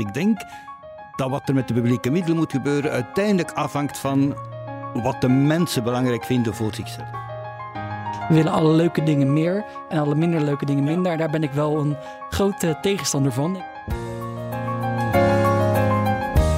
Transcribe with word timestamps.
Ik 0.00 0.14
denk 0.14 0.38
dat 1.16 1.30
wat 1.30 1.48
er 1.48 1.54
met 1.54 1.68
de 1.68 1.74
publieke 1.74 2.10
middelen 2.10 2.36
moet 2.36 2.52
gebeuren 2.52 2.90
uiteindelijk 2.90 3.52
afhangt 3.52 3.98
van 3.98 4.36
wat 4.94 5.20
de 5.20 5.28
mensen 5.28 5.82
belangrijk 5.82 6.24
vinden 6.24 6.54
voor 6.54 6.74
zichzelf. 6.74 7.08
We 8.28 8.34
willen 8.34 8.52
alle 8.52 8.72
leuke 8.72 9.02
dingen 9.02 9.32
meer 9.32 9.64
en 9.88 9.98
alle 9.98 10.14
minder 10.14 10.40
leuke 10.40 10.64
dingen 10.64 10.84
minder. 10.84 11.16
Daar 11.16 11.30
ben 11.30 11.42
ik 11.42 11.52
wel 11.52 11.78
een 11.78 11.96
grote 12.30 12.78
tegenstander 12.80 13.32
van. 13.32 13.62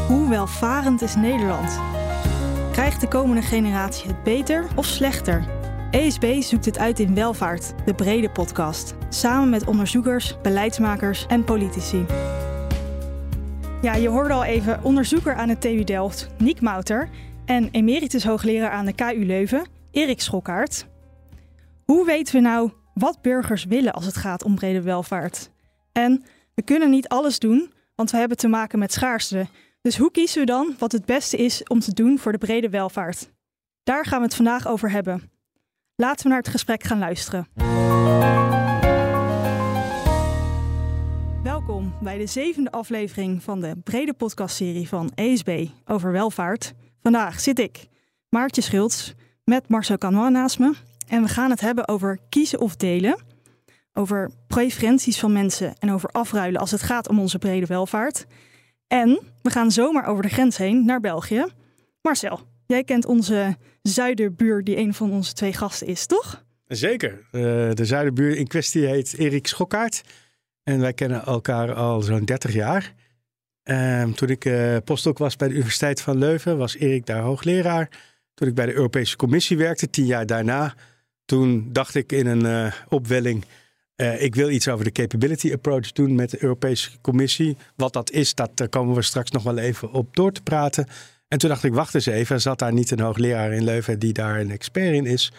Hoe 0.07 0.29
welvarend 0.29 1.03
is 1.03 1.15
Nederland? 1.15 1.81
Krijgt 2.73 3.01
de 3.01 3.09
komende 3.09 3.43
generatie 3.43 4.07
het 4.07 4.23
beter 4.23 4.67
of 4.75 4.85
slechter? 4.85 5.45
ESB 5.91 6.41
zoekt 6.41 6.65
het 6.65 6.79
uit 6.79 6.99
in 6.99 7.15
Welvaart, 7.15 7.75
de 7.85 7.95
brede 7.95 8.31
podcast. 8.31 8.95
Samen 9.09 9.51
met 9.51 9.67
onderzoekers, 9.67 10.37
beleidsmakers 10.43 11.27
en 11.27 11.45
politici. 11.45 12.05
Ja, 13.83 13.95
je 13.95 14.09
hoorde 14.09 14.35
al 14.35 14.45
even 14.45 14.85
onderzoeker 14.85 15.35
aan 15.35 15.49
de 15.49 15.59
TU 15.59 15.85
Delft, 15.85 16.29
Niek 16.39 16.61
Mouter. 16.61 17.09
En 17.45 17.69
emeritus 17.71 18.25
hoogleraar 18.25 18.71
aan 18.71 18.85
de 18.85 18.93
KU 18.93 19.25
Leuven, 19.25 19.67
Erik 19.91 20.21
Schokkaert. 20.21 20.87
Hoe 21.85 22.07
weten 22.07 22.35
we 22.35 22.41
nou 22.41 22.71
wat 22.95 23.23
burgers 23.23 23.65
willen 23.65 23.93
als 23.93 24.07
het 24.07 24.17
gaat 24.17 24.45
om 24.45 24.55
brede 24.55 24.83
welvaart? 24.83 25.51
En 25.93 26.25
we 26.55 26.63
kunnen 26.63 26.91
niet 26.91 27.09
alles 27.09 27.39
doen, 27.39 27.73
want 27.95 28.11
we 28.11 28.17
hebben 28.17 28.37
te 28.37 28.49
maken 28.49 28.79
met 28.79 28.93
schaarste. 28.93 29.47
Dus 29.83 29.97
hoe 29.97 30.11
kiezen 30.11 30.41
we 30.41 30.47
dan 30.47 30.75
wat 30.79 30.93
het 30.93 31.05
beste 31.05 31.37
is 31.37 31.63
om 31.63 31.81
te 31.81 31.95
doen 31.95 32.19
voor 32.19 32.33
de 32.33 32.39
brede 32.39 32.69
welvaart? 32.69 33.31
Daar 33.83 34.05
gaan 34.05 34.19
we 34.19 34.25
het 34.25 34.35
vandaag 34.35 34.69
over 34.69 34.91
hebben. 34.91 35.31
Laten 35.97 36.23
we 36.23 36.29
naar 36.29 36.39
het 36.39 36.49
gesprek 36.49 36.83
gaan 36.83 36.99
luisteren. 36.99 37.47
Bij 42.03 42.19
de 42.19 42.27
zevende 42.27 42.71
aflevering 42.71 43.43
van 43.43 43.61
de 43.61 43.77
brede 43.85 44.13
podcastserie 44.13 44.89
van 44.89 45.13
ESB 45.15 45.67
over 45.87 46.13
welvaart. 46.13 46.73
Vandaag 47.03 47.41
zit 47.41 47.59
ik, 47.59 47.87
Maartje 48.29 48.61
Schultz, 48.61 49.13
met 49.45 49.69
Marcel 49.69 49.99
Canois 49.99 50.31
naast 50.31 50.59
me. 50.59 50.75
En 51.09 51.23
we 51.23 51.29
gaan 51.29 51.51
het 51.51 51.61
hebben 51.61 51.89
over 51.89 52.19
kiezen 52.29 52.61
of 52.61 52.77
delen. 52.77 53.23
Over 53.93 54.31
preferenties 54.47 55.19
van 55.19 55.33
mensen 55.33 55.75
en 55.79 55.91
over 55.91 56.09
afruilen 56.09 56.61
als 56.61 56.71
het 56.71 56.83
gaat 56.83 57.09
om 57.09 57.19
onze 57.19 57.39
brede 57.39 57.67
welvaart. 57.67 58.27
En 58.87 59.21
we 59.43 59.51
gaan 59.51 59.71
zomaar 59.71 60.07
over 60.07 60.23
de 60.23 60.29
grens 60.29 60.57
heen 60.57 60.85
naar 60.85 61.01
België. 61.01 61.47
Marcel, 62.03 62.41
jij 62.67 62.85
kent 62.85 63.07
onze 63.07 63.57
zuiderbuur 63.83 64.65
die 64.65 64.77
een 64.77 64.95
van 64.95 65.13
onze 65.13 65.33
twee 65.33 65.53
gasten 65.53 65.87
is, 65.87 66.07
toch? 66.07 66.45
Zeker. 66.67 67.13
Uh, 67.33 67.43
de 67.73 67.85
zuiderbuur 67.85 68.37
in 68.37 68.47
kwestie 68.47 68.87
heet 68.87 69.19
Erik 69.19 69.47
Schokkaert. 69.47 70.03
En 70.71 70.81
wij 70.81 70.93
kennen 70.93 71.25
elkaar 71.25 71.75
al 71.75 72.01
zo'n 72.01 72.25
30 72.25 72.53
jaar. 72.53 72.95
Uh, 73.65 74.05
toen 74.05 74.29
ik 74.29 74.45
uh, 74.45 74.77
postdoc 74.85 75.19
was 75.19 75.37
bij 75.37 75.49
de 75.49 75.55
Universiteit 75.55 76.01
van 76.01 76.19
Leuven, 76.19 76.59
was 76.59 76.77
Erik 76.77 77.07
daar 77.07 77.23
hoogleraar. 77.23 77.89
Toen 78.35 78.49
ik 78.49 78.55
bij 78.55 78.67
de 78.67 78.75
Europese 78.75 79.17
Commissie 79.17 79.57
werkte, 79.57 79.91
tien 79.91 80.07
jaar 80.07 80.27
daarna, 80.27 80.75
toen 81.25 81.69
dacht 81.73 81.95
ik 81.95 82.13
in 82.13 82.27
een 82.27 82.45
uh, 82.45 82.73
opwelling, 82.89 83.45
uh, 83.97 84.23
ik 84.23 84.35
wil 84.35 84.51
iets 84.51 84.69
over 84.69 84.85
de 84.85 84.93
capability 84.93 85.53
approach 85.53 85.93
doen 85.93 86.15
met 86.15 86.31
de 86.31 86.43
Europese 86.43 86.91
Commissie. 87.01 87.57
Wat 87.77 87.93
dat 87.93 88.11
is, 88.11 88.35
dat, 88.35 88.57
daar 88.57 88.69
komen 88.69 88.95
we 88.95 89.03
straks 89.03 89.31
nog 89.31 89.43
wel 89.43 89.59
even 89.59 89.93
op 89.93 90.17
door 90.17 90.33
te 90.33 90.43
praten. 90.43 90.87
En 91.29 91.39
toen 91.39 91.49
dacht 91.49 91.65
ik, 91.65 91.73
wacht 91.73 91.95
eens 91.95 92.07
even, 92.07 92.41
zat 92.41 92.59
daar 92.59 92.73
niet 92.73 92.91
een 92.91 93.01
hoogleraar 93.01 93.53
in 93.53 93.65
Leuven 93.65 93.99
die 93.99 94.13
daar 94.13 94.41
een 94.41 94.51
expert 94.51 94.95
in 94.95 95.07
is? 95.07 95.33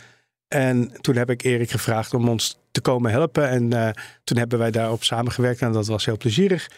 En 0.48 0.92
toen 1.02 1.16
heb 1.16 1.30
ik 1.30 1.44
Erik 1.44 1.72
gevraagd 1.72 2.14
om 2.14 2.30
ons 2.30 2.61
te 2.72 2.82
komen 2.82 3.12
helpen. 3.12 3.50
En 3.50 3.74
uh, 3.74 3.90
toen 4.24 4.38
hebben 4.38 4.60
wij 4.60 4.72
daarop 4.72 5.04
samengewerkt 5.04 5.62
en 5.62 5.72
dat 5.72 5.88
was 5.88 6.06
heel 6.06 6.18
plezierig. 6.18 6.70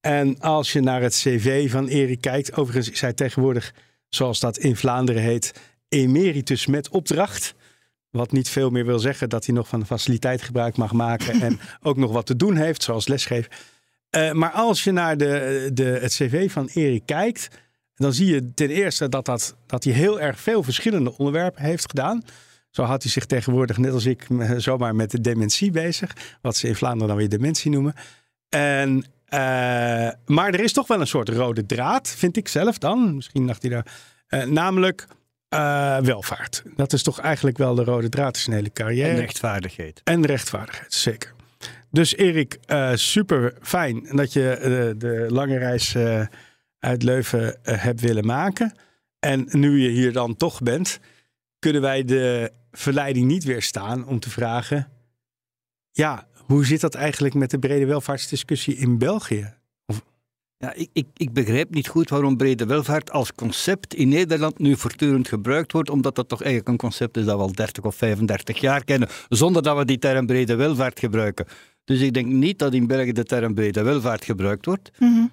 En 0.00 0.40
als 0.40 0.72
je 0.72 0.80
naar 0.80 1.02
het 1.02 1.14
cv 1.14 1.70
van 1.70 1.86
Erik 1.86 2.20
kijkt, 2.20 2.56
overigens 2.56 2.90
is 2.90 3.00
hij 3.00 3.12
tegenwoordig, 3.12 3.74
zoals 4.08 4.40
dat 4.40 4.58
in 4.58 4.76
Vlaanderen 4.76 5.22
heet, 5.22 5.60
emeritus 5.88 6.66
met 6.66 6.88
opdracht. 6.88 7.54
Wat 8.10 8.32
niet 8.32 8.48
veel 8.48 8.70
meer 8.70 8.86
wil 8.86 8.98
zeggen 8.98 9.28
dat 9.28 9.46
hij 9.46 9.54
nog 9.54 9.68
van 9.68 9.80
de 9.80 9.86
faciliteit 9.86 10.42
gebruik 10.42 10.76
mag 10.76 10.92
maken 10.92 11.40
en 11.40 11.60
ook 11.82 11.96
nog 11.96 12.12
wat 12.12 12.26
te 12.26 12.36
doen 12.36 12.56
heeft, 12.56 12.82
zoals 12.82 13.08
lesgeven. 13.08 13.50
Uh, 14.16 14.32
maar 14.32 14.50
als 14.50 14.84
je 14.84 14.92
naar 14.92 15.16
de, 15.16 15.70
de, 15.72 15.84
het 15.84 16.12
cv 16.12 16.50
van 16.50 16.68
Erik 16.72 17.06
kijkt, 17.06 17.48
dan 17.94 18.12
zie 18.12 18.26
je 18.26 18.54
ten 18.54 18.70
eerste 18.70 19.08
dat, 19.08 19.24
dat, 19.24 19.56
dat 19.66 19.84
hij 19.84 19.92
heel 19.92 20.20
erg 20.20 20.40
veel 20.40 20.62
verschillende 20.62 21.18
onderwerpen 21.18 21.62
heeft 21.62 21.86
gedaan. 21.88 22.22
Zo 22.70 22.82
had 22.82 23.02
hij 23.02 23.12
zich 23.12 23.26
tegenwoordig, 23.26 23.78
net 23.78 23.92
als 23.92 24.06
ik, 24.06 24.26
zomaar 24.56 24.94
met 24.94 25.10
de 25.10 25.20
dementie 25.20 25.70
bezig. 25.70 26.16
Wat 26.42 26.56
ze 26.56 26.68
in 26.68 26.74
Vlaanderen 26.74 27.08
dan 27.08 27.16
weer 27.16 27.28
dementie 27.28 27.70
noemen. 27.70 27.94
En, 28.48 28.96
uh, 28.96 29.40
maar 30.26 30.48
er 30.52 30.60
is 30.60 30.72
toch 30.72 30.86
wel 30.86 31.00
een 31.00 31.06
soort 31.06 31.28
rode 31.28 31.66
draad, 31.66 32.08
vind 32.08 32.36
ik 32.36 32.48
zelf 32.48 32.78
dan. 32.78 33.14
Misschien 33.14 33.46
dacht 33.46 33.62
hij 33.62 33.70
daar. 33.70 33.86
Uh, 34.28 34.44
namelijk 34.44 35.06
uh, 35.54 35.98
welvaart. 35.98 36.62
Dat 36.76 36.92
is 36.92 37.02
toch 37.02 37.20
eigenlijk 37.20 37.58
wel 37.58 37.74
de 37.74 37.84
rode 37.84 38.08
draad 38.08 38.36
in 38.36 38.42
zijn 38.42 38.56
hele 38.56 38.72
carrière. 38.72 39.08
En 39.08 39.16
rechtvaardigheid. 39.16 40.00
En 40.04 40.26
rechtvaardigheid, 40.26 40.92
zeker. 40.92 41.34
Dus 41.90 42.16
Erik, 42.16 42.58
super 42.94 43.54
fijn 43.62 44.08
dat 44.10 44.32
je 44.32 44.94
de 44.98 45.26
lange 45.28 45.58
reis 45.58 45.96
uit 46.78 47.02
Leuven 47.02 47.56
hebt 47.62 48.00
willen 48.00 48.26
maken. 48.26 48.74
En 49.18 49.48
nu 49.50 49.80
je 49.80 49.88
hier 49.88 50.12
dan 50.12 50.36
toch 50.36 50.62
bent, 50.62 51.00
kunnen 51.58 51.82
wij 51.82 52.04
de 52.04 52.52
verleiding 52.70 53.26
niet 53.26 53.44
weerstaan 53.44 54.06
om 54.06 54.20
te 54.20 54.30
vragen: 54.30 54.90
ja, 55.90 56.28
hoe 56.46 56.64
zit 56.64 56.80
dat 56.80 56.94
eigenlijk 56.94 57.34
met 57.34 57.50
de 57.50 57.58
brede 57.58 57.86
welvaartsdiscussie 57.86 58.76
in 58.76 58.98
België? 58.98 59.54
Of... 59.86 60.02
Ja, 60.56 60.72
ik, 60.74 60.88
ik, 60.92 61.06
ik, 61.16 61.32
begrijp 61.32 61.74
niet 61.74 61.88
goed 61.88 62.08
waarom 62.08 62.36
brede 62.36 62.66
welvaart 62.66 63.10
als 63.10 63.32
concept 63.32 63.94
in 63.94 64.08
Nederland 64.08 64.58
nu 64.58 64.76
voortdurend 64.76 65.28
gebruikt 65.28 65.72
wordt, 65.72 65.90
omdat 65.90 66.14
dat 66.14 66.28
toch 66.28 66.42
eigenlijk 66.42 66.70
een 66.70 66.88
concept 66.88 67.16
is 67.16 67.24
dat 67.24 67.36
we 67.36 67.42
al 67.42 67.52
30 67.52 67.84
of 67.84 67.94
35 67.94 68.60
jaar 68.60 68.84
kennen, 68.84 69.08
zonder 69.28 69.62
dat 69.62 69.76
we 69.76 69.84
die 69.84 69.98
term 69.98 70.26
brede 70.26 70.54
welvaart 70.54 70.98
gebruiken. 70.98 71.46
Dus 71.84 72.00
ik 72.00 72.14
denk 72.14 72.26
niet 72.26 72.58
dat 72.58 72.74
in 72.74 72.86
België 72.86 73.12
de 73.12 73.24
term 73.24 73.54
brede 73.54 73.82
welvaart 73.82 74.24
gebruikt 74.24 74.66
wordt. 74.66 74.90
Mm 74.98 75.14
-hmm. 75.14 75.30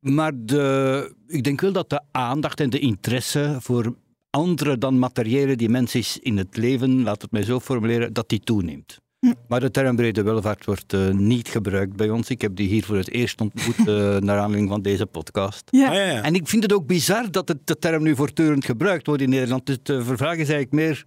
Maar 0.00 0.32
de, 0.34 1.14
ik 1.26 1.44
denk 1.44 1.60
wel 1.60 1.72
dat 1.72 1.90
de 1.90 2.00
aandacht 2.10 2.60
en 2.60 2.70
de 2.70 2.78
interesse 2.78 3.56
voor 3.60 3.94
andere 4.30 4.78
dan 4.78 4.98
materiële 4.98 5.56
dimensies 5.56 6.18
in 6.18 6.36
het 6.36 6.56
leven, 6.56 7.02
laat 7.02 7.22
het 7.22 7.30
mij 7.30 7.42
zo 7.42 7.60
formuleren, 7.60 8.12
dat 8.12 8.28
die 8.28 8.40
toeneemt. 8.40 8.98
Hm. 9.20 9.32
Maar 9.48 9.60
de 9.60 9.70
term 9.70 9.96
brede 9.96 10.22
welvaart 10.22 10.64
wordt 10.64 10.92
uh, 10.92 11.10
niet 11.10 11.48
gebruikt 11.48 11.96
bij 11.96 12.10
ons. 12.10 12.28
Ik 12.28 12.40
heb 12.40 12.56
die 12.56 12.68
hier 12.68 12.84
voor 12.84 12.96
het 12.96 13.10
eerst 13.10 13.40
ontmoet 13.40 13.78
uh, 13.78 13.86
naar 14.26 14.38
aanleiding 14.38 14.68
van 14.68 14.82
deze 14.82 15.06
podcast. 15.06 15.62
Ja. 15.70 15.88
Ah, 15.88 15.94
ja, 15.94 16.04
ja. 16.04 16.22
En 16.22 16.34
ik 16.34 16.48
vind 16.48 16.62
het 16.62 16.72
ook 16.72 16.86
bizar 16.86 17.30
dat 17.30 17.48
het, 17.48 17.66
de 17.66 17.78
term 17.78 18.02
nu 18.02 18.16
voortdurend 18.16 18.64
gebruikt 18.64 19.06
wordt 19.06 19.22
in 19.22 19.28
Nederland. 19.30 19.66
Dus 19.66 19.78
de 19.82 20.04
vraag 20.04 20.36
is 20.36 20.48
eigenlijk 20.48 20.72
meer 20.72 21.04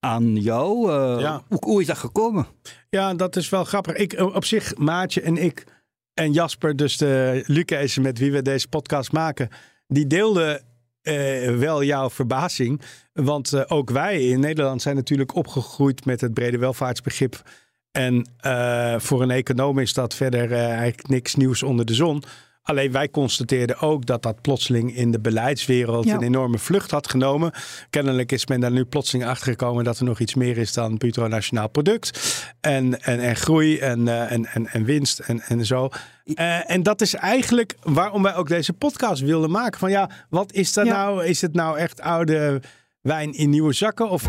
aan 0.00 0.36
jou. 0.36 0.90
Uh, 0.90 1.20
ja. 1.20 1.42
hoe, 1.48 1.58
hoe, 1.64 1.80
is 1.80 1.86
dat 1.86 1.98
gekomen? 1.98 2.46
Ja, 2.90 3.14
dat 3.14 3.36
is 3.36 3.48
wel 3.48 3.64
grappig. 3.64 3.94
Ik, 3.94 4.20
op 4.20 4.44
zich, 4.44 4.76
Maatje 4.76 5.20
en 5.20 5.36
ik 5.36 5.64
en 6.14 6.32
Jasper, 6.32 6.76
dus 6.76 6.96
de 6.96 7.42
Lucas 7.46 7.98
met 7.98 8.18
wie 8.18 8.32
we 8.32 8.42
deze 8.42 8.68
podcast 8.68 9.12
maken, 9.12 9.48
die 9.86 10.06
deelden 10.06 10.62
uh, 11.08 11.58
wel 11.58 11.82
jouw 11.82 12.10
verbazing. 12.10 12.80
Want 13.12 13.52
uh, 13.52 13.62
ook 13.66 13.90
wij 13.90 14.22
in 14.22 14.40
Nederland 14.40 14.82
zijn 14.82 14.96
natuurlijk 14.96 15.34
opgegroeid 15.34 16.04
met 16.04 16.20
het 16.20 16.34
brede 16.34 16.58
welvaartsbegrip. 16.58 17.42
En 17.90 18.30
uh, 18.46 18.98
voor 18.98 19.22
een 19.22 19.30
econoom 19.30 19.78
is 19.78 19.94
dat 19.94 20.14
verder 20.14 20.52
eigenlijk 20.52 21.08
niks 21.08 21.34
nieuws 21.34 21.62
onder 21.62 21.84
de 21.84 21.94
zon. 21.94 22.22
Alleen 22.68 22.92
wij 22.92 23.08
constateerden 23.08 23.80
ook 23.80 24.06
dat 24.06 24.22
dat 24.22 24.40
plotseling 24.40 24.96
in 24.96 25.10
de 25.10 25.20
beleidswereld 25.20 26.04
ja. 26.04 26.14
een 26.14 26.22
enorme 26.22 26.58
vlucht 26.58 26.90
had 26.90 27.10
genomen. 27.10 27.52
Kennelijk 27.90 28.32
is 28.32 28.46
men 28.46 28.60
daar 28.60 28.70
nu 28.70 28.84
plotseling 28.84 29.28
achter 29.28 29.46
gekomen 29.46 29.84
dat 29.84 29.98
er 29.98 30.04
nog 30.04 30.20
iets 30.20 30.34
meer 30.34 30.58
is 30.58 30.72
dan 30.72 30.96
bruto 30.96 31.26
nationaal 31.28 31.68
product. 31.68 32.18
En, 32.60 33.02
en, 33.02 33.20
en 33.20 33.36
groei 33.36 33.78
en, 33.78 34.06
uh, 34.06 34.32
en, 34.32 34.46
en, 34.46 34.66
en 34.66 34.84
winst 34.84 35.18
en, 35.18 35.40
en 35.40 35.66
zo. 35.66 35.88
Uh, 36.24 36.70
en 36.70 36.82
dat 36.82 37.00
is 37.00 37.14
eigenlijk 37.14 37.76
waarom 37.82 38.22
wij 38.22 38.34
ook 38.34 38.48
deze 38.48 38.72
podcast 38.72 39.22
wilden 39.22 39.50
maken. 39.50 39.78
Van 39.78 39.90
ja, 39.90 40.10
wat 40.30 40.52
is 40.52 40.72
dat 40.72 40.86
ja. 40.86 40.92
nou? 40.92 41.24
Is 41.24 41.40
het 41.40 41.54
nou 41.54 41.78
echt 41.78 42.00
oude 42.00 42.62
wijn 43.00 43.32
in 43.32 43.50
nieuwe 43.50 43.72
zakken? 43.72 44.10
Of... 44.10 44.26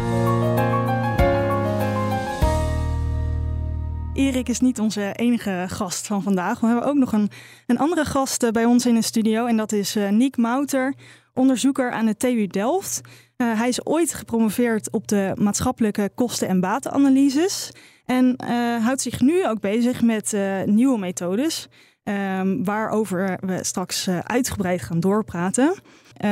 Erik 4.19 4.50
is 4.50 4.60
niet 4.60 4.80
onze 4.80 5.12
enige 5.13 5.66
gast 5.68 6.07
van 6.07 6.24
vandaag. 6.24 6.60
We 6.60 6.68
hebben 6.68 6.86
ook 6.86 6.95
nog 6.95 7.13
een, 7.13 7.30
een 7.68 7.77
andere 7.77 8.06
gast 8.06 8.44
uh, 8.44 8.50
bij 8.50 8.66
ons 8.66 8.86
in 8.86 8.95
de 8.95 9.01
studio. 9.01 9.45
En 9.45 9.57
dat 9.57 9.71
is 9.71 9.95
uh, 9.95 10.10
Niek 10.10 10.38
Mouter, 10.38 10.94
onderzoeker 11.33 11.92
aan 11.92 12.06
de 12.06 12.18
TU 12.18 12.48
Delft. 12.48 13.01
Uh, 13.38 13.57
hij 13.60 13.68
is 13.68 13.86
ooit 13.86 14.13
gepromoveerd 14.13 14.92
op 14.92 15.07
de 15.07 15.31
maatschappelijke 15.36 16.12
kosten- 16.16 16.48
en 16.48 16.60
batenanalyses. 16.60 17.71
En 18.06 18.36
houdt 18.81 19.01
zich 19.01 19.21
nu 19.21 19.48
ook 19.48 19.60
bezig 19.60 20.01
met 20.01 20.38
nieuwe 20.66 21.00
methodes. 21.00 21.68
Um, 22.04 22.63
waarover 22.63 23.39
we 23.45 23.63
straks 23.63 24.10
uitgebreid 24.10 24.81
gaan 24.81 25.00
doorpraten. 25.00 25.74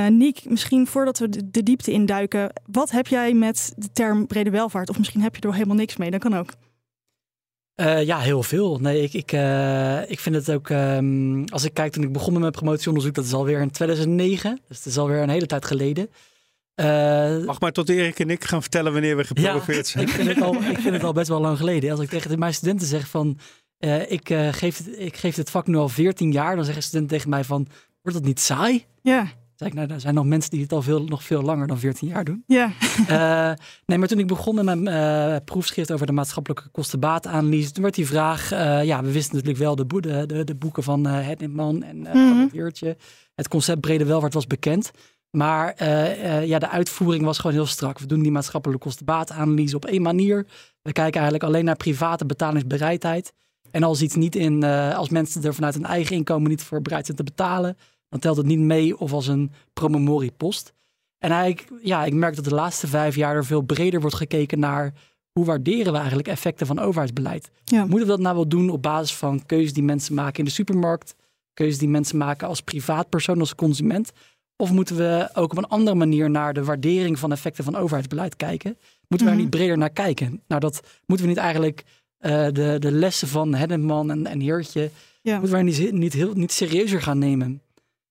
Niek, 0.09 0.49
misschien 0.49 0.87
voordat 0.87 1.19
we 1.19 1.29
de, 1.29 1.49
de 1.49 1.63
diepte 1.63 1.91
induiken. 1.91 2.51
Wat 2.65 2.91
heb 2.91 3.07
jij 3.07 3.33
met 3.33 3.73
de 3.75 3.91
term 3.91 4.27
brede 4.27 4.49
welvaart? 4.49 4.89
Of 4.89 4.97
misschien 4.97 5.21
heb 5.21 5.35
je 5.35 5.41
er 5.41 5.53
helemaal 5.53 5.75
niks 5.75 5.97
mee, 5.97 6.11
dat 6.11 6.19
kan 6.19 6.35
ook. 6.35 6.49
Uh, 7.81 8.03
ja, 8.03 8.19
heel 8.19 8.43
veel. 8.43 8.77
Nee, 8.77 9.01
ik, 9.01 9.13
ik, 9.13 9.31
uh, 9.31 10.09
ik 10.09 10.19
vind 10.19 10.35
het 10.35 10.51
ook. 10.51 10.69
Um, 10.69 11.45
als 11.49 11.63
ik 11.63 11.73
kijk 11.73 11.91
toen 11.91 12.03
ik 12.03 12.11
begon 12.11 12.31
met 12.31 12.41
mijn 12.41 12.51
promotieonderzoek, 12.51 13.13
dat 13.13 13.25
is 13.25 13.33
alweer 13.33 13.59
in 13.61 13.71
2009. 13.71 14.59
Dus 14.67 14.77
het 14.77 14.85
is 14.85 14.97
alweer 14.97 15.21
een 15.21 15.29
hele 15.29 15.45
tijd 15.45 15.65
geleden. 15.65 16.09
Uh, 16.75 17.45
Mag 17.45 17.59
maar 17.59 17.71
tot 17.71 17.89
Erik 17.89 18.19
en 18.19 18.29
ik 18.29 18.43
gaan 18.43 18.61
vertellen 18.61 18.91
wanneer 18.91 19.17
we 19.17 19.23
gepromoveerd 19.23 19.89
ja, 19.89 19.91
zijn. 19.91 20.07
Ik 20.07 20.13
vind, 20.13 20.27
het 20.27 20.41
al, 20.41 20.55
ik 20.73 20.77
vind 20.77 20.93
het 20.93 21.03
al 21.03 21.13
best 21.13 21.27
wel 21.27 21.41
lang 21.41 21.57
geleden. 21.57 21.91
Als 21.91 21.99
ik 21.99 22.09
tegen 22.09 22.39
mijn 22.39 22.53
studenten 22.53 22.87
zeg 22.87 23.07
van. 23.07 23.39
ik, 24.07 24.27
geef 24.51 24.79
ik 24.79 25.17
geef 25.17 25.35
dit 25.35 25.49
vak 25.49 25.67
nu 25.67 25.75
al 25.75 25.89
14 25.89 26.31
jaar, 26.31 26.55
dan 26.55 26.65
zeggen 26.65 26.83
studenten 26.83 27.17
tegen 27.17 27.29
mij 27.29 27.43
van. 27.43 27.67
Wordt 28.01 28.17
dat 28.17 28.27
niet 28.27 28.39
saai? 28.39 28.85
Ja. 29.01 29.27
Zeg 29.57 29.67
ik, 29.67 29.73
nou, 29.73 29.91
er 29.91 29.99
zijn 29.99 30.13
nog 30.13 30.25
mensen 30.25 30.51
die 30.51 30.61
het 30.61 30.71
al 30.71 30.81
veel, 30.81 31.03
nog 31.03 31.23
veel 31.23 31.41
langer 31.41 31.67
dan 31.67 31.79
14 31.79 32.07
jaar 32.07 32.23
doen. 32.23 32.43
Ja. 32.47 32.71
Uh, 33.09 33.53
nee, 33.85 33.97
maar 33.97 34.07
toen 34.07 34.19
ik 34.19 34.27
begon 34.27 34.55
met 34.55 34.65
mijn 34.65 34.87
uh, 34.87 35.35
proefschrift 35.45 35.91
over 35.91 36.05
de 36.05 36.11
maatschappelijke 36.11 36.69
kostenbaatanalyse, 36.69 37.71
toen 37.71 37.83
werd 37.83 37.95
die 37.95 38.07
vraag, 38.07 38.53
uh, 38.53 38.83
ja, 38.83 39.03
we 39.03 39.11
wisten 39.11 39.35
natuurlijk 39.35 39.63
wel 39.63 39.75
de, 39.75 39.85
de, 40.01 40.25
de, 40.25 40.43
de 40.43 40.55
boeken 40.55 40.83
van 40.83 41.05
Hednitman 41.05 41.83
en 41.83 41.97
mm 41.97 42.49
-hmm. 42.51 42.95
Het 43.35 43.47
concept 43.47 43.81
brede 43.81 44.05
welvaart 44.05 44.33
was 44.33 44.47
bekend. 44.47 44.91
Maar 45.29 45.85
ja, 46.45 46.59
de 46.59 46.69
uitvoering 46.69 47.23
was 47.23 47.37
gewoon 47.37 47.55
heel 47.55 47.65
strak. 47.65 47.99
We 47.99 48.05
doen 48.05 48.21
die 48.21 48.31
maatschappelijke 48.31 48.83
kostenbaatanalyse 48.83 49.75
op 49.75 49.85
één 49.85 50.01
manier. 50.01 50.45
We 50.81 50.91
kijken 50.91 51.21
eigenlijk 51.21 51.43
alleen 51.43 51.65
naar 51.65 51.75
private 51.75 52.25
betalingsbereidheid. 52.25 53.33
En 53.71 53.83
als 53.83 54.01
iets 54.01 54.15
niet 54.15 54.35
in, 54.35 54.63
als 54.93 55.09
mensen 55.09 55.43
er 55.43 55.53
vanuit 55.53 55.73
hun 55.73 55.85
eigen 55.85 56.15
inkomen 56.15 56.49
niet 56.49 56.63
voor 56.63 56.81
bereid 56.81 57.05
zijn 57.05 57.17
te 57.17 57.23
betalen, 57.23 57.77
dan 58.09 58.19
telt 58.19 58.37
het 58.37 58.45
niet 58.45 58.59
mee 58.59 58.97
of 58.99 59.13
als 59.13 59.27
een 59.27 59.51
promemoriepost. 59.73 60.73
En 61.17 61.31
eigenlijk, 61.31 61.83
ja, 61.85 62.05
ik 62.05 62.13
merk 62.13 62.35
dat 62.35 62.43
de 62.45 62.55
laatste 62.55 62.87
vijf 62.87 63.15
jaar 63.15 63.35
er 63.35 63.45
veel 63.45 63.61
breder 63.61 64.01
wordt 64.01 64.15
gekeken 64.15 64.59
naar 64.59 64.93
hoe 65.31 65.45
waarderen 65.45 65.91
we 65.91 65.97
eigenlijk 65.97 66.27
effecten 66.27 66.67
van 66.67 66.79
overheidsbeleid. 66.79 67.49
Ja. 67.63 67.79
Moeten 67.81 67.99
we 67.99 68.05
dat 68.05 68.19
nou 68.19 68.35
wel 68.35 68.47
doen 68.47 68.69
op 68.69 68.81
basis 68.81 69.15
van 69.15 69.45
keuzes 69.45 69.73
die 69.73 69.83
mensen 69.83 70.13
maken 70.15 70.39
in 70.39 70.45
de 70.45 70.51
supermarkt, 70.51 71.15
keuzes 71.53 71.77
die 71.77 71.89
mensen 71.89 72.17
maken 72.17 72.47
als 72.47 72.61
privaatpersoon, 72.61 73.39
als 73.39 73.55
consument? 73.55 74.11
Of 74.55 74.71
moeten 74.71 74.95
we 74.95 75.29
ook 75.33 75.51
op 75.51 75.57
een 75.57 75.67
andere 75.67 75.95
manier 75.95 76.29
naar 76.29 76.53
de 76.53 76.63
waardering 76.63 77.19
van 77.19 77.31
effecten 77.31 77.63
van 77.63 77.75
overheidsbeleid 77.75 78.35
kijken? 78.35 78.77
Moeten 79.07 79.27
we 79.27 79.33
Mhm. 79.33 79.33
er 79.33 79.45
niet 79.45 79.49
breder 79.49 79.77
naar 79.77 79.89
kijken? 79.89 80.41
Nou, 80.47 80.61
dat 80.61 80.81
moeten 81.05 81.25
we 81.25 81.31
niet 81.31 81.41
eigenlijk 81.41 81.83
uh, 82.19 82.47
de, 82.51 82.75
de 82.79 82.91
lessen 82.91 83.27
van 83.27 83.53
Henneman 83.53 84.11
en, 84.11 84.25
en 84.25 84.39
Heertje, 84.39 84.91
Ja. 85.21 85.39
moeten 85.39 85.57
we 85.57 85.63
niet, 85.63 85.91
niet, 85.91 86.13
heel, 86.13 86.33
niet 86.33 86.51
serieuzer 86.51 87.01
gaan 87.01 87.17
nemen? 87.19 87.61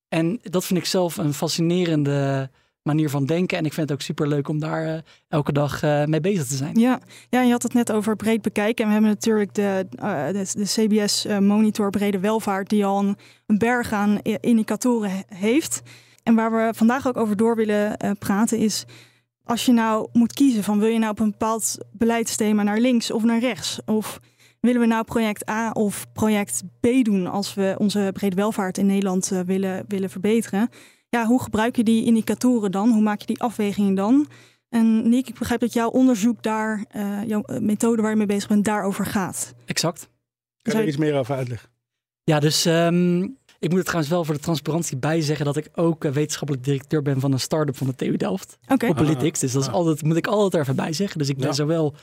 En 0.09 0.39
dat 0.43 0.65
vind 0.65 0.79
ik 0.79 0.87
zelf 0.87 1.17
een 1.17 1.35
fascinerende 1.35 2.51
manier 2.87 3.11
van 3.11 3.27
denken. 3.27 3.59
En 3.59 3.65
ik 3.65 3.73
vind 3.73 3.89
het 3.89 3.99
ook 3.99 4.05
super 4.05 4.29
leuk 4.29 4.49
om 4.49 4.59
daar 4.59 4.87
uh, 4.87 4.99
elke 5.29 5.53
dag 5.53 5.83
uh, 5.83 6.05
mee 6.05 6.21
bezig 6.21 6.47
te 6.47 6.57
zijn. 6.57 6.79
Ja. 6.79 7.01
ja, 7.29 7.43
je 7.43 7.51
had 7.51 7.63
het 7.63 7.75
net 7.75 7.93
over 7.93 8.17
breed 8.17 8.43
bekijken. 8.43 8.85
En 8.85 8.87
we 8.87 8.93
hebben 8.93 9.11
natuurlijk 9.11 9.55
de, 9.55 9.87
uh, 10.03 10.29
de, 10.29 10.65
CBS 10.65 11.27
Monitor 11.41 11.91
Brede 11.91 12.19
Welvaart, 12.19 12.69
die 12.69 12.85
al 12.85 12.99
een, 12.99 13.17
een 13.47 13.59
berg 13.59 13.93
aan 13.93 14.19
indicatoren 14.23 15.25
heeft. 15.27 15.83
En 16.23 16.35
waar 16.35 16.53
we 16.53 16.75
vandaag 16.75 17.07
ook 17.07 17.17
over 17.17 17.37
door 17.37 17.57
willen 17.57 17.97
praten 18.19 18.59
is. 18.59 18.85
Als 19.45 19.65
je 19.65 19.73
nou 19.73 20.09
moet 20.13 20.33
kiezen 20.33 20.65
van 20.65 20.79
wil 20.79 20.89
je 20.89 20.99
nou 20.99 21.11
op 21.11 21.19
een 21.19 21.31
bepaald 21.31 21.79
beleidsthema 21.93 22.63
naar 22.63 22.79
links 22.79 23.11
of 23.11 23.23
naar 23.23 23.39
rechts? 23.39 23.81
Of 23.85 24.21
willen 24.61 24.81
we 24.81 24.87
nou 24.87 25.05
project 25.05 25.51
A 25.51 25.71
of 25.71 26.07
project 26.13 26.63
B 26.81 26.87
doen 27.03 27.27
als 27.27 27.55
we 27.55 27.75
onze 27.79 28.11
brede 28.13 28.37
welvaart 28.37 28.79
in 28.79 28.87
Nederland 28.87 29.33
uh, 29.33 29.41
willen, 29.41 29.85
willen 29.89 30.11
verbeteren? 30.11 30.69
Ja, 31.09 31.27
hoe 31.27 31.43
gebruik 31.43 31.77
je 31.77 31.85
die 31.85 32.05
indicatoren 32.05 32.73
dan? 32.73 32.91
Hoe 32.91 33.03
maak 33.03 33.21
je 33.21 33.27
die 33.27 33.41
afwegingen 33.41 33.95
dan? 33.95 34.27
En 34.69 35.09
Nick, 35.09 35.29
ik 35.29 35.39
begrijp 35.39 35.61
dat 35.61 35.73
jouw 35.73 35.89
onderzoek 35.89 36.43
daar, 36.43 36.85
uh, 36.97 37.25
jouw 37.27 37.43
methode 37.61 38.03
waar 38.03 38.11
je 38.11 38.17
mee 38.17 38.27
bezig 38.27 38.49
bent, 38.49 38.65
daarover 38.65 39.07
gaat. 39.07 39.55
Exact. 39.65 40.09
Kan 40.63 40.75
je 40.75 40.81
er 40.81 40.89
iets 40.89 40.97
meer 40.97 41.15
over 41.15 41.35
uitleggen? 41.35 41.69
Ja, 42.25 42.41
dus 42.41 42.65
um, 42.65 43.23
ik 43.59 43.69
moet 43.69 43.77
het 43.77 43.85
trouwens 43.85 44.11
wel 44.11 44.25
voor 44.25 44.35
de 44.35 44.41
transparantie 44.41 44.97
bij 44.97 45.21
zeggen 45.21 45.45
dat 45.45 45.57
ik 45.57 45.69
ook 45.75 46.05
uh, 46.05 46.13
wetenschappelijk 46.13 46.65
directeur 46.65 47.03
ben 47.03 47.21
van 47.21 47.33
een 47.33 47.41
start-up 47.41 47.77
van 47.77 47.87
de 47.87 47.95
TU 47.95 48.17
Delft. 48.17 48.59
Okay. 48.69 48.91
Op 48.91 48.97
Politics. 48.97 49.41
Dus 49.41 49.53
dat 49.53 49.63
is 49.63 49.69
altijd, 49.69 50.03
moet 50.03 50.17
ik 50.17 50.27
altijd 50.27 50.55
er 50.55 50.61
even 50.61 50.77
bij 50.77 50.93
zeggen. 50.93 51.19
Dus 51.19 51.29
ik 51.29 51.37
ben 51.37 51.47
Ja. 51.47 51.53
zowel 51.53 51.95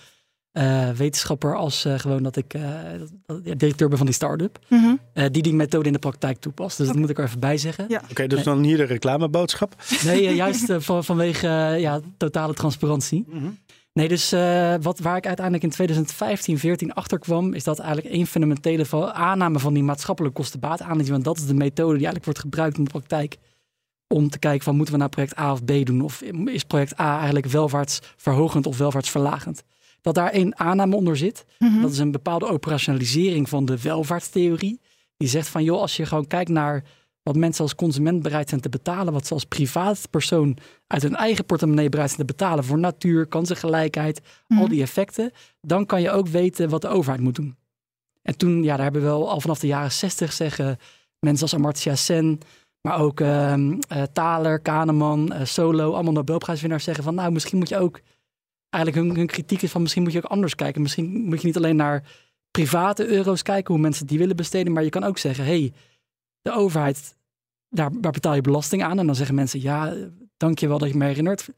uh, 0.54 0.90
wetenschapper 0.90 1.56
als 1.56 1.86
uh, 1.86 2.00
gewoon 2.00 2.24
dat 2.24 2.36
ik 2.36 2.54
uh, 2.54 2.62
ja, 3.44 3.54
directeur 3.56 3.88
ben 3.88 3.98
van 3.98 4.06
die 4.06 4.16
start-up. 4.16 4.60
Mhm. 4.68 4.96
Uh, 5.14 5.26
die 5.32 5.42
die 5.42 5.54
methode 5.54 5.88
in 5.88 5.94
de 5.94 6.00
praktijk 6.00 6.38
toepast. 6.38 6.78
Dus 6.78 6.88
dat 6.88 6.96
moet 6.96 7.10
ik 7.10 7.18
er 7.18 7.24
even 7.24 7.40
bij 7.40 7.58
zeggen. 7.58 7.86
Ja. 7.88 8.00
Oké, 8.02 8.12
okay, 8.12 8.28
dus 8.28 8.44
dan 8.44 8.64
hier 8.64 8.78
de 8.78 8.84
reclameboodschap. 8.84 9.76
Nee, 10.06 10.24
uh, 10.24 10.36
juist 10.44 10.70
uh, 10.70 10.80
van, 10.80 11.04
vanwege 11.04 11.48
uh, 11.48 11.80
ja, 11.80 12.00
totale 12.18 12.54
transparantie. 12.54 13.26
Mhm. 13.28 13.50
Nee, 13.94 14.08
dus 14.08 14.34
uh, 14.34 14.74
wat, 14.82 15.00
waar 15.00 15.18
ik 15.18 15.26
uiteindelijk 15.26 15.66
in 15.66 15.70
2015, 15.70 16.60
14 16.60 16.94
achter 16.94 17.20
kwam, 17.20 17.54
is 17.54 17.64
dat 17.64 17.80
eigenlijk 17.80 18.16
één 18.16 18.28
fundamentele 18.28 18.86
van, 18.86 19.12
aanname 19.12 19.60
van 19.60 19.74
die 19.74 19.84
maatschappelijke 19.84 20.38
kostenbaatanalyse, 20.38 21.12
want 21.12 21.24
dat 21.24 21.38
is 21.38 21.46
de 21.46 21.54
methode 21.54 21.98
die 21.98 22.06
eigenlijk 22.06 22.26
wordt 22.26 22.40
gebruikt 22.40 22.78
in 22.78 22.84
de 22.84 22.90
praktijk 22.90 23.38
om 24.08 24.30
te 24.30 24.40
kijken 24.40 24.64
van 24.64 24.76
moeten 24.76 24.94
we 24.94 25.00
nou 25.00 25.12
project 25.12 25.40
A 25.40 25.52
of 25.52 25.64
B 25.66 25.72
doen 25.84 26.02
of 26.02 26.22
is 26.46 26.64
project 26.64 27.00
A 27.00 27.16
eigenlijk 27.16 27.46
welvaartsverhogend 27.46 28.66
of 28.66 28.78
welvaartsverlagend. 28.78 29.64
Dat 30.04 30.16
daar 30.16 30.30
één 30.30 30.60
aanname 30.60 30.96
onder 30.96 31.18
zit. 31.18 31.46
Mhm. 31.60 31.82
Dat 31.82 31.92
is 31.92 31.98
een 31.98 32.12
bepaalde 32.12 32.48
operationalisering 32.48 33.50
van 33.50 33.66
de 33.66 33.82
welvaartstheorie. 33.82 34.80
Die 35.18 35.28
zegt 35.28 35.48
van 35.48 35.64
joh, 35.64 35.82
als 35.82 35.96
je 35.98 36.06
gewoon 36.06 36.28
kijkt 36.28 36.50
naar 36.50 36.84
wat 37.24 37.36
mensen 37.36 37.64
als 37.64 37.76
consument 37.76 38.24
bereid 38.24 38.50
zijn 38.50 38.62
te 38.62 38.70
betalen, 38.70 39.14
wat 39.14 39.28
ze 39.28 39.34
als 39.34 39.46
privaatpersoon 39.46 40.58
uit 40.88 41.02
hun 41.02 41.16
eigen 41.16 41.46
portemonnee 41.46 41.90
bereid 41.90 42.10
zijn 42.12 42.28
te 42.28 42.34
betalen 42.34 42.64
voor 42.64 42.80
natuur, 42.80 43.26
kansengelijkheid, 43.26 44.22
Mhm. 44.48 44.62
al 44.62 44.68
die 44.68 44.82
effecten, 44.82 45.32
dan 45.62 45.86
kan 45.86 46.02
je 46.02 46.12
ook 46.12 46.28
weten 46.28 46.70
wat 46.70 46.82
de 46.82 46.88
overheid 46.88 47.22
moet 47.22 47.36
doen. 47.36 47.56
En 48.22 48.38
toen, 48.38 48.64
ja, 48.64 48.74
daar 48.76 48.84
hebben 48.84 49.02
we 49.02 49.08
wel 49.08 49.30
al 49.30 49.42
vanaf 49.42 49.60
de 49.60 49.68
jaren 49.68 49.92
zestig 49.92 50.34
zeggen 50.34 50.78
mensen 51.20 51.42
als 51.44 51.56
Amartya 51.56 51.96
Sen, 51.96 52.40
maar 52.82 53.00
ook 53.00 53.20
uh, 53.20 53.54
uh, 53.58 53.78
Thaler, 54.14 54.60
Kahneman, 54.60 55.34
uh, 55.34 55.46
Solo, 55.46 55.94
allemaal 55.94 56.14
Nobelprijswinnaars 56.14 56.84
zeggen 56.84 57.04
van 57.04 57.16
nou, 57.16 57.32
misschien 57.32 57.58
moet 57.58 57.70
je 57.70 57.78
ook, 57.78 58.00
eigenlijk 58.74 59.06
hun, 59.06 59.16
hun 59.16 59.28
kritiek 59.28 59.62
is 59.62 59.72
van 59.72 59.82
misschien 59.82 60.04
moet 60.04 60.12
je 60.12 60.18
ook 60.18 60.32
anders 60.32 60.56
kijken. 60.56 60.82
Misschien 60.82 61.24
moet 61.26 61.42
je 61.42 61.48
niet 61.48 61.58
alleen 61.58 61.76
naar 61.76 62.04
private 62.52 63.08
euro's 63.08 63.42
kijken, 63.42 63.74
hoe 63.74 63.84
mensen 63.84 64.08
die 64.08 64.18
willen 64.18 64.36
besteden, 64.36 64.74
maar 64.74 64.84
je 64.84 64.90
kan 64.90 65.04
ook 65.04 65.18
zeggen, 65.18 65.46
hey, 65.46 65.74
de 66.42 66.52
overheid, 66.52 67.16
daar, 67.70 67.90
daar 68.02 68.12
betaal 68.12 68.36
je 68.36 68.42
belasting 68.42 68.84
aan. 68.84 69.00
En 69.00 69.06
dan 69.06 69.16
zeggen 69.16 69.36
mensen, 69.36 69.62
ja, 69.62 69.94
dank 70.38 70.60
je 70.60 70.68
wel 70.68 70.78
dat 70.78 70.90
je 70.90 70.98
me 70.98 71.06
herinnert. 71.06 71.50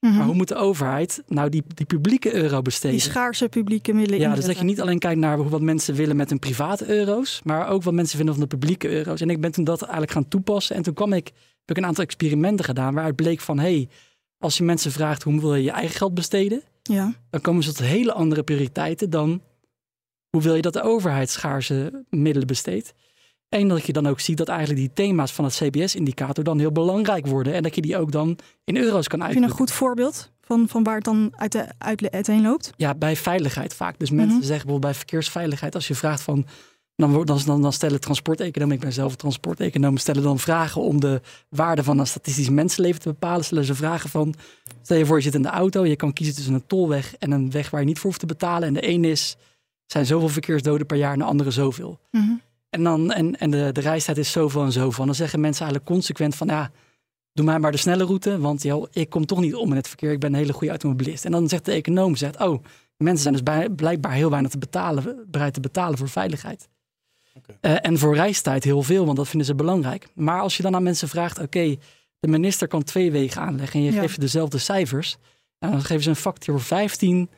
Mhm. 0.00 0.16
Maar 0.16 0.26
hoe 0.26 0.34
moet 0.34 0.48
de 0.48 0.54
overheid 0.54 1.22
nou 1.26 1.48
die, 1.48 1.62
die 1.74 1.86
publieke 1.86 2.34
euro 2.34 2.62
besteden? 2.62 2.96
Die 2.96 3.06
schaarse 3.06 3.48
publieke 3.48 3.92
middelen 3.92 4.20
Ja, 4.20 4.34
dus 4.34 4.44
dat 4.44 4.58
je 4.58 4.64
niet 4.64 4.80
alleen 4.80 4.98
kijkt 4.98 5.20
naar 5.20 5.48
wat 5.48 5.60
mensen 5.60 5.94
willen 5.94 6.16
met 6.16 6.28
hun 6.28 6.38
private 6.38 6.88
euro's, 6.88 7.40
maar 7.44 7.68
ook 7.68 7.82
wat 7.82 7.94
mensen 7.94 8.16
vinden 8.16 8.34
van 8.34 8.42
de 8.48 8.56
publieke 8.56 8.88
euro's. 8.88 9.20
En 9.20 9.30
ik 9.30 9.40
ben 9.40 9.52
toen 9.52 9.64
dat 9.64 9.82
eigenlijk 9.82 10.12
gaan 10.12 10.28
toepassen. 10.28 10.76
En 10.76 10.82
toen 10.82 10.94
kwam 10.94 11.12
ik, 11.12 11.26
heb 11.64 11.76
ik 11.76 11.76
een 11.76 11.88
aantal 11.88 12.04
experimenten 12.04 12.64
gedaan 12.64 12.94
waaruit 12.94 13.16
bleek 13.16 13.40
van, 13.40 13.58
hé, 13.58 13.74
hey, 13.74 13.88
als 14.38 14.56
je 14.56 14.64
mensen 14.64 14.92
vraagt 14.92 15.22
hoe 15.22 15.40
wil 15.40 15.54
je 15.54 15.62
je 15.62 15.70
eigen 15.70 15.96
geld 15.96 16.14
besteden, 16.14 16.62
Ja. 16.82 17.14
dan 17.30 17.40
komen 17.40 17.62
ze 17.62 17.72
tot 17.72 17.86
hele 17.86 18.12
andere 18.12 18.42
prioriteiten 18.42 19.10
dan 19.10 19.42
hoe 20.30 20.42
wil 20.42 20.54
je 20.54 20.62
dat 20.62 20.72
de 20.72 20.82
overheid 20.82 21.30
schaarse 21.30 22.04
middelen 22.10 22.46
besteedt. 22.46 22.92
En 23.48 23.68
dat 23.68 23.86
je 23.86 23.92
dan 23.92 24.06
ook 24.06 24.20
ziet 24.20 24.36
dat 24.36 24.48
eigenlijk 24.48 24.80
die 24.80 24.92
thema's 24.92 25.32
van 25.32 25.44
het 25.44 25.54
CBS-indicator 25.54 26.44
dan 26.44 26.58
heel 26.58 26.72
belangrijk 26.72 27.26
worden. 27.26 27.52
En 27.54 27.62
dat 27.62 27.74
je 27.74 27.80
die 27.80 27.96
ook 27.98 28.12
dan 28.12 28.38
in 28.64 28.76
euro's 28.76 29.08
kan 29.08 29.20
Heb 29.20 29.28
je 29.30 29.36
een 29.36 29.42
uitdrukken. 29.42 29.56
goed 29.58 29.70
voorbeeld 29.70 30.32
van, 30.40 30.68
van 30.68 30.82
waar 30.82 30.94
het 30.94 31.04
dan 31.04 31.32
uit 31.36 31.52
de, 31.52 31.66
uit, 31.78 32.10
uiteen 32.10 32.42
loopt? 32.42 32.72
Ja, 32.76 32.94
bij 32.94 33.16
veiligheid 33.16 33.74
vaak. 33.74 33.98
Dus 33.98 34.10
mensen 34.10 34.36
Mhm. 34.36 34.46
zeggen 34.46 34.64
bijvoorbeeld 34.64 34.80
bij 34.92 34.94
verkeersveiligheid, 34.94 35.74
als 35.74 35.88
je 35.88 35.94
vraagt 35.94 36.22
van. 36.22 36.46
Dan, 36.98 37.24
dan, 37.24 37.62
dan, 37.62 37.72
stellen 37.72 38.00
transporteconomen, 38.00 38.74
ik 38.74 38.80
ben 38.80 38.92
zelf 38.92 39.10
een 39.10 39.18
transporteconoom, 39.18 39.96
stellen 39.96 40.22
dan 40.22 40.38
vragen 40.38 40.82
om 40.82 41.00
de 41.00 41.20
waarde 41.48 41.84
van 41.84 41.98
een 41.98 42.06
statistisch 42.06 42.48
mensenleven 42.48 43.00
te 43.00 43.08
bepalen. 43.08 43.44
Stellen 43.44 43.64
ze 43.64 43.74
vragen 43.74 44.10
van, 44.10 44.34
stel 44.82 44.96
je 44.96 45.06
voor 45.06 45.16
je 45.16 45.22
zit 45.22 45.34
in 45.34 45.42
de 45.42 45.48
auto, 45.48 45.86
je 45.86 45.96
kan 45.96 46.12
kiezen 46.12 46.34
tussen 46.34 46.54
een 46.54 46.66
tolweg 46.66 47.16
en 47.16 47.30
een 47.30 47.50
weg 47.50 47.70
waar 47.70 47.80
je 47.80 47.86
niet 47.86 47.98
voor 47.98 48.06
hoeft 48.06 48.20
te 48.20 48.26
betalen. 48.26 48.68
En 48.68 48.74
de 48.74 48.80
ene 48.80 49.10
is, 49.10 49.36
zijn 49.86 50.06
zoveel 50.06 50.28
verkeersdoden 50.28 50.86
per 50.86 50.96
jaar 50.96 51.12
en 51.12 51.18
de 51.18 51.24
andere 51.24 51.50
zoveel. 51.50 51.98
Mhm. 52.10 52.32
En, 52.70 52.82
dan, 52.82 53.12
en, 53.12 53.38
en 53.38 53.50
de, 53.50 53.70
de 53.72 53.80
reistijd 53.80 54.18
is 54.18 54.32
zoveel 54.32 54.64
en 54.64 54.72
zoveel. 54.72 55.00
En 55.00 55.06
dan 55.06 55.14
zeggen 55.14 55.40
mensen 55.40 55.64
eigenlijk 55.64 55.92
consequent 55.92 56.34
van 56.34 56.46
ja, 56.46 56.70
doe 57.32 57.44
mij 57.44 57.58
maar 57.58 57.72
de 57.72 57.78
snelle 57.78 58.04
route. 58.04 58.38
Want 58.38 58.62
joh, 58.62 58.86
ik 58.92 59.10
kom 59.10 59.26
toch 59.26 59.40
niet 59.40 59.54
om 59.54 59.70
in 59.70 59.76
het 59.76 59.88
verkeer. 59.88 60.12
Ik 60.12 60.20
ben 60.20 60.32
een 60.32 60.38
hele 60.38 60.52
goede 60.52 60.70
automobilist. 60.70 61.24
En 61.24 61.30
dan 61.30 61.48
zegt 61.48 61.64
de 61.64 61.72
econoom, 61.72 62.16
zegt, 62.16 62.40
oh, 62.40 62.62
mensen 62.96 63.22
zijn 63.22 63.34
dus 63.34 63.42
bij, 63.42 63.70
blijkbaar 63.70 64.12
heel 64.12 64.30
weinig 64.30 64.50
te 64.50 64.58
betalen, 64.58 65.26
bereid 65.26 65.54
te 65.54 65.60
betalen 65.60 65.98
voor 65.98 66.08
veiligheid. 66.08 66.68
Eh, 67.60 67.74
en 67.86 67.98
voor 67.98 68.14
reistijd 68.14 68.64
heel 68.64 68.82
veel, 68.82 69.04
want 69.04 69.16
dat 69.16 69.28
vinden 69.28 69.46
ze 69.46 69.54
belangrijk. 69.54 70.08
Maar 70.14 70.40
als 70.40 70.56
je 70.56 70.62
dan 70.62 70.74
aan 70.74 70.82
mensen 70.82 71.08
vraagt, 71.08 71.38
oké, 71.38 71.76
de 72.20 72.28
minister 72.28 72.68
kan 72.68 72.82
twee 72.82 73.12
wegen 73.12 73.42
aanleggen 73.42 73.80
en 73.80 73.86
je 73.86 73.92
Ja. 73.92 74.00
geeft 74.00 74.14
ze 74.14 74.20
dezelfde 74.20 74.58
cijfers. 74.58 75.16
nou, 75.58 75.72
dan 75.72 75.82
geven 75.82 76.02
ze 76.02 76.08
een 76.08 76.16
factor 76.16 76.60
15 76.60 77.30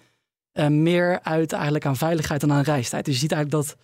eh, 0.52 0.66
meer 0.66 1.20
uit 1.22 1.52
eigenlijk 1.52 1.86
aan 1.86 1.96
veiligheid 1.96 2.40
dan 2.40 2.52
aan 2.52 2.62
reistijd. 2.62 3.04
Dus 3.04 3.14
je 3.14 3.20
ziet 3.20 3.32
eigenlijk 3.32 3.64
dat 3.64 3.76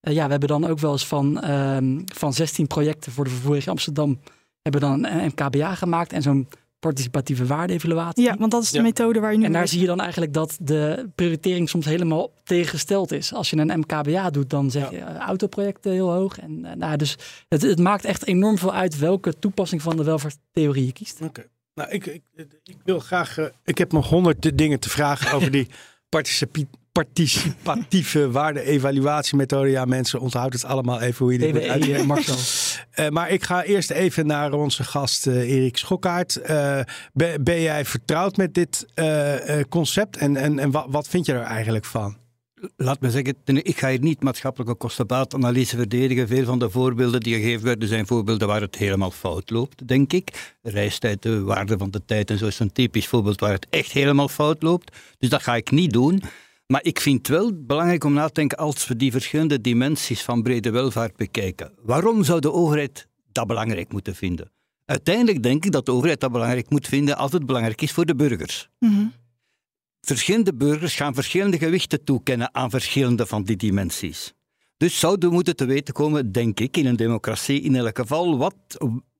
eh, 0.00 0.14
ja, 0.14 0.24
we 0.24 0.30
hebben 0.30 0.48
dan 0.48 0.66
ook 0.66 0.78
wel 0.78 0.92
eens 0.92 1.06
van, 1.06 1.40
ehm, 1.40 2.00
van 2.04 2.32
16 2.32 2.66
projecten 2.66 3.12
voor 3.12 3.24
de 3.24 3.30
vervoering 3.30 3.68
Amsterdam 3.68 4.20
hebben 4.62 4.80
dan 4.80 5.04
een 5.06 5.26
MKBA 5.26 5.74
gemaakt. 5.74 6.12
En 6.12 6.22
zo'n 6.22 6.48
participatieve 6.88 7.46
waarde-evaluatie. 7.46 8.24
Ja, 8.24 8.36
want 8.38 8.50
dat 8.50 8.62
is 8.62 8.70
de 8.70 8.76
Ja. 8.76 8.82
methode 8.82 9.20
waar 9.20 9.32
je 9.32 9.38
nu 9.38 9.44
En 9.44 9.50
daar 9.52 9.60
mee- 9.60 9.70
zie 9.70 9.80
je 9.80 9.86
dan 9.86 10.00
eigenlijk 10.00 10.32
dat 10.32 10.56
de 10.60 11.08
prioritering 11.14 11.68
soms 11.68 11.84
helemaal 11.84 12.30
tegengesteld 12.44 13.12
is. 13.12 13.32
Als 13.32 13.50
je 13.50 13.56
een 13.56 13.78
MKBA 13.78 14.30
doet, 14.30 14.50
dan 14.50 14.70
zeg 14.70 14.90
je 14.90 14.96
eh, 14.98 15.16
autoprojecten 15.16 15.92
heel 15.92 16.12
hoog. 16.12 16.38
En, 16.38 16.64
eh, 16.64 16.76
nou, 16.76 16.96
dus 16.96 17.16
het, 17.48 17.62
het 17.62 17.78
maakt 17.78 18.04
echt 18.04 18.26
enorm 18.26 18.58
veel 18.58 18.74
uit 18.74 18.98
welke 18.98 19.38
toepassing 19.38 19.82
van 19.82 19.96
de 19.96 20.04
welvaartstheorie 20.04 20.86
je 20.86 20.92
kiest. 20.92 21.20
Oké. 21.22 21.44
Nou, 21.74 21.90
ik, 21.90 22.06
ik, 22.06 22.22
ik 22.64 22.76
wil 22.84 22.98
graag. 23.00 23.38
eh, 23.38 23.44
ik 23.64 23.78
heb 23.78 23.92
nog 23.92 24.08
honderd 24.08 24.58
dingen 24.58 24.80
te 24.80 24.90
vragen 24.90 25.32
over 25.36 25.50
die 25.58 25.68
participi- 26.08 26.68
participatieve 26.94 28.30
waarde-evaluatiemethode. 28.40 29.70
Ja, 29.70 29.84
mensen, 29.84 30.20
onthoud 30.20 30.52
het 30.52 30.64
allemaal 30.64 31.00
even 31.00 31.24
hoe 31.24 31.32
je 31.32 31.38
dit 31.38 31.52
moet 31.52 31.62
TWE, 31.62 31.70
uitleggen. 31.70 32.00
eh, 32.00 32.06
Marcel. 32.06 33.10
Maar 33.10 33.30
ik 33.30 33.44
ga 33.44 33.62
eerst 33.62 33.90
even 33.90 34.26
naar 34.26 34.52
onze 34.52 34.84
gast 34.84 35.26
eh, 35.26 35.50
Erik 35.50 35.76
Schokkaert. 35.76 36.36
Eh, 36.36 36.80
ben, 37.12 37.44
ben 37.44 37.60
jij 37.60 37.84
vertrouwd 37.84 38.36
met 38.36 38.54
dit 38.54 38.86
eh, 38.94 39.58
eh, 39.58 39.64
concept 39.68 40.16
en, 40.16 40.36
en, 40.36 40.58
en 40.58 40.70
wat, 40.70 40.86
wat 40.88 41.08
vind 41.08 41.26
je 41.26 41.32
er 41.32 41.40
eigenlijk 41.40 41.84
van? 41.84 42.16
Laat 42.76 43.00
me 43.00 43.10
zeggen, 43.10 43.36
ik 43.44 43.78
ga 43.78 43.88
hier 43.88 44.00
niet 44.00 44.22
maatschappelijke 44.22 44.74
kostenbaatanalyse 44.74 45.76
verdedigen. 45.76 46.28
Veel 46.28 46.44
van 46.44 46.58
de 46.58 46.70
voorbeelden 46.70 47.20
die 47.20 47.34
gegeven 47.34 47.64
werden 47.64 47.88
zijn 47.88 48.06
voorbeelden 48.06 48.48
waar 48.48 48.60
het 48.60 48.76
helemaal 48.76 49.10
fout 49.10 49.50
loopt, 49.50 49.88
denk 49.88 50.12
ik. 50.12 50.54
Reistijd, 50.62 51.22
de 51.22 51.42
waarde 51.42 51.78
van 51.78 51.90
de 51.90 52.04
tijd 52.04 52.30
en 52.30 52.38
zo 52.38 52.46
is 52.46 52.58
een 52.58 52.72
typisch 52.72 53.08
voorbeeld 53.08 53.40
waar 53.40 53.52
het 53.52 53.66
echt 53.70 53.92
helemaal 53.92 54.28
fout 54.28 54.62
loopt. 54.62 54.96
Dus 55.18 55.28
dat 55.28 55.42
ga 55.42 55.56
ik 55.56 55.70
niet 55.70 55.92
doen. 55.92 56.22
Maar 56.66 56.84
ik 56.84 57.00
vind 57.00 57.18
het 57.18 57.28
wel 57.28 57.64
belangrijk 57.64 58.04
om 58.04 58.12
na 58.12 58.26
te 58.26 58.32
denken 58.32 58.58
als 58.58 58.86
we 58.86 58.96
die 58.96 59.10
verschillende 59.12 59.60
dimensies 59.60 60.22
van 60.22 60.42
brede 60.42 60.70
welvaart 60.70 61.16
bekijken. 61.16 61.72
Waarom 61.82 62.24
zou 62.24 62.40
de 62.40 62.52
overheid 62.52 63.08
dat 63.32 63.46
belangrijk 63.46 63.92
moeten 63.92 64.14
vinden? 64.14 64.52
Uiteindelijk 64.84 65.42
denk 65.42 65.64
ik 65.64 65.72
dat 65.72 65.86
de 65.86 65.92
overheid 65.92 66.20
dat 66.20 66.32
belangrijk 66.32 66.70
moet 66.70 66.86
vinden 66.88 67.16
als 67.16 67.32
het 67.32 67.46
belangrijk 67.46 67.82
is 67.82 67.92
voor 67.92 68.04
de 68.06 68.14
burgers 68.14 68.68
Mhm. 68.78 69.06
verschillende 70.00 70.54
burgers 70.54 70.94
gaan 70.94 71.14
verschillende 71.14 71.58
gewichten 71.58 72.04
toekennen 72.04 72.54
aan 72.54 72.70
verschillende 72.70 73.26
van 73.26 73.42
die 73.44 73.56
dimensies. 73.56 74.32
Dus 74.76 74.98
zouden 74.98 75.28
we 75.28 75.34
moeten 75.34 75.56
te 75.56 75.64
weten 75.64 75.94
komen, 75.94 76.32
denk 76.32 76.60
ik, 76.60 76.76
in 76.76 76.86
een 76.86 76.96
democratie 76.96 77.60
in 77.60 77.76
elk 77.76 77.98
geval, 77.98 78.38
wat, 78.38 78.54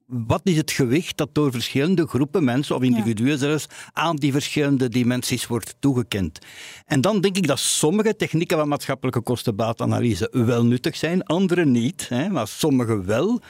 wat 0.07 0.41
is 0.45 0.57
het 0.57 0.71
gewicht 0.71 1.17
dat 1.17 1.35
door 1.35 1.53
verschillende 1.53 2.07
groepen 2.07 2.45
mensen, 2.45 2.77
of 2.77 2.83
individuen 2.83 3.39
zelfs, 3.39 3.67
aan 3.93 4.17
die 4.17 4.33
verschillende 4.33 4.89
dimensies 4.89 5.47
wordt 5.47 5.77
toegekend. 5.79 6.39
En 6.87 7.01
dan 7.01 7.21
denk 7.21 7.37
ik 7.37 7.47
dat 7.47 7.59
sommige 7.59 8.17
technieken 8.17 8.59
van 8.59 8.69
maatschappelijke 8.69 9.21
kostenbaatanalyse 9.21 10.29
wel 10.33 10.65
nuttig 10.65 10.97
zijn, 10.97 11.23
andere 11.23 11.65
niet, 11.65 12.09
hè, 12.09 12.29
maar 12.29 12.49
sommige 12.49 13.05
wel. 13.05 13.41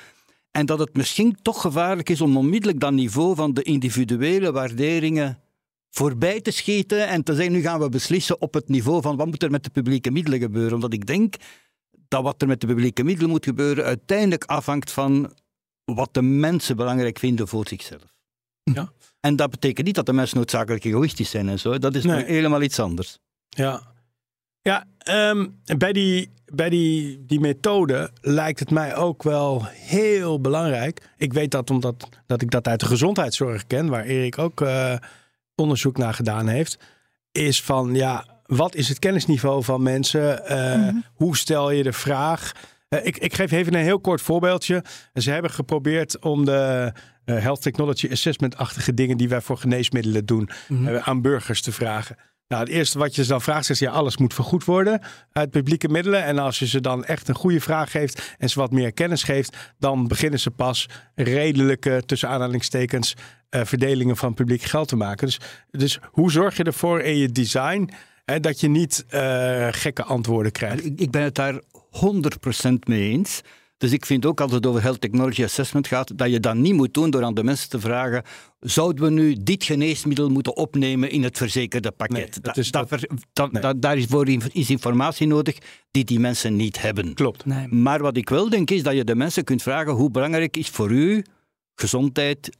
En 0.50 0.66
dat 0.66 0.78
het 0.78 0.96
misschien 0.96 1.36
toch 1.42 1.60
gevaarlijk 1.60 2.10
is 2.10 2.20
om 2.20 2.36
onmiddellijk 2.36 2.80
dat 2.80 2.92
niveau 2.92 3.34
van 3.34 3.54
de 3.54 3.62
individuele 3.62 4.52
waarderingen 4.52 5.38
voorbij 5.90 6.40
te 6.40 6.50
schieten 6.50 7.08
en 7.08 7.22
te 7.22 7.34
zeggen, 7.34 7.52
nu 7.52 7.60
gaan 7.60 7.80
we 7.80 7.88
beslissen 7.88 8.40
op 8.40 8.54
het 8.54 8.68
niveau 8.68 9.02
van 9.02 9.16
wat 9.16 9.26
moet 9.26 9.42
er 9.42 9.50
met 9.50 9.64
de 9.64 9.70
publieke 9.70 10.10
middelen 10.10 10.40
gebeuren. 10.40 10.74
Omdat 10.74 10.92
ik 10.92 11.06
denk 11.06 11.34
dat 12.08 12.22
wat 12.22 12.42
er 12.42 12.48
met 12.48 12.60
de 12.60 12.66
publieke 12.66 13.04
middelen 13.04 13.30
moet 13.30 13.44
gebeuren 13.44 13.84
uiteindelijk 13.84 14.44
afhangt 14.44 14.90
van 14.90 15.32
wat 15.84 16.08
de 16.14 16.22
mensen 16.22 16.76
belangrijk 16.76 17.18
vinden 17.18 17.48
voor 17.48 17.68
zichzelf. 17.68 18.14
Ja. 18.62 18.92
En 19.20 19.36
dat 19.36 19.50
betekent 19.50 19.86
niet 19.86 19.94
dat 19.94 20.06
de 20.06 20.12
mensen 20.12 20.36
noodzakelijk 20.36 20.84
egoïstisch 20.84 21.30
zijn 21.30 21.48
en 21.48 21.58
zo. 21.58 21.78
Dat 21.78 21.94
is 21.94 22.04
Nee. 22.04 22.24
helemaal 22.24 22.62
iets 22.62 22.78
anders. 22.80 23.18
Ja, 23.48 23.82
ja 24.60 24.84
ehm, 24.98 25.46
bij, 25.78 25.92
die, 25.92 26.30
bij 26.54 26.68
die, 26.70 27.24
die 27.26 27.40
methode 27.40 28.10
lijkt 28.20 28.58
het 28.58 28.70
mij 28.70 28.96
ook 28.96 29.22
wel 29.22 29.64
heel 29.66 30.40
belangrijk. 30.40 31.08
Ik 31.16 31.32
weet 31.32 31.50
dat 31.50 31.70
omdat 31.70 32.08
dat 32.26 32.42
ik 32.42 32.50
dat 32.50 32.68
uit 32.68 32.80
de 32.80 32.86
gezondheidszorg 32.86 33.66
ken, 33.66 33.88
waar 33.88 34.04
Erik 34.04 34.38
ook 34.38 34.60
eh, 34.60 34.94
onderzoek 35.54 35.96
naar 35.96 36.14
gedaan 36.14 36.48
heeft. 36.48 36.78
Is 37.32 37.62
van 37.62 37.94
ja, 37.94 38.26
wat 38.46 38.74
is 38.74 38.88
het 38.88 38.98
kennisniveau 38.98 39.64
van 39.64 39.82
mensen? 39.82 40.46
Eh, 40.46 40.88
Hoe 41.14 41.36
stel 41.36 41.70
je 41.70 41.82
de 41.82 41.92
vraag? 41.92 42.52
Eh, 42.88 43.06
ik, 43.06 43.16
ik 43.16 43.34
geef 43.34 43.52
even 43.52 43.74
een 43.74 43.82
heel 43.82 44.00
kort 44.00 44.20
voorbeeldje. 44.20 44.84
Ze 45.14 45.30
hebben 45.30 45.50
geprobeerd 45.50 46.20
om 46.20 46.44
de 46.44 46.92
eh, 47.24 47.38
health 47.38 47.62
technology 47.62 48.08
assessment-achtige 48.10 48.94
dingen 48.94 49.16
die 49.16 49.28
wij 49.28 49.40
voor 49.40 49.58
geneesmiddelen 49.58 50.26
doen, 50.26 50.50
eh, 50.68 50.96
aan 50.96 51.22
burgers 51.22 51.62
te 51.62 51.72
vragen. 51.72 52.16
Nou, 52.48 52.62
het 52.62 52.72
eerste 52.72 52.98
wat 52.98 53.14
je 53.14 53.22
ze 53.22 53.28
dan 53.28 53.40
vraagt 53.40 53.70
is, 53.70 53.78
ja, 53.78 53.90
alles 53.90 54.16
moet 54.16 54.34
vergoed 54.34 54.64
worden 54.64 55.00
uit 55.32 55.50
publieke 55.50 55.88
middelen. 55.88 56.24
En 56.24 56.38
als 56.38 56.58
je 56.58 56.66
ze 56.66 56.80
dan 56.80 57.04
echt 57.04 57.28
een 57.28 57.34
goede 57.34 57.60
vraag 57.60 57.90
geeft 57.90 58.34
en 58.38 58.48
ze 58.50 58.58
wat 58.58 58.70
meer 58.70 58.92
kennis 58.92 59.22
geeft, 59.22 59.56
dan 59.78 60.08
beginnen 60.08 60.40
ze 60.40 60.50
pas 60.50 60.88
redelijke, 61.14 62.02
tussen 62.06 62.28
aanhalingstekens, 62.28 63.14
verdelingen 63.50 64.16
van 64.16 64.34
publiek 64.34 64.62
geld 64.62 64.88
te 64.88 64.96
maken. 64.96 65.26
Dus, 65.26 65.40
dus 65.70 65.98
hoe 66.04 66.30
zorg 66.30 66.56
je 66.56 66.64
ervoor 66.64 67.00
in 67.00 67.16
je 67.16 67.28
design 67.28 67.90
hè, 68.24 68.40
dat 68.40 68.60
je 68.60 68.68
niet 68.68 69.04
gekke 69.70 70.04
antwoorden 70.04 70.52
krijgt? 70.52 70.84
Ik, 70.84 71.00
ik 71.00 71.10
ben 71.10 71.22
het 71.22 71.34
daar 71.34 71.60
100% 71.94 72.72
mee 72.88 73.10
eens. 73.10 73.40
Dus 73.78 73.92
ik 73.92 74.06
vind 74.06 74.26
ook 74.26 74.40
als 74.40 74.52
het 74.52 74.66
over 74.66 74.82
health 74.82 75.00
technology 75.00 75.44
assessment 75.44 75.86
gaat, 75.86 76.18
dat 76.18 76.30
je 76.30 76.40
dat 76.40 76.54
niet 76.54 76.74
moet 76.74 76.94
doen 76.94 77.10
door 77.10 77.24
aan 77.24 77.34
de 77.34 77.44
mensen 77.44 77.68
te 77.68 77.80
vragen: 77.80 78.22
zouden 78.60 79.04
we 79.04 79.10
nu 79.10 79.36
dit 79.42 79.64
geneesmiddel 79.64 80.28
moeten 80.28 80.56
opnemen 80.56 81.10
in 81.10 81.22
het 81.22 81.36
verzekerde 81.36 81.90
pakket? 81.90 82.38
Nee, 82.42 82.54
is 82.54 82.70
dat 82.70 82.88
dat- 82.88 83.00
ver- 83.00 83.08
dat- 83.32 83.52
nee. 83.52 83.62
dat- 83.62 83.82
daar 83.82 83.96
is 83.96 84.04
voor 84.04 84.28
is 84.52 84.70
informatie 84.70 85.26
nodig 85.26 85.58
die 85.90 86.04
die 86.04 86.20
mensen 86.20 86.56
niet 86.56 86.80
hebben. 86.80 87.14
Klopt. 87.14 87.44
Nee. 87.44 87.68
Maar 87.68 88.00
wat 88.02 88.16
ik 88.16 88.28
wel 88.28 88.48
denk 88.48 88.70
is 88.70 88.82
dat 88.82 88.94
je 88.94 89.04
de 89.04 89.14
mensen 89.14 89.44
kunt 89.44 89.62
vragen 89.62 89.92
hoe 89.92 90.10
belangrijk 90.10 90.56
is 90.56 90.68
voor 90.68 90.90
u 90.90 91.24
gezondheid 91.74 92.56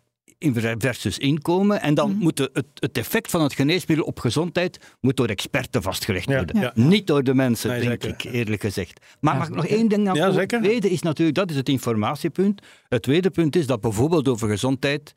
versus 0.79 1.19
inkomen. 1.19 1.81
En 1.83 1.95
dan 1.95 2.17
moet 2.17 2.37
de- 2.37 2.51
het, 2.53 2.67
het 2.75 2.99
effect 2.99 3.31
van 3.31 3.43
het 3.43 3.53
geneesmiddel 3.55 4.07
op 4.07 4.19
gezondheid 4.21 4.79
moet 5.01 5.17
door 5.17 5.29
experten 5.29 5.83
vastgelegd 5.83 6.29
Ja, 6.29 6.37
worden. 6.37 6.61
ja. 6.61 6.73
Niet 6.75 7.07
door 7.07 7.23
de 7.23 7.35
mensen, 7.35 7.71
Nee, 7.71 7.81
denk 7.81 8.03
zeker. 8.03 8.27
ik, 8.29 8.33
eerlijk 8.35 8.61
gezegd. 8.63 9.01
Maar 9.21 9.33
Ja, 9.33 9.39
mag 9.39 9.49
ik 9.49 9.55
nog 9.55 9.67
één 9.67 9.89
ding 9.89 10.09
aan. 10.09 10.17
Het 10.39 10.49
tweede 10.49 10.91
is 10.91 11.03
natuurlijk, 11.03 11.37
dat 11.37 11.51
is 11.51 11.57
het 11.57 11.69
informatiepunt. 11.69 12.63
Het 12.89 13.03
tweede 13.03 13.31
punt 13.31 13.57
is 13.57 13.67
dat 13.67 13.81
bijvoorbeeld 13.81 14.29
over 14.29 14.49
gezondheid 14.49 15.15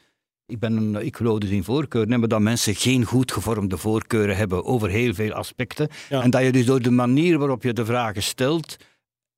ik, 0.48 0.60
ben 0.60 0.76
een, 0.78 1.06
ik 1.06 1.16
geloof 1.16 1.40
dus 1.40 1.50
in 1.50 1.64
voorkeuren, 1.64 2.20
maar 2.20 2.28
dat 2.30 2.42
mensen 2.42 2.76
geen 2.76 3.06
goed 3.06 3.32
gevormde 3.32 3.78
voorkeuren 3.78 4.38
hebben 4.38 4.66
over 4.66 4.90
heel 4.90 5.14
veel 5.14 5.32
aspecten. 5.32 5.88
Ja. 6.10 6.22
En 6.22 6.30
dat 6.30 6.42
je 6.44 6.52
dus 6.52 6.66
door 6.66 6.82
de 6.82 6.92
manier 6.92 7.38
waarop 7.38 7.64
je 7.64 7.74
de 7.74 7.86
vragen 7.86 8.24
stelt, 8.24 8.78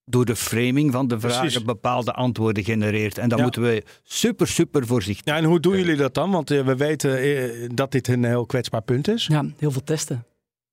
door 0.10 0.26
de 0.26 0.36
framing 0.36 0.92
van 0.92 1.08
de 1.08 1.20
vragen, 1.20 1.40
Precies. 1.40 1.64
bepaalde 1.64 2.14
antwoorden 2.14 2.64
genereert. 2.64 3.18
En 3.18 3.30
daar 3.30 3.38
Ja. 3.38 3.44
moeten 3.44 3.62
we 3.62 3.84
super, 4.04 4.48
super 4.48 4.86
voorzichtig 4.86 5.26
Ja, 5.26 5.36
en 5.36 5.44
hoe 5.44 5.60
doen 5.60 5.78
jullie 5.78 5.96
dat 5.96 6.14
dan? 6.14 6.32
Want 6.32 6.52
eh, 6.52 6.66
we 6.66 6.76
weten 6.76 7.18
eh, 7.18 7.70
dat 7.74 7.92
dit 7.92 8.08
een 8.08 8.24
heel 8.24 8.46
kwetsbaar 8.46 8.82
punt 8.82 9.08
is. 9.08 9.26
Ja, 9.28 9.46
heel 9.58 9.72
veel 9.72 9.84
testen. 9.84 10.24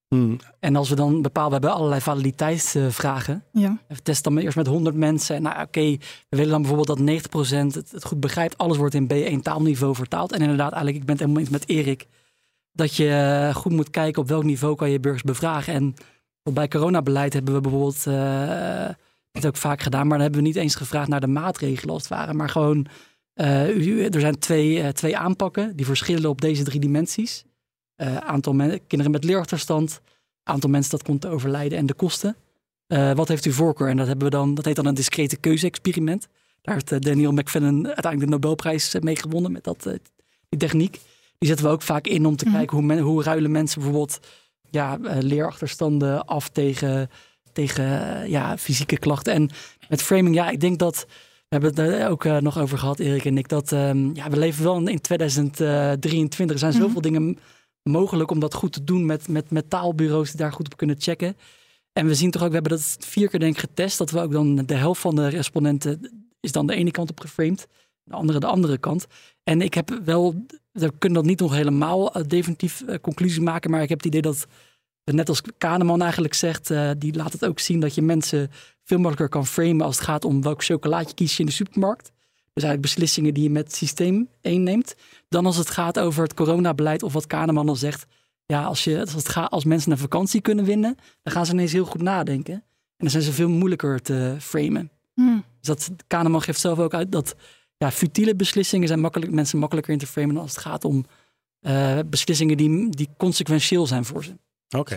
Hmm. 0.08 0.38
En 0.60 0.76
als 0.76 0.88
we 0.88 0.94
dan 0.94 1.22
bepalen, 1.22 1.48
we 1.48 1.54
hebben 1.54 1.74
allerlei 1.74 2.00
validiteitsvragen. 2.00 3.44
Ja. 3.52 3.78
We 3.88 4.02
testen 4.02 4.34
dan 4.34 4.42
eerst 4.42 4.56
met 4.56 4.66
100 4.66 4.96
mensen. 4.96 5.36
En 5.36 5.42
nou, 5.42 5.62
oké, 5.62 5.80
we 6.28 6.36
willen 6.36 6.50
dan 6.50 6.62
bijvoorbeeld 6.62 6.98
dat 6.98 6.98
90% 6.98 7.74
het, 7.74 7.90
het 7.90 8.04
goed 8.04 8.20
begrijpt. 8.20 8.58
Alles 8.58 8.76
wordt 8.76 8.94
in 8.94 9.08
B1 9.12 9.42
taalniveau 9.42 9.94
vertaald. 9.94 10.32
En 10.32 10.40
inderdaad, 10.40 10.72
eigenlijk, 10.72 10.96
ik 10.96 11.04
ben 11.04 11.12
het 11.12 11.20
helemaal 11.20 11.40
eens 11.42 11.50
met 11.50 11.68
Erik. 11.68 12.06
Dat 12.72 12.94
je 12.96 13.08
eh, 13.08 13.54
goed 13.54 13.72
moet 13.72 13.90
kijken 13.90 14.22
op 14.22 14.28
welk 14.28 14.44
niveau 14.44 14.76
kan 14.76 14.90
je 14.90 15.00
burgers 15.00 15.22
bevragen. 15.22 15.74
En 15.74 15.94
bij 16.52 16.68
coronabeleid 16.68 17.32
hebben 17.32 17.54
we 17.54 17.60
bijvoorbeeld 17.60 18.04
dit 19.36 19.46
ook 19.46 19.56
vaak 19.56 19.82
gedaan. 19.82 20.00
Maar 20.06 20.18
dan 20.18 20.20
hebben 20.20 20.40
we 20.40 20.46
niet 20.46 20.56
eens 20.56 20.74
gevraagd 20.74 21.08
naar 21.08 21.20
de 21.20 21.26
maatregelen 21.26 21.94
als 21.94 22.02
het 22.02 22.12
ware. 22.12 22.34
Maar 22.34 22.48
gewoon, 22.48 22.86
eh, 23.34 23.76
u- 23.76 24.04
er 24.04 24.20
zijn 24.20 24.38
twee, 24.38 24.80
eh, 24.80 24.88
twee 24.88 25.16
aanpakken 25.16 25.76
die 25.76 25.86
verschillen 25.86 26.30
op 26.30 26.40
deze 26.40 26.62
drie 26.64 26.80
dimensies. 26.80 27.44
Eh, 27.94 28.16
aantal 28.16 28.52
kinderen 28.86 29.10
met 29.12 29.24
leerachterstand, 29.24 30.00
aantal 30.42 30.70
mensen 30.70 30.90
dat 30.90 31.02
komt 31.02 31.20
te 31.20 31.28
overlijden 31.28 31.78
en 31.78 31.86
de 31.86 31.94
kosten. 31.94 32.36
Wat 33.14 33.28
heeft 33.28 33.44
u 33.46 33.52
voorkeur? 33.52 33.88
En 33.88 33.96
dat, 33.96 34.06
hebben 34.06 34.24
we 34.24 34.30
dan, 34.30 34.54
dat 34.54 34.64
heet 34.64 34.76
dan 34.76 34.86
een 34.86 34.94
discrete 34.94 35.36
keuze-experiment. 35.36 36.28
Daar 36.62 36.74
heeft 36.74 37.02
Daniel 37.02 37.32
McFadden 37.32 37.86
uiteindelijk 37.86 38.20
de 38.20 38.26
Nobelprijs 38.26 38.96
mee 39.00 39.16
gewonnen 39.16 39.52
met 39.52 39.64
dat, 39.64 39.82
die 40.48 40.58
techniek. 40.58 41.00
Die 41.38 41.48
zetten 41.48 41.66
we 41.66 41.72
ook 41.72 41.82
vaak 41.82 42.06
in 42.06 42.26
om 42.26 42.36
te 42.36 42.44
kijken 42.44 42.76
hoe, 42.76 42.86
men, 42.86 42.98
hoe 42.98 43.22
ruilen 43.22 43.50
mensen 43.50 43.80
bijvoorbeeld 43.80 44.18
ja, 44.70 44.98
leerachterstanden 45.20 46.24
af 46.26 46.48
tegen, 46.48 47.10
tegen 47.56 48.20
eh, 48.22 48.30
ja, 48.30 48.58
fysieke 48.58 48.98
klachten. 48.98 49.32
En 49.32 49.50
met 49.88 50.02
framing, 50.02 50.34
ja, 50.34 50.50
ik 50.50 50.60
denk 50.60 50.78
dat. 50.78 51.06
We 51.48 51.56
hebben 51.56 51.70
het 51.70 51.78
er 51.78 52.08
ook 52.08 52.24
eh, 52.24 52.36
nog 52.36 52.58
over 52.58 52.78
gehad, 52.78 52.98
Erik 52.98 53.24
en 53.24 53.38
ik. 53.38 53.48
Dat 53.48 53.72
ehm, 53.72 54.14
ja, 54.14 54.30
we 54.30 54.38
leven 54.38 54.64
wel 54.64 54.86
in 54.86 55.00
2023. 55.00 56.56
Er 56.56 56.58
zijn 56.58 56.82
zoveel 56.82 57.00
dingen 57.00 57.38
mogelijk 57.82 58.30
om 58.30 58.40
dat 58.40 58.54
goed 58.54 58.72
te 58.72 58.84
doen 58.84 59.06
met, 59.06 59.28
met, 59.28 59.50
met 59.50 59.70
taalbureaus 59.70 60.30
die 60.30 60.40
daar 60.40 60.52
goed 60.52 60.66
op 60.66 60.76
kunnen 60.76 60.96
checken. 60.98 61.36
En 61.92 62.06
we 62.06 62.14
zien 62.14 62.30
toch 62.30 62.42
ook, 62.42 62.48
we 62.48 62.54
hebben 62.54 62.72
dat 62.72 62.96
vier 62.98 63.28
keer 63.28 63.40
denk 63.40 63.54
ik 63.54 63.60
getest, 63.60 63.98
dat 63.98 64.10
we 64.10 64.20
ook 64.20 64.32
dan 64.32 64.56
de 64.56 64.74
helft 64.74 65.00
van 65.00 65.14
de 65.14 65.28
respondenten 65.28 66.26
is 66.40 66.52
dan 66.52 66.66
de 66.66 66.74
ene 66.74 66.90
kant 66.90 67.10
op 67.10 67.20
geframed, 67.20 67.66
de 68.04 68.14
andere 68.14 68.38
de 68.38 68.46
andere 68.46 68.78
kant. 68.78 69.06
En 69.42 69.60
ik 69.60 69.74
heb 69.74 70.00
wel, 70.04 70.46
we 70.72 70.92
kunnen 70.98 71.18
dat 71.18 71.28
niet 71.28 71.40
nog 71.40 71.54
helemaal 71.54 72.12
eh, 72.12 72.22
definitief 72.26 72.82
eh, 72.82 72.98
conclusie 73.00 73.42
maken, 73.42 73.70
maar 73.70 73.82
ik 73.82 73.88
heb 73.88 73.98
het 73.98 74.06
idee 74.06 74.22
dat, 74.22 74.46
net 75.14 75.28
als 75.28 75.42
Kahneman 75.58 76.02
eigenlijk 76.02 76.34
zegt, 76.34 76.70
eh, 76.70 76.90
die 76.98 77.14
laat 77.14 77.32
het 77.32 77.44
ook 77.44 77.58
zien 77.58 77.80
dat 77.80 77.94
je 77.94 78.02
mensen 78.02 78.50
veel 78.84 78.98
makkelijker 78.98 79.28
kan 79.28 79.46
framen 79.46 79.86
als 79.86 79.96
het 79.96 80.04
gaat 80.04 80.24
om 80.24 80.42
welk 80.42 80.64
chocolaatje 80.64 81.14
kies 81.14 81.32
je 81.32 81.40
in 81.40 81.46
de 81.46 81.52
supermarkt. 81.52 82.12
Dus 82.52 82.64
eigenlijk 82.64 82.82
beslissingen 82.82 83.34
die 83.34 83.42
je 83.42 83.50
met 83.50 83.64
het 83.64 83.76
systeem 83.76 84.28
neemt. 84.42 84.94
Dan 85.28 85.46
als 85.46 85.56
het 85.56 85.70
gaat 85.70 85.98
over 85.98 86.22
het 86.22 86.34
coronabeleid 86.34 87.02
of 87.02 87.12
wat 87.12 87.26
Kahneman 87.26 87.68
al 87.68 87.76
zegt. 87.76 88.06
Ja, 88.46 88.64
als, 88.64 88.84
je, 88.84 89.00
als, 89.00 89.12
het 89.12 89.28
gaat, 89.28 89.50
als 89.50 89.64
mensen 89.64 89.92
een 89.92 89.98
vakantie 89.98 90.40
kunnen 90.40 90.64
winnen, 90.64 90.96
dan 91.22 91.32
gaan 91.32 91.46
ze 91.46 91.52
ineens 91.52 91.72
heel 91.72 91.84
goed 91.84 92.02
nadenken. 92.02 92.54
En 92.54 92.62
dan 92.96 93.10
zijn 93.10 93.22
ze 93.22 93.32
veel 93.32 93.48
moeilijker 93.48 94.02
te 94.02 94.36
framen. 94.38 94.90
Hmm. 95.14 95.44
Dus 95.60 95.68
dat, 95.68 95.90
Kahneman 96.06 96.42
geeft 96.42 96.60
zelf 96.60 96.78
ook 96.78 96.94
uit 96.94 97.12
dat 97.12 97.36
ja, 97.76 97.90
futiele 97.90 98.36
beslissingen 98.36 98.88
zijn 98.88 99.00
makkelijk, 99.00 99.32
mensen 99.32 99.58
makkelijker 99.58 99.92
in 99.92 99.98
te 99.98 100.06
framen 100.06 100.36
als 100.36 100.50
het 100.50 100.60
gaat 100.60 100.84
om 100.84 101.04
uh, 101.60 101.98
beslissingen 102.06 102.56
die, 102.56 102.90
die 102.90 103.08
consequentieel 103.16 103.86
zijn 103.86 104.04
voor 104.04 104.24
ze. 104.24 104.36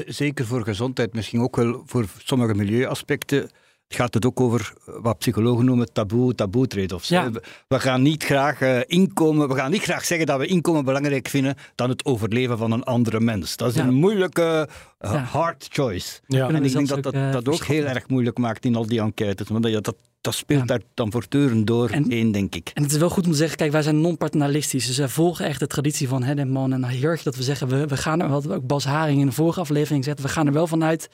Zeker 0.06 0.46
voor 0.46 0.64
gezondheid, 0.64 1.14
misschien 1.14 1.42
ook 1.42 1.56
wel 1.56 1.84
voor 1.86 2.06
sommige 2.18 2.54
milieuaspecten 2.54 3.50
gaat 3.96 4.13
het 4.13 4.25
ook 4.25 4.39
over 4.39 4.74
wat 4.86 5.17
psychologen 5.17 5.65
noemen 5.65 5.93
taboe, 5.93 6.36
taboe 6.36 6.67
trade-offs. 6.67 7.08
Ja. 7.08 7.31
We 7.67 7.79
gaan 7.79 8.01
niet 8.01 8.24
graag 8.24 8.62
uh, 8.62 8.79
inkomen, 8.86 9.48
we 9.48 9.55
gaan 9.55 9.72
niet 9.72 9.81
graag 9.81 10.05
zeggen 10.05 10.27
dat 10.27 10.39
we 10.39 10.46
inkomen 10.46 10.86
belangrijk 10.86 11.27
vinden 11.27 11.55
dan 11.75 11.89
het 11.89 12.05
overleven 12.05 12.58
van 12.58 12.72
een 12.72 12.84
andere 12.84 13.19
mens. 13.19 13.55
Dat 13.58 13.69
is 13.69 13.75
Ja. 13.75 13.84
een 13.88 13.93
moeilijke, 13.93 14.67
uh, 15.01 15.12
Ja. 15.12 15.17
hard 15.19 15.67
choice. 15.69 16.19
Ja. 16.27 16.48
En 16.50 16.63
ik 16.63 16.72
denk 16.74 16.88
dat 16.88 17.03
dat, 17.03 17.13
eh, 17.13 17.31
dat 17.31 17.48
ook 17.50 17.63
heel 17.65 17.86
erg 17.86 18.08
moeilijk 18.08 18.38
maakt 18.38 18.65
in 18.65 18.75
al 18.75 18.86
die 18.86 19.00
enquêtes. 19.01 19.48
Want 19.48 19.63
dat, 19.63 19.84
dat, 19.84 19.96
dat 20.22 20.34
speelt 20.34 20.60
Ja. 20.60 20.65
daar 20.65 20.81
dan 20.93 21.12
voortdurend 21.12 21.67
door 21.67 21.89
En- 21.89 22.10
heen, 22.12 22.31
denk 22.31 22.55
ik. 22.55 22.72
En 22.74 22.84
het 22.84 22.91
is 22.91 22.98
wel 22.98 23.10
goed 23.10 23.25
om 23.25 23.31
te 23.31 23.38
zeggen, 23.38 23.58
kijk, 23.58 23.72
wij 23.72 23.81
zijn 23.81 24.01
non-paternalistisch. 24.01 24.86
Dus 24.88 24.98
wij 24.98 25.08
volgen 25.08 25.46
echt 25.46 25.60
de 25.60 25.67
traditie 25.67 26.08
van 26.08 26.24
Heddeman 26.24 26.74
en 26.74 26.84
Heertje. 26.84 27.24
Dat 27.24 27.36
we 27.36 27.43
zeggen, 27.43 27.67
we, 27.67 27.86
we 27.88 27.98
gaan 27.98 28.22
er, 28.22 28.29
wat 28.29 28.50
ook 28.51 28.67
Bas 28.67 28.84
Haring 28.86 29.19
in 29.19 29.25
de 29.25 29.31
vorige 29.31 29.60
aflevering 29.60 30.03
zegt, 30.03 30.22
we 30.22 30.27
gaan 30.27 30.48
er 30.48 30.53
wel 30.53 30.67
vanuit 30.67 31.10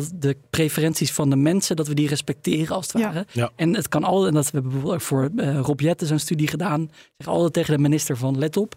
dat 0.00 0.10
de 0.14 0.36
preferenties 0.50 1.12
van 1.12 1.30
de 1.30 1.36
mensen, 1.36 1.76
dat 1.76 1.86
we 1.88 1.94
die 1.94 2.08
respecteren 2.08 2.76
als 2.76 2.86
het 2.92 3.00
Ja. 3.02 3.06
ware. 3.06 3.26
Ja. 3.32 3.50
En 3.56 3.74
het 3.74 3.88
kan 3.88 4.04
al, 4.04 4.26
en 4.26 4.34
dat 4.34 4.44
we 4.44 4.50
hebben 4.52 4.70
bijvoorbeeld 4.70 5.00
ook 5.00 5.06
voor 5.06 5.30
eh 5.36 5.58
Rob 5.60 5.80
Jetten 5.80 6.06
zo'n 6.06 6.18
studie 6.18 6.48
gedaan, 6.48 6.90
zeg 7.16 7.26
altijd 7.26 7.52
tegen 7.52 7.74
de 7.76 7.80
minister 7.82 8.16
van, 8.16 8.38
let 8.38 8.56
op, 8.56 8.74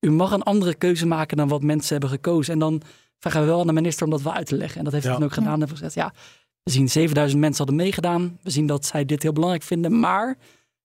u 0.00 0.10
mag 0.10 0.32
een 0.32 0.42
andere 0.42 0.74
keuze 0.74 1.06
maken 1.06 1.36
dan 1.36 1.48
wat 1.48 1.62
mensen 1.62 1.92
hebben 1.92 2.10
gekozen. 2.10 2.52
En 2.52 2.58
dan 2.58 2.82
vragen 3.18 3.40
we 3.40 3.46
wel 3.46 3.60
aan 3.60 3.66
de 3.66 3.72
minister 3.72 4.04
om 4.04 4.10
dat 4.10 4.22
wel 4.22 4.32
uit 4.32 4.46
te 4.46 4.56
leggen. 4.56 4.78
En 4.78 4.84
dat 4.84 4.92
heeft 4.92 5.04
Ja. 5.04 5.10
hij 5.10 5.18
dan 5.20 5.28
ook 5.28 5.34
gedaan. 5.34 5.62
En 5.62 5.68
gezegd, 5.68 5.94
ja, 5.94 6.12
we 6.62 6.70
zien 6.70 6.88
7000 6.88 7.40
mensen 7.40 7.64
hadden 7.64 7.84
meegedaan. 7.84 8.38
We 8.42 8.50
zien 8.50 8.66
dat 8.66 8.86
zij 8.86 9.04
dit 9.04 9.22
heel 9.22 9.32
belangrijk 9.32 9.62
vinden. 9.64 10.00
Maar 10.00 10.36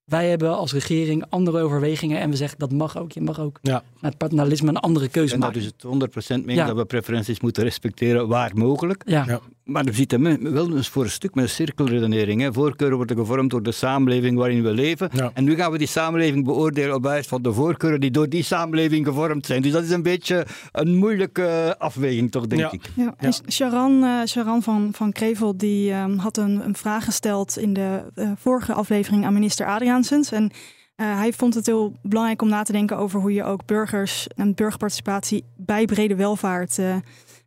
wij 0.03 0.29
hebben 0.29 0.55
als 0.57 0.73
regering 0.73 1.25
andere 1.29 1.61
overwegingen. 1.61 2.19
En 2.19 2.29
we 2.29 2.35
zeggen 2.35 2.59
dat 2.59 2.71
mag 2.71 2.97
ook. 2.97 3.11
Je 3.11 3.21
mag 3.21 3.39
ook 3.39 3.59
Ja. 3.61 3.83
met 3.99 4.17
paternalisme 4.17 4.69
een 4.69 4.77
andere 4.77 5.07
keuze 5.07 5.33
En 5.33 5.39
dat 5.39 5.49
maken. 5.53 5.65
is 5.65 5.71
het 5.73 5.83
100% 5.83 6.45
mee 6.45 6.55
Ja. 6.55 6.65
dat 6.65 6.75
we 6.75 6.85
preferenties 6.85 7.39
moeten 7.39 7.63
respecteren 7.63 8.27
waar 8.27 8.51
mogelijk. 8.55 9.01
Ja. 9.05 9.39
Maar 9.63 9.85
er 9.85 9.93
zit 9.93 10.11
hem 10.11 10.51
wel 10.53 10.75
eens 10.75 10.89
voor 10.89 11.03
een 11.03 11.09
stuk 11.09 11.35
met 11.35 11.43
een 11.43 11.49
cirkelredenering. 11.49 12.41
Hè. 12.41 12.53
Voorkeuren 12.53 12.97
worden 12.97 13.17
gevormd 13.17 13.51
door 13.51 13.63
de 13.63 13.71
samenleving 13.71 14.37
waarin 14.37 14.63
we 14.63 14.71
leven. 14.71 15.09
Ja. 15.13 15.31
En 15.33 15.43
nu 15.43 15.55
gaan 15.55 15.71
we 15.71 15.77
die 15.77 15.87
samenleving 15.87 16.45
beoordelen 16.45 16.95
op 16.95 17.01
basis 17.01 17.27
van 17.27 17.41
de 17.41 17.53
voorkeuren 17.53 17.99
die 18.01 18.11
door 18.11 18.29
die 18.29 18.43
samenleving 18.43 19.05
gevormd 19.05 19.45
zijn. 19.45 19.61
Dus 19.61 19.71
dat 19.71 19.83
is 19.83 19.89
een 19.89 20.03
beetje 20.03 20.45
een 20.71 20.95
moeilijke 20.97 21.75
afweging, 21.77 22.31
toch, 22.31 22.47
denk 22.47 22.61
Ja. 22.61 22.71
ik. 22.71 22.81
Ja, 22.95 23.13
en 23.17 23.33
Sharan, 23.51 24.03
eh, 24.03 24.25
Sharan 24.25 24.63
van, 24.63 24.89
van 24.93 25.11
Krevel 25.11 25.57
die 25.57 25.91
ehm, 25.91 26.17
had 26.17 26.37
een, 26.37 26.65
een 26.65 26.75
vraag 26.75 27.03
gesteld 27.03 27.57
in 27.57 27.73
de 27.73 28.03
eh, 28.15 28.31
vorige 28.37 28.73
aflevering 28.73 29.25
aan 29.25 29.33
minister 29.33 29.65
Adriaansens. 29.65 30.31
En 30.31 30.51
eh, 30.95 31.17
hij 31.17 31.33
vond 31.33 31.53
het 31.53 31.65
heel 31.65 31.93
belangrijk 32.01 32.41
om 32.41 32.49
na 32.49 32.63
te 32.63 32.71
denken 32.71 32.97
over 32.97 33.19
hoe 33.19 33.33
je 33.33 33.43
ook 33.43 33.65
burgers 33.65 34.27
en 34.35 34.53
burgerparticipatie 34.55 35.43
bij 35.57 35.85
brede 35.85 36.15
welvaart 36.15 36.77
eh, 36.79 36.95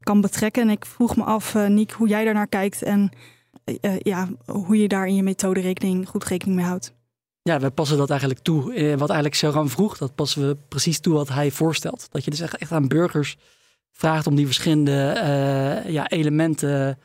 kan 0.06 0.20
betrekken. 0.20 0.62
En 0.62 0.70
ik 0.70 0.86
vroeg 0.86 1.16
me 1.16 1.24
af, 1.24 1.54
eh 1.54 1.66
Niek, 1.66 1.90
hoe 1.90 2.08
jij 2.08 2.24
daarnaar 2.24 2.48
kijkt 2.48 2.82
en 2.82 3.10
eh, 3.66 3.74
eh, 3.80 3.98
ja, 3.98 4.28
hoe 4.46 4.76
je 4.76 4.88
daar 4.88 5.06
in 5.06 5.14
je 5.14 5.22
methode 5.22 5.60
rekening, 5.60 6.08
goed 6.08 6.24
rekening 6.24 6.56
mee 6.56 6.66
houdt. 6.66 6.94
Ja, 7.42 7.60
we 7.60 7.70
passen 7.70 7.98
dat 7.98 8.10
eigenlijk 8.10 8.40
toe. 8.40 8.74
Eh, 8.74 8.88
wat 8.88 9.08
eigenlijk 9.08 9.34
Sharon 9.34 9.68
vroeg, 9.68 9.98
dat 9.98 10.14
passen 10.14 10.48
we 10.48 10.56
precies 10.68 11.00
toe 11.00 11.14
wat 11.14 11.28
hij 11.28 11.50
voorstelt. 11.50 12.06
Dat 12.10 12.24
je 12.24 12.30
dus 12.30 12.40
echt, 12.40 12.72
aan 12.72 12.88
burgers 12.88 13.36
vraagt 13.92 14.26
om 14.26 14.34
die 14.34 14.46
verschillende 14.46 15.82
ja, 15.86 16.08
elementen, 16.08 16.98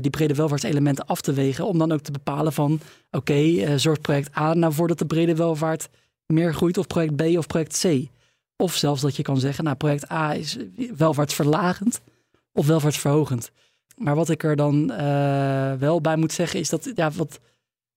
die 0.00 0.10
brede 0.10 0.34
welvaartselementen 0.34 1.06
af 1.06 1.20
te 1.20 1.32
wegen. 1.32 1.66
Om 1.66 1.78
dan 1.78 1.92
ook 1.92 2.00
te 2.00 2.10
bepalen 2.12 2.52
van, 2.52 2.80
oké, 3.10 3.78
zorgt 3.78 4.00
project 4.00 4.36
A 4.36 4.54
nou 4.54 4.72
voor 4.72 4.88
dat 4.88 4.98
de 4.98 5.06
brede 5.06 5.34
welvaart 5.34 5.88
meer 6.26 6.54
groeit 6.54 6.78
of 6.78 6.86
project 6.86 7.16
B 7.16 7.22
of 7.22 7.46
project 7.46 7.80
C? 7.80 8.08
Of 8.56 8.74
zelfs 8.74 9.00
dat 9.00 9.16
je 9.16 9.22
kan 9.22 9.38
zeggen, 9.38 9.64
nou, 9.64 9.76
project 9.76 10.10
A 10.10 10.34
is 10.34 10.56
welvaartsverlagend 10.96 12.00
of 12.54 12.66
welvaartsverhogend. 12.66 13.50
Maar 13.96 14.14
wat 14.14 14.28
ik 14.28 14.42
er 14.42 14.56
dan 14.56 14.92
eh, 14.92 15.72
wel 15.72 16.00
bij 16.00 16.16
moet 16.16 16.32
zeggen 16.32 16.60
is 16.60 16.68
dat, 16.68 16.92
ja, 16.94 17.10
wat, 17.10 17.40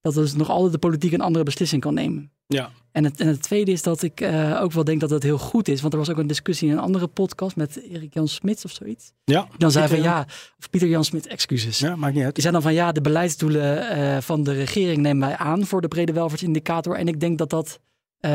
dat 0.01 0.13
dus 0.13 0.33
nog 0.33 0.49
altijd 0.49 0.71
de 0.71 0.77
politiek 0.77 1.11
een 1.11 1.21
andere 1.21 1.45
beslissing 1.45 1.81
kan 1.81 1.93
nemen. 1.93 2.31
Ja. 2.47 2.69
En 2.91 3.03
het, 3.03 3.19
en 3.19 3.27
het 3.27 3.41
tweede 3.41 3.71
is 3.71 3.83
dat 3.83 4.01
ik 4.01 4.21
eh, 4.21 4.59
ook 4.61 4.71
wel 4.71 4.83
denk 4.83 4.99
dat 4.99 5.09
het 5.09 5.23
heel 5.23 5.37
goed 5.37 5.67
is. 5.67 5.81
Want 5.81 5.93
er 5.93 5.99
was 5.99 6.09
ook 6.09 6.17
een 6.17 6.27
discussie 6.27 6.67
in 6.67 6.73
een 6.73 6.79
andere 6.79 7.07
podcast 7.07 7.55
met 7.55 7.81
Erik 7.91 8.13
Jan 8.13 8.27
Smits 8.27 8.65
of 8.65 8.71
zoiets. 8.71 9.11
Ja. 9.23 9.47
Dan 9.57 9.71
zei 9.71 9.87
van 9.87 10.01
ja, 10.01 10.25
of 10.59 10.69
Pieter 10.69 10.89
Jan 10.89 11.05
Smit, 11.05 11.27
excuses. 11.27 11.79
Ja, 11.79 11.95
maakt 11.95 12.15
niet 12.15 12.23
uit. 12.23 12.33
Die 12.33 12.41
zei 12.41 12.53
dan 12.53 12.63
van 12.63 12.73
ja, 12.73 12.91
de 12.91 13.01
beleidsdoelen 13.01 13.89
eh, 13.89 14.21
van 14.21 14.43
de 14.43 14.53
regering 14.53 14.97
nemen 14.97 15.27
wij 15.27 15.37
aan 15.37 15.65
voor 15.65 15.81
de 15.81 15.87
brede 15.87 16.13
welvaartsindicator. 16.13 16.95
En 16.95 17.07
ik 17.07 17.19
denk 17.19 17.37
dat 17.37 17.49
dat, 17.49 17.79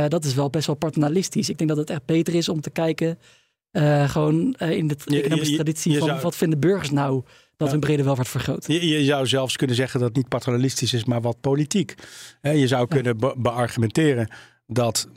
dat 0.08 0.24
is 0.24 0.34
wel 0.34 0.50
best 0.50 0.66
wel 0.66 0.76
paternalistisch. 0.76 1.48
Ik 1.48 1.58
denk 1.58 1.70
dat 1.70 1.78
het 1.78 1.90
echt 1.90 2.04
beter 2.04 2.34
is 2.34 2.48
om 2.48 2.60
te 2.60 2.70
kijken, 2.70 3.18
eh, 3.72 4.08
gewoon 4.10 4.54
eh, 4.54 4.70
in 4.70 4.86
de 4.88 4.96
economische 5.06 5.50
je- 5.50 5.54
traditie 5.56 5.92
je 5.92 5.98
van 5.98 6.08
zou- 6.08 6.20
wat 6.20 6.36
vinden 6.36 6.60
burgers 6.60 6.90
nou 6.90 7.22
dat 7.56 7.66
Ja. 7.66 7.72
hun 7.72 7.80
brede 7.80 8.02
welvaart 8.02 8.28
vergroot. 8.28 8.64
Je, 8.66 8.88
je 8.88 9.04
zou 9.04 9.26
zelfs 9.26 9.56
kunnen 9.56 9.76
zeggen 9.76 9.98
dat 10.00 10.08
het 10.08 10.16
niet 10.16 10.28
paternalistisch 10.28 10.92
is, 10.92 11.04
maar 11.04 11.20
wat 11.20 11.40
politiek. 11.40 11.94
Hè, 12.40 12.50
Je 12.50 12.66
zou 12.66 12.88
kunnen 12.88 13.16
be- 13.16 13.34
beargumenteren 13.38 14.28
dat 14.66 15.08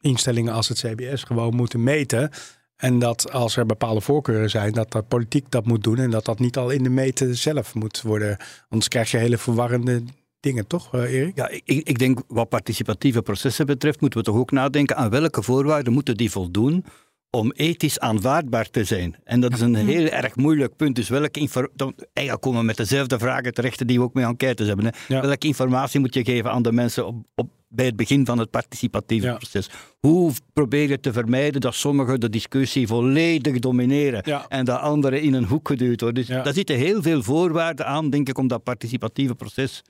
instellingen 0.00 0.52
als 0.52 0.68
het 0.68 0.78
CBS 0.78 1.22
gewoon 1.22 1.54
moeten 1.54 1.82
meten. 1.82 2.30
En 2.76 2.98
dat 2.98 3.32
als 3.32 3.56
er 3.56 3.66
bepaalde 3.66 4.00
voorkeuren 4.00 4.50
zijn, 4.50 4.72
dat 4.72 4.90
dat 4.92 5.08
politiek 5.08 5.50
dat 5.50 5.66
moet 5.66 5.82
doen. 5.84 5.98
En 5.98 6.10
dat 6.10 6.24
dat 6.24 6.38
niet 6.38 6.56
al 6.56 6.70
in 6.70 6.82
de 6.82 6.88
meten 6.90 7.36
zelf 7.36 7.74
moet 7.74 8.02
worden. 8.02 8.36
Anders 8.68 8.88
krijg 8.88 9.10
je 9.10 9.16
hele 9.16 9.38
verwarrende 9.38 10.02
dingen, 10.40 10.66
toch, 10.66 10.94
eh, 10.94 11.12
Erik? 11.12 11.36
Ja, 11.36 11.48
ik, 11.48 11.64
ik 11.64 11.98
denk 11.98 12.18
wat 12.28 12.48
participatieve 12.48 13.22
processen 13.22 13.66
betreft, 13.66 14.00
moeten 14.00 14.18
we 14.18 14.24
toch 14.24 14.36
ook 14.36 14.50
nadenken 14.50 14.96
aan 14.96 15.10
welke 15.10 15.42
voorwaarden 15.42 15.92
moeten 15.92 16.16
die 16.16 16.30
voldoen 16.30 16.84
om 17.30 17.50
ethisch 17.52 17.98
aanvaardbaar 17.98 18.70
te 18.70 18.84
zijn. 18.84 19.16
En 19.24 19.40
dat 19.40 19.52
is 19.52 19.60
een 19.60 19.74
heel 19.74 20.06
erg 20.08 20.36
moeilijk 20.36 20.76
punt. 20.76 20.96
Dus 20.96 21.08
welke 21.08 21.40
info- 21.40 21.68
dan, 21.74 21.94
eigenlijk 22.12 22.46
komen 22.46 22.60
we 22.60 22.66
met 22.66 22.76
dezelfde 22.76 23.18
vragen 23.18 23.54
terecht 23.54 23.86
die 23.86 23.98
we 23.98 24.04
ook 24.04 24.14
met 24.14 24.24
enquêtes 24.24 24.66
hebben. 24.66 24.84
Hè. 24.86 25.14
Ja. 25.14 25.20
Welke 25.20 25.46
informatie 25.46 26.00
moet 26.00 26.14
je 26.14 26.24
geven 26.24 26.50
aan 26.50 26.62
de 26.62 26.72
mensen 26.72 27.06
op, 27.06 27.16
op, 27.34 27.50
bij 27.68 27.86
het 27.86 27.96
begin 27.96 28.26
van 28.26 28.38
het 28.38 28.50
participatieve 28.50 29.26
Ja. 29.26 29.34
proces? 29.36 29.70
Hoe 30.00 30.32
probeer 30.52 30.88
je 30.88 31.00
te 31.00 31.12
vermijden 31.12 31.60
dat 31.60 31.74
sommigen 31.74 32.20
de 32.20 32.28
discussie 32.30 32.86
volledig 32.86 33.58
domineren 33.58 34.22
Ja. 34.24 34.46
en 34.48 34.64
dat 34.64 34.80
anderen 34.80 35.22
in 35.22 35.34
een 35.34 35.44
hoek 35.44 35.68
geduwd 35.68 36.00
worden? 36.00 36.26
Dus 36.26 36.34
daar 36.44 36.54
zitten 36.54 36.76
heel 36.76 37.02
veel 37.02 37.22
voorwaarden 37.22 37.86
aan, 37.86 38.10
denk 38.10 38.28
ik, 38.28 38.38
om 38.38 38.48
dat 38.48 38.62
participatieve 38.62 39.34
proces 39.34 39.82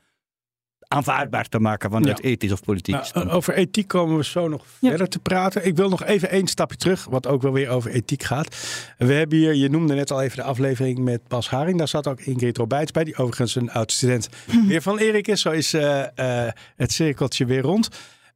aanvaardbaar 0.88 1.48
te 1.48 1.58
maken 1.58 1.90
vanuit 1.90 2.18
Ja. 2.22 2.28
ethisch 2.28 2.52
of 2.52 2.62
politiek 2.64 3.12
Nou, 3.14 3.28
over 3.28 3.54
ethiek 3.54 3.88
komen 3.88 4.16
we 4.16 4.24
zo 4.24 4.48
nog 4.48 4.64
Ja. 4.80 4.88
verder 4.88 5.08
te 5.08 5.18
praten. 5.18 5.66
Ik 5.66 5.76
wil 5.76 5.88
nog 5.88 6.04
even 6.04 6.30
één 6.30 6.46
stapje 6.46 6.76
terug, 6.76 7.04
wat 7.04 7.26
ook 7.26 7.42
wel 7.42 7.52
weer 7.52 7.68
over 7.68 7.90
ethiek 7.90 8.22
gaat. 8.22 8.56
We 8.98 9.12
hebben 9.12 9.38
hier, 9.38 9.54
je 9.54 9.68
noemde 9.70 9.94
net 9.94 10.10
al 10.10 10.22
even 10.22 10.36
de 10.36 10.42
aflevering 10.42 10.98
met 10.98 11.28
Bas 11.28 11.48
Haring. 11.50 11.78
Daar 11.78 11.88
zat 11.88 12.06
ook 12.06 12.20
Ingrid 12.20 12.56
Robijts 12.56 12.90
bij, 12.90 13.04
die 13.04 13.16
overigens 13.16 13.54
een 13.54 13.70
oud 13.70 13.92
student 13.92 14.28
weer 14.68 14.82
van 14.82 14.98
Erik 14.98 15.28
is. 15.28 15.40
Zo 15.40 15.50
is 15.50 15.74
eh, 15.74 16.44
eh, 16.46 16.52
het 16.76 16.92
cirkeltje 16.92 17.44
weer 17.44 17.60
rond. 17.62 17.88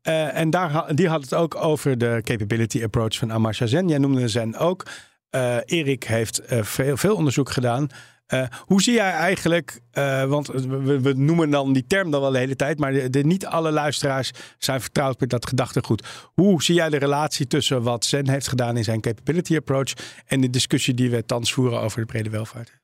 Eh, 0.02 0.36
en 0.38 0.50
daar, 0.50 0.94
die 0.94 1.08
had 1.08 1.22
het 1.22 1.34
ook 1.34 1.54
over 1.54 1.98
de 1.98 2.20
capability 2.24 2.82
approach 2.84 3.16
van 3.16 3.32
Amartya 3.32 3.66
Sen. 3.66 3.88
Jij 3.88 3.98
noemde 3.98 4.28
Zen 4.28 4.56
ook. 4.56 4.86
Eh, 5.30 5.56
Erik 5.64 6.04
heeft 6.04 6.38
eh, 6.38 6.62
veel, 6.62 6.96
veel 6.96 7.14
onderzoek 7.16 7.50
gedaan. 7.50 7.88
Eh, 8.32 8.44
hoe 8.58 8.82
zie 8.82 8.94
jij 8.94 9.10
eigenlijk, 9.10 9.80
eh, 9.90 10.24
want 10.24 10.46
we, 10.46 11.12
noemen 11.16 11.50
dan 11.50 11.72
die 11.72 11.86
term 11.86 12.10
dan 12.10 12.20
wel 12.20 12.30
de 12.30 12.38
hele 12.38 12.56
tijd, 12.56 12.78
maar 12.78 13.10
de, 13.10 13.24
niet 13.24 13.46
alle 13.46 13.70
luisteraars 13.70 14.30
zijn 14.58 14.80
vertrouwd 14.80 15.20
met 15.20 15.30
dat 15.30 15.46
gedachtegoed. 15.46 16.06
Hoe 16.34 16.62
zie 16.62 16.74
jij 16.74 16.88
de 16.88 16.96
relatie 16.96 17.46
tussen 17.46 17.82
wat 17.82 18.04
Zen 18.04 18.28
heeft 18.28 18.48
gedaan 18.48 18.76
in 18.76 18.84
zijn 18.84 19.00
capability 19.00 19.56
approach 19.56 19.92
en 20.26 20.40
de 20.40 20.50
discussie 20.50 20.94
die 20.94 21.10
we 21.10 21.24
thans 21.24 21.52
voeren 21.52 21.80
over 21.80 22.00
de 22.00 22.06
brede 22.06 22.30
welvaart? 22.30 22.80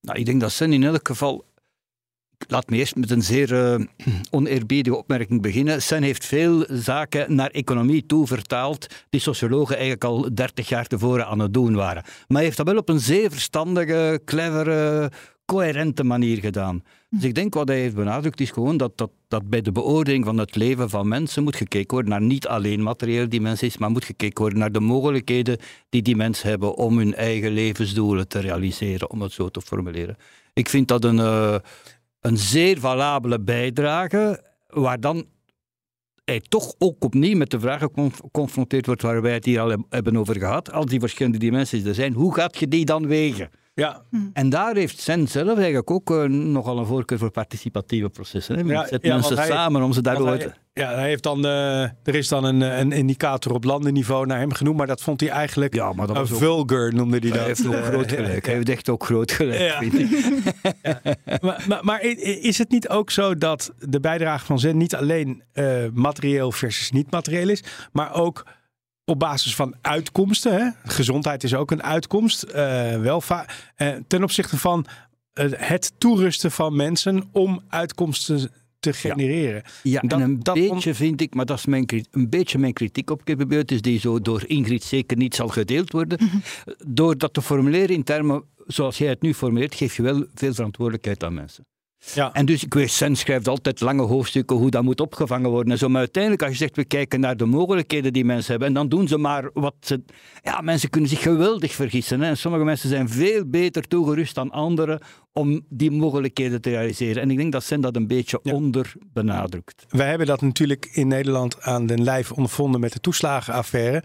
Nou, 0.00 0.18
ik 0.18 0.26
denk 0.26 0.40
dat 0.40 0.52
Sen 0.52 0.72
in 0.72 0.84
elk 0.84 1.06
geval. 1.06 1.44
Laat 2.46 2.70
me 2.70 2.76
eerst 2.76 2.96
met 2.96 3.10
een 3.10 3.22
zeer 3.22 3.54
eh, 3.54 3.84
oneerbiedige 4.30 4.96
opmerking 4.96 5.42
beginnen. 5.42 5.82
Sen 5.82 6.02
heeft 6.02 6.24
veel 6.24 6.66
zaken 6.68 7.34
naar 7.34 7.50
economie 7.50 8.06
toe 8.06 8.26
vertaald 8.26 8.86
die 9.10 9.20
sociologen 9.20 9.74
eigenlijk 9.74 10.04
al 10.04 10.34
30 10.34 10.68
jaar 10.68 10.86
tevoren 10.86 11.26
aan 11.26 11.38
het 11.38 11.54
doen 11.54 11.74
waren. 11.74 12.02
Maar 12.02 12.36
hij 12.36 12.44
heeft 12.44 12.56
dat 12.56 12.66
wel 12.66 12.76
op 12.76 12.88
een 12.88 13.00
zeer 13.00 13.30
verstandige, 13.30 14.20
clevere, 14.24 15.10
coherente 15.44 16.04
manier 16.04 16.38
gedaan. 16.38 16.82
Dus 17.10 17.24
ik 17.24 17.34
denk 17.34 17.54
wat 17.54 17.68
hij 17.68 17.80
heeft 17.80 17.94
benadrukt 17.94 18.40
is 18.40 18.50
gewoon 18.50 18.76
dat, 18.76 18.98
dat, 18.98 19.10
dat 19.28 19.48
bij 19.48 19.60
de 19.60 19.72
beoordeling 19.72 20.24
van 20.24 20.38
het 20.38 20.56
leven 20.56 20.90
van 20.90 21.08
mensen 21.08 21.42
moet 21.42 21.56
gekeken 21.56 21.92
worden 21.92 22.10
naar 22.10 22.22
niet 22.22 22.46
alleen 22.46 22.82
materiële 22.82 23.28
dimensies, 23.28 23.78
maar 23.78 23.90
moet 23.90 24.04
gekeken 24.04 24.40
worden 24.40 24.58
naar 24.58 24.72
de 24.72 24.80
mogelijkheden 24.80 25.58
die 25.88 26.02
die 26.02 26.16
mensen 26.16 26.48
hebben 26.48 26.74
om 26.76 26.98
hun 26.98 27.14
eigen 27.14 27.50
levensdoelen 27.50 28.28
te 28.28 28.38
realiseren, 28.38 29.10
om 29.10 29.22
het 29.22 29.32
zo 29.32 29.48
te 29.48 29.60
formuleren. 29.60 30.16
Ik 30.52 30.68
vind 30.68 30.88
dat 30.88 31.04
een, 31.04 31.18
eh, 31.18 31.54
een 32.20 32.38
zeer 32.38 32.78
valabele 32.78 33.40
bijdrage, 33.40 34.44
waar 34.66 35.00
dan 35.00 35.26
hij 36.24 36.40
toch 36.40 36.74
ook 36.78 37.04
opnieuw 37.04 37.36
met 37.36 37.50
de 37.50 37.60
vraag 37.60 37.80
geconfronteerd 37.80 38.86
wordt 38.86 39.02
waar 39.02 39.22
wij 39.22 39.32
het 39.32 39.44
hier 39.44 39.60
al 39.60 39.84
hebben 39.88 40.16
over 40.16 40.36
gehad. 40.36 40.72
Als 40.72 40.86
die 40.86 41.00
verschillende 41.00 41.38
dimensies 41.38 41.84
er 41.84 41.94
zijn, 41.94 42.12
hoe 42.12 42.34
gaat 42.34 42.58
je 42.58 42.68
die 42.68 42.84
dan 42.84 43.06
wegen? 43.06 43.50
Ja. 43.78 44.02
En 44.32 44.48
daar 44.48 44.74
heeft 44.74 45.00
Sen 45.00 45.28
zelf 45.28 45.56
eigenlijk 45.56 45.90
ook 45.90 46.10
uh, 46.10 46.24
nogal 46.24 46.78
een 46.78 46.86
voorkeur 46.86 47.18
voor 47.18 47.30
participatieve 47.30 48.08
processen. 48.08 48.56
Hè? 48.58 48.72
Ja, 48.72 48.86
Zet 48.86 49.02
ja, 49.02 49.14
mensen 49.14 49.36
hij- 49.36 49.46
samen 49.46 49.82
om 49.82 49.92
ze 49.92 50.02
daardoor 50.02 50.36
te... 50.36 50.52
Ja, 50.72 50.94
hij 50.94 51.08
heeft 51.08 51.22
dan, 51.22 51.44
eh, 51.46 51.82
er 51.82 52.14
is 52.14 52.28
dan 52.28 52.44
een, 52.44 52.60
een 52.60 52.92
indicator 52.92 53.52
op 53.52 53.64
landenniveau 53.64 54.26
naar 54.26 54.38
hem 54.38 54.52
genoemd, 54.52 54.76
maar 54.76 54.86
dat 54.86 55.00
vond 55.02 55.20
hij 55.20 55.30
eigenlijk 55.30 55.74
Ja, 55.74 55.92
maar 55.92 56.06
dat 56.06 56.16
een 56.16 56.22
was 56.22 56.32
ook- 56.32 56.38
vulgar, 56.38 56.94
noemde 56.94 57.18
hij 57.18 57.28
dat. 57.28 57.38
Hij 57.38 57.46
heeft 57.46 57.66
ook 57.66 57.72
Eh, 57.74 57.82
groot 57.92 58.12
gelijk. 58.12 58.46
Hij 58.46 58.54
heeft 58.54 58.68
echt 58.68 58.88
ook 58.88 59.04
groot 59.04 59.32
gelijk, 59.32 59.60
Ja. 59.60 59.78
vind 59.78 59.94
ik. 60.00 60.10
Maar, 61.40 61.64
maar, 61.68 61.78
maar 61.84 62.00
is 62.40 62.58
het 62.58 62.70
niet 62.70 62.88
ook 62.88 63.10
zo 63.10 63.34
dat 63.34 63.72
de 63.78 64.00
bijdrage 64.00 64.44
van 64.46 64.58
Zen 64.58 64.76
niet 64.76 64.94
alleen 64.94 65.42
eh, 65.52 65.64
materieel 65.92 66.52
versus 66.52 66.90
niet 66.90 67.10
materieel 67.10 67.48
is, 67.48 67.64
maar 67.92 68.14
ook 68.14 68.46
op 69.08 69.18
basis 69.18 69.54
van 69.54 69.74
uitkomsten? 69.80 70.52
Hè? 70.54 70.70
Gezondheid 70.90 71.44
is 71.44 71.54
ook 71.54 71.70
een 71.70 71.82
uitkomst. 71.82 72.42
eh 72.42 73.00
welvaart. 73.00 73.52
eh, 73.76 73.88
ten 74.06 74.22
opzichte 74.22 74.56
van 74.58 74.86
eh, 75.32 75.46
het 75.56 75.92
toerusten 75.98 76.50
van 76.50 76.76
mensen 76.76 77.28
om 77.32 77.60
uitkomsten 77.68 78.50
te 78.80 78.92
genereren. 78.92 79.62
Ja, 79.82 80.00
Dat- 80.00 80.12
en 80.12 80.20
een 80.20 80.40
dat 80.42 80.54
beetje 80.54 80.94
vind 80.94 81.20
ik, 81.20 81.34
maar 81.34 81.46
dat 81.46 81.58
is 81.58 81.66
mijn, 81.66 81.84
een 82.10 82.28
beetje 82.28 82.58
mijn 82.58 82.72
kritiek 82.72 83.10
op 83.10 83.24
Kippenbeurt, 83.24 83.82
die 83.82 83.98
zo 84.00 84.20
door 84.20 84.42
Ingrid 84.46 84.82
zeker 84.84 85.16
niet 85.16 85.34
zal 85.34 85.48
gedeeld 85.48 85.92
worden. 85.92 86.18
Door 86.86 87.18
dat 87.18 87.32
te 87.34 87.42
formuleren 87.42 87.94
in 87.94 88.04
termen 88.04 88.42
zoals 88.66 88.98
jij 88.98 89.08
het 89.08 89.22
nu 89.22 89.34
formuleert, 89.34 89.74
geef 89.74 89.96
je 89.96 90.02
wel 90.02 90.24
veel 90.34 90.54
verantwoordelijkheid 90.54 91.24
aan 91.24 91.34
mensen. 91.34 91.64
Ja. 92.14 92.32
En 92.32 92.46
dus, 92.46 92.64
ik 92.64 92.74
weet, 92.74 92.90
Sen 92.90 93.16
schrijft 93.16 93.48
altijd 93.48 93.80
lange 93.80 94.02
hoofdstukken 94.02 94.56
hoe 94.56 94.70
dat 94.70 94.82
moet 94.82 95.00
opgevangen 95.00 95.50
worden. 95.50 95.72
En 95.72 95.78
zo, 95.78 95.88
maar 95.88 95.98
uiteindelijk, 96.00 96.42
als 96.42 96.52
je 96.52 96.58
zegt, 96.58 96.76
we 96.76 96.84
kijken 96.84 97.20
naar 97.20 97.36
de 97.36 97.44
mogelijkheden 97.44 98.12
die 98.12 98.24
mensen 98.24 98.50
hebben, 98.50 98.68
en 98.68 98.74
dan 98.74 98.88
doen 98.88 99.08
ze 99.08 99.18
maar 99.18 99.50
wat 99.54 99.74
ze... 99.80 100.02
Ja, 100.42 100.60
mensen 100.60 100.90
kunnen 100.90 101.10
zich 101.10 101.22
geweldig 101.22 101.72
vergissen. 101.72 102.20
Hè. 102.20 102.28
En 102.28 102.36
sommige 102.36 102.64
mensen 102.64 102.88
zijn 102.88 103.08
veel 103.08 103.46
beter 103.46 103.88
toegerust 103.88 104.34
dan 104.34 104.50
anderen 104.50 105.00
om 105.32 105.60
die 105.68 105.90
mogelijkheden 105.90 106.60
te 106.60 106.70
realiseren. 106.70 107.22
En 107.22 107.30
ik 107.30 107.36
denk 107.36 107.52
dat 107.52 107.64
Sen 107.64 107.80
dat 107.80 107.96
een 107.96 108.06
beetje 108.06 108.40
Ja. 108.42 108.52
onder 108.52 108.92
benadrukt. 109.12 109.84
Wij 109.88 110.08
hebben 110.08 110.26
dat 110.26 110.40
natuurlijk 110.40 110.88
in 110.92 111.08
Nederland 111.08 111.62
aan 111.62 111.86
den 111.86 112.02
lijf 112.02 112.32
ondervonden 112.32 112.80
met 112.80 112.92
de 112.92 113.00
toeslagenaffaire. 113.00 114.02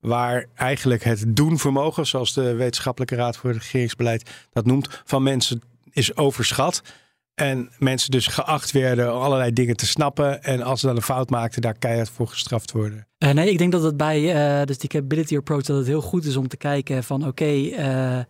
Waar 0.00 0.46
eigenlijk 0.54 1.04
het 1.04 1.24
doenvermogen, 1.36 2.06
zoals 2.06 2.34
de 2.34 2.54
Wetenschappelijke 2.54 3.14
Raad 3.14 3.36
voor 3.36 3.50
het 3.50 3.58
Regeringsbeleid 3.62 4.30
dat 4.52 4.66
noemt, 4.66 5.02
van 5.04 5.22
mensen 5.22 5.62
is 5.90 6.16
overschat. 6.16 6.82
En 7.40 7.70
mensen 7.78 8.10
dus 8.10 8.26
geacht 8.26 8.70
werden 8.72 9.12
allerlei 9.12 9.52
dingen 9.52 9.76
te 9.76 9.86
snappen. 9.86 10.42
En 10.42 10.62
als 10.62 10.80
ze 10.80 10.86
dan 10.86 10.96
een 10.96 11.02
fout 11.02 11.30
maakten, 11.30 11.62
daar 11.62 11.78
keihard 11.78 12.10
voor 12.10 12.28
gestraft 12.28 12.72
worden. 12.72 13.06
Eh, 13.18 13.30
nee, 13.30 13.50
ik 13.50 13.58
denk 13.58 13.72
dat 13.72 13.82
het 13.82 13.96
bij 13.96 14.34
eh, 14.34 14.66
dus 14.66 14.78
die 14.78 14.88
capability 14.88 15.36
approach 15.36 15.62
dat 15.62 15.76
het 15.76 15.86
heel 15.86 16.02
goed 16.02 16.24
is 16.24 16.36
om 16.36 16.48
te 16.48 16.56
kijken 16.56 17.04
van 17.04 17.26
oké, 17.26 17.44
eh, 17.44 18.18
eh, 18.18 18.24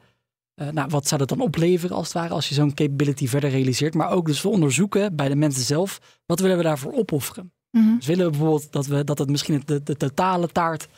nou, 0.72 0.88
wat 0.88 1.06
zou 1.06 1.20
dat 1.20 1.28
dan 1.28 1.40
opleveren 1.40 1.96
als 1.96 2.06
het 2.06 2.16
ware 2.16 2.34
als 2.34 2.48
je 2.48 2.54
zo'n 2.54 2.74
capability 2.74 3.26
verder 3.26 3.50
realiseert. 3.50 3.94
Maar 3.94 4.10
ook 4.10 4.26
dus 4.26 4.42
we 4.42 4.48
onderzoeken 4.48 5.16
bij 5.16 5.28
de 5.28 5.36
mensen 5.36 5.64
zelf, 5.64 6.00
wat 6.26 6.40
willen 6.40 6.56
we 6.56 6.62
daarvoor 6.62 6.92
opofferen. 6.92 7.52
Mhm. 7.70 7.96
Dus 7.96 8.06
willen 8.06 8.24
we 8.24 8.30
bijvoorbeeld 8.30 8.72
dat, 8.72 8.86
we, 8.86 9.04
dat 9.04 9.18
het 9.18 9.30
misschien 9.30 9.62
de, 9.64 9.82
de 9.82 9.96
totale 9.96 10.48
taart 10.48 10.88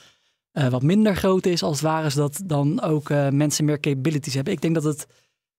eh, 0.53 0.68
wat 0.68 0.83
minder 0.83 1.16
groot 1.16 1.46
is 1.46 1.62
als 1.62 1.81
het 1.81 1.88
ware, 1.88 2.11
zodat 2.11 2.42
dan 2.44 2.83
ook 2.83 3.11
eh, 3.11 3.29
mensen 3.29 3.64
meer 3.64 3.81
capabilities 3.81 4.35
hebben. 4.35 4.53
Ik 4.53 4.61
denk 4.61 4.75
dat 4.75 4.85
het, 4.85 5.07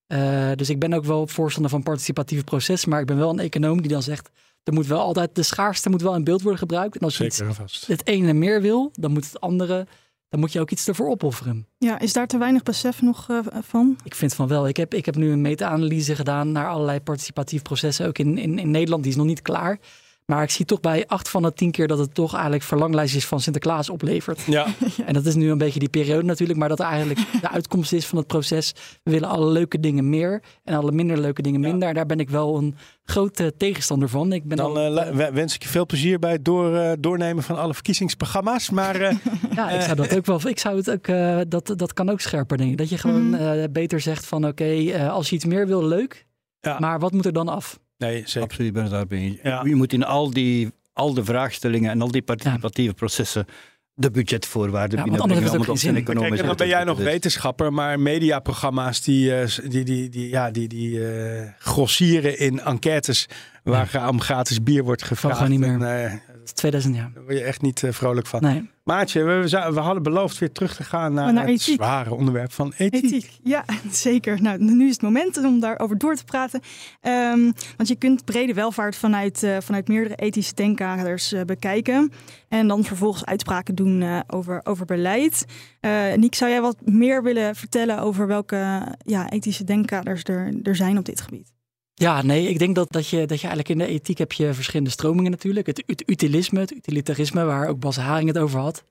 eh, 0.06 0.50
dus 0.54 0.70
ik 0.70 0.78
ben 0.78 0.92
ook 0.92 1.04
wel 1.04 1.26
voorstander 1.26 1.70
van 1.70 1.82
participatieve 1.82 2.44
processen, 2.44 2.90
maar 2.90 3.00
ik 3.00 3.06
ben 3.06 3.16
wel 3.16 3.30
een 3.30 3.38
econoom 3.38 3.80
die 3.80 3.90
dan 3.90 4.02
zegt, 4.02 4.30
er 4.62 4.72
moet 4.72 4.86
wel 4.86 5.00
altijd, 5.00 5.34
de 5.34 5.42
schaarste 5.42 5.90
moet 5.90 6.02
wel 6.02 6.14
in 6.14 6.24
beeld 6.24 6.42
worden 6.42 6.58
gebruikt. 6.58 6.96
En 6.96 7.00
als 7.00 7.16
je 7.16 7.30
Zeker 7.30 7.64
het 7.86 8.06
ene 8.06 8.32
meer 8.32 8.60
wil, 8.60 8.90
dan 8.92 9.12
moet 9.12 9.24
het 9.24 9.40
andere, 9.40 9.86
dan 10.28 10.40
moet 10.40 10.52
je 10.52 10.60
ook 10.60 10.70
iets 10.70 10.88
ervoor 10.88 11.08
opofferen. 11.08 11.66
Ja, 11.78 11.98
is 11.98 12.12
daar 12.12 12.26
te 12.26 12.38
weinig 12.38 12.62
besef 12.62 13.02
nog 13.02 13.30
eh, 13.30 13.38
van? 13.62 13.96
Ik 14.04 14.14
vind 14.14 14.34
van 14.34 14.48
wel. 14.48 14.68
Ik 14.68 14.76
heb, 14.76 14.94
ik 14.94 15.04
heb 15.04 15.16
nu 15.16 15.30
een 15.30 15.40
meta-analyse 15.40 16.14
gedaan 16.14 16.52
naar 16.52 16.68
allerlei 16.68 17.00
participatieve 17.00 17.64
processen, 17.64 18.06
ook 18.06 18.18
in, 18.18 18.38
in, 18.38 18.58
in 18.58 18.70
Nederland. 18.70 19.02
Die 19.02 19.12
is 19.12 19.18
nog 19.18 19.26
niet 19.26 19.42
klaar. 19.42 19.78
Maar 20.26 20.42
ik 20.42 20.50
zie 20.50 20.64
toch 20.64 20.80
bij 20.80 21.06
acht 21.06 21.28
van 21.28 21.42
de 21.42 21.52
tien 21.52 21.70
keer 21.70 21.86
dat 21.86 21.98
het 21.98 22.14
toch 22.14 22.32
eigenlijk 22.32 22.62
verlanglijstjes 22.62 23.26
van 23.26 23.40
Sinterklaas 23.40 23.90
oplevert. 23.90 24.42
Ja, 24.42 24.66
En 25.06 25.14
dat 25.14 25.26
is 25.26 25.34
nu 25.34 25.50
een 25.50 25.58
beetje 25.58 25.78
die 25.78 25.88
periode 25.88 26.22
natuurlijk, 26.22 26.58
maar 26.58 26.68
dat 26.68 26.80
eigenlijk 26.80 27.20
de 27.40 27.50
uitkomst 27.50 27.92
is 27.92 28.06
van 28.06 28.18
het 28.18 28.26
proces. 28.26 28.72
We 29.02 29.10
willen 29.10 29.28
alle 29.28 29.46
leuke 29.50 29.80
dingen 29.80 30.08
meer 30.08 30.42
en 30.64 30.74
alle 30.74 30.92
minder 30.92 31.18
leuke 31.18 31.42
dingen 31.42 31.60
minder. 31.60 31.88
En 31.88 31.94
daar 31.94 32.06
ben 32.06 32.18
ik 32.20 32.30
wel 32.30 32.56
een 32.56 32.76
grote 33.04 33.54
tegenstander 33.56 34.08
van. 34.08 34.32
Ik 34.32 34.44
ben 34.44 34.56
dan 34.56 34.76
al, 34.76 35.00
eh, 35.00 35.28
wens 35.28 35.54
ik 35.54 35.62
je 35.62 35.68
veel 35.68 35.86
plezier 35.86 36.18
bij 36.18 36.32
het 36.32 36.44
door, 36.44 36.76
eh, 36.76 36.92
doornemen 36.98 37.42
van 37.42 37.56
alle 37.56 37.74
verkiezingsprogramma's. 37.74 38.70
Maar 38.70 39.00
eh, 39.00 39.16
Ja, 39.54 39.70
ik 39.70 39.80
zou 39.80 39.96
dat 39.96 40.16
ook 40.16 40.26
wel. 40.26 40.48
Ik 40.48 40.58
zou 40.58 40.76
het 40.76 40.90
ook. 40.90 41.06
dat, 41.50 41.72
dat 41.76 41.92
kan 41.92 42.10
ook 42.10 42.20
scherper, 42.20 42.56
denk 42.56 42.70
ik. 42.70 42.78
Dat 42.78 42.88
je 42.88 42.98
gewoon 42.98 43.28
Mhm. 43.30 43.72
beter 43.72 44.00
zegt 44.00 44.26
van 44.26 44.46
oké, 44.46 44.98
als 45.10 45.28
je 45.28 45.34
iets 45.34 45.44
meer 45.44 45.66
wil, 45.66 45.84
leuk. 45.86 46.26
Ja. 46.60 46.78
Maar 46.78 46.98
wat 46.98 47.12
moet 47.12 47.26
er 47.26 47.32
dan 47.32 47.48
af? 47.48 47.78
Nee, 47.98 48.22
zeker. 48.24 48.42
Absoluut, 48.42 48.68
ik 48.68 48.74
ben 48.74 48.82
het 48.82 48.92
daarbij 48.92 49.18
eens. 49.18 49.38
Ja. 49.42 49.62
Je 49.64 49.74
moet 49.74 49.92
in 49.92 50.04
al 50.04 50.30
die, 50.30 50.72
al 50.92 51.14
de 51.14 51.24
vraagstellingen 51.24 51.90
en 51.90 52.00
al 52.00 52.10
die 52.10 52.22
participatieve 52.22 52.94
processen 52.94 53.46
de 53.94 54.10
budgetvoorwaarden 54.10 54.98
Ja, 54.98 55.04
want 55.04 55.16
binnenbrengen. 55.16 55.22
anders 55.22 55.40
heeft 55.40 55.52
het 55.52 55.54
om 55.54 55.60
ook 55.60 55.66
het 55.66 55.70
op 55.70 55.76
geen 55.76 55.78
zijn 55.78 55.94
zin. 55.94 56.28
Kijk, 56.28 56.40
en 56.40 56.46
dan 56.46 56.56
ben 56.56 56.68
jij 56.68 56.84
nog 56.84 56.98
wetenschapper, 56.98 57.72
maar 57.72 58.00
mediaprogramma's 58.00 59.02
die, 59.02 59.34
eh, 59.34 59.48
die, 59.68 59.84
die, 59.84 60.08
die, 60.08 60.28
ja, 60.28 60.50
die, 60.50 60.68
die 60.68 61.08
eh, 61.08 61.48
grossieren 61.58 62.38
in 62.38 62.60
enquêtes 62.60 63.26
waar 63.62 64.08
om 64.08 64.20
gratis 64.20 64.62
bier 64.62 64.84
wordt 64.84 65.02
gevraagd. 65.02 65.36
gewoon 65.36 65.50
niet 65.50 65.60
meer. 65.60 65.88
En, 65.88 66.04
eh, 66.04 66.12
is 66.44 66.52
2000 66.52 66.94
jaar. 66.94 67.10
daar 67.14 67.22
word 67.22 67.38
je 67.38 67.44
echt 67.44 67.62
niet 67.62 67.82
eh, 67.82 67.92
vrolijk 67.92 68.26
van. 68.26 68.42
Nee. 68.42 68.72
Maatje, 68.84 69.22
we, 69.22 69.48
we 69.72 69.80
hadden 69.80 70.02
beloofd 70.02 70.38
weer 70.38 70.52
terug 70.52 70.76
te 70.76 70.84
gaan 70.84 71.14
naar, 71.14 71.32
naar 71.32 71.42
het 71.42 71.52
ethiek. 71.52 71.74
zware 71.74 72.14
onderwerp 72.14 72.52
van 72.52 72.72
ethiek. 72.76 73.04
Ethiek, 73.04 73.30
ja, 73.42 73.64
zeker. 73.90 74.42
Nou, 74.42 74.58
nu 74.58 74.86
is 74.86 74.92
het 74.92 75.02
moment 75.02 75.36
om 75.36 75.60
daarover 75.60 75.98
door 75.98 76.16
te 76.16 76.24
praten. 76.24 76.60
Ehm, 77.00 77.50
want 77.76 77.88
je 77.88 77.96
kunt 77.96 78.24
brede 78.24 78.54
welvaart 78.54 78.96
vanuit, 78.96 79.42
eh, 79.42 79.56
vanuit 79.60 79.88
meerdere 79.88 80.14
ethische 80.14 80.54
denkkaders 80.54 81.32
eh, 81.32 81.42
bekijken. 81.42 82.12
En 82.48 82.68
dan 82.68 82.84
vervolgens 82.84 83.24
uitspraken 83.24 83.74
doen 83.74 84.02
eh, 84.02 84.20
over, 84.26 84.60
over 84.64 84.86
beleid. 84.86 85.44
Eh 85.80 86.14
Niek, 86.14 86.34
zou 86.34 86.50
jij 86.50 86.60
wat 86.60 86.76
meer 86.84 87.22
willen 87.22 87.56
vertellen 87.56 87.98
over 87.98 88.26
welke 88.26 88.94
ja, 88.98 89.30
ethische 89.30 89.64
denkkaders 89.64 90.22
er, 90.24 90.54
er 90.62 90.76
zijn 90.76 90.98
op 90.98 91.04
dit 91.04 91.20
gebied? 91.20 91.52
Ja, 91.94 92.22
nee, 92.22 92.48
ik 92.48 92.58
denk 92.58 92.74
dat, 92.74 92.92
dat, 92.92 93.08
je, 93.08 93.16
dat 93.26 93.40
je 93.40 93.46
eigenlijk 93.46 93.68
in 93.68 93.78
de 93.78 93.86
ethiek 93.92 94.18
heb 94.18 94.32
je 94.32 94.54
verschillende 94.54 94.90
stromingen 94.90 95.30
natuurlijk. 95.30 95.66
Het 95.66 95.82
ut- 95.86 96.02
utilisme, 96.06 96.60
het 96.60 96.72
utilitarisme, 96.74 97.44
waar 97.44 97.68
ook 97.68 97.78
Bas 97.80 97.96
Haring 97.96 98.28
het 98.28 98.38
over 98.38 98.60
had. 98.60 98.84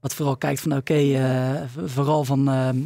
Wat 0.00 0.14
vooral 0.14 0.36
kijkt 0.36 0.60
van 0.60 0.76
oké, 0.76 0.94
eh, 0.94 1.62
vooral 1.86 2.24
van 2.24 2.48
ehm, 2.48 2.76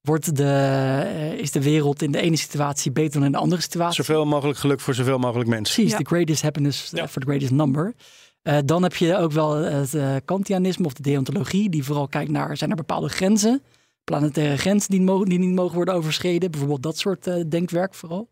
wordt 0.00 0.36
de, 0.36 0.44
eh, 0.44 1.32
is 1.32 1.50
de 1.50 1.62
wereld 1.62 2.02
in 2.02 2.10
de 2.12 2.20
ene 2.20 2.36
situatie 2.36 2.92
beter 2.92 3.12
dan 3.12 3.24
in 3.24 3.32
de 3.32 3.38
andere 3.38 3.62
situatie? 3.62 4.04
Zoveel 4.04 4.24
mogelijk 4.26 4.58
geluk 4.58 4.80
voor 4.80 4.94
zoveel 4.94 5.18
mogelijk 5.18 5.48
mensen. 5.48 5.74
Precies, 5.74 5.92
Ja. 5.92 5.98
the 5.98 6.14
greatest 6.14 6.42
happiness 6.42 6.90
Ja. 6.90 7.08
for 7.08 7.20
the 7.22 7.26
greatest 7.26 7.52
number. 7.52 7.94
Eh, 8.42 8.58
dan 8.64 8.82
heb 8.82 8.94
je 8.96 9.16
ook 9.16 9.32
wel 9.32 9.50
het 9.54 9.94
eh, 9.94 10.16
Kantianisme 10.24 10.86
of 10.86 10.92
de 10.92 11.02
deontologie, 11.02 11.70
die 11.70 11.84
vooral 11.84 12.08
kijkt 12.08 12.30
naar 12.30 12.56
zijn 12.56 12.70
er 12.70 12.76
bepaalde 12.76 13.08
grenzen, 13.08 13.62
planetaire 14.04 14.56
grenzen 14.56 14.90
die, 14.90 15.00
mo- 15.00 15.24
die 15.24 15.38
niet 15.38 15.54
mogen 15.54 15.74
worden 15.74 15.94
overschreden. 15.94 16.50
Bijvoorbeeld 16.50 16.82
dat 16.82 16.98
soort 16.98 17.26
eh, 17.26 17.34
denkwerk 17.48 17.94
vooral. 17.94 18.30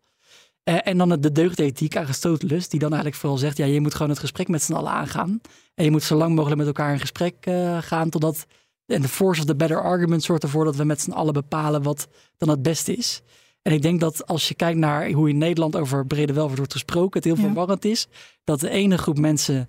Eh, 0.71 0.79
en 0.83 0.99
dan 0.99 1.21
de 1.21 1.33
deugdethiek, 1.33 1.97
Aristoteles, 1.97 2.69
die 2.69 2.81
dan 2.81 2.89
eigenlijk 2.91 3.21
vooral 3.21 3.39
zegt, 3.39 3.57
ja, 3.57 3.65
je 3.65 3.81
moet 3.81 3.95
gewoon 3.95 4.11
het 4.11 4.19
gesprek 4.19 4.49
met 4.49 4.63
z'n 4.63 4.73
allen 4.73 4.91
aangaan. 4.91 5.41
En 5.75 5.85
je 5.85 5.91
moet 5.91 6.03
zo 6.03 6.17
lang 6.17 6.35
mogelijk 6.35 6.59
met 6.59 6.67
elkaar 6.67 6.93
in 6.93 7.01
gesprek 7.01 7.35
eh, 7.41 7.79
gaan, 7.81 8.11
totdat 8.11 8.47
en 8.87 9.03
de 9.03 9.09
force 9.09 9.41
of 9.41 9.47
the 9.47 9.55
better 9.57 9.83
argument 9.83 10.23
zorgt 10.23 10.43
ervoor 10.43 10.65
dat 10.65 10.77
we 10.77 10.85
met 10.85 11.01
z'n 11.01 11.11
allen 11.11 11.33
bepalen 11.33 11.83
wat 11.83 12.09
dan 12.37 12.49
het 12.49 12.63
beste 12.63 12.95
is. 12.95 13.23
En 13.63 13.73
ik 13.73 13.83
denk 13.83 14.01
dat 14.01 14.27
als 14.27 14.49
je 14.49 14.55
kijkt 14.55 14.79
naar 14.79 15.11
hoe 15.11 15.29
in 15.29 15.39
Nederland 15.39 15.77
over 15.77 16.07
brede 16.07 16.33
welvaart 16.33 16.59
wordt 16.59 16.73
gesproken, 16.73 17.13
het 17.21 17.25
heel 17.25 17.37
Ja. 17.37 17.43
verwarrend 17.43 17.85
is 17.85 18.07
dat 18.45 18.61
de 18.61 18.71
ene 18.71 18.99
groep 18.99 19.19
mensen 19.19 19.69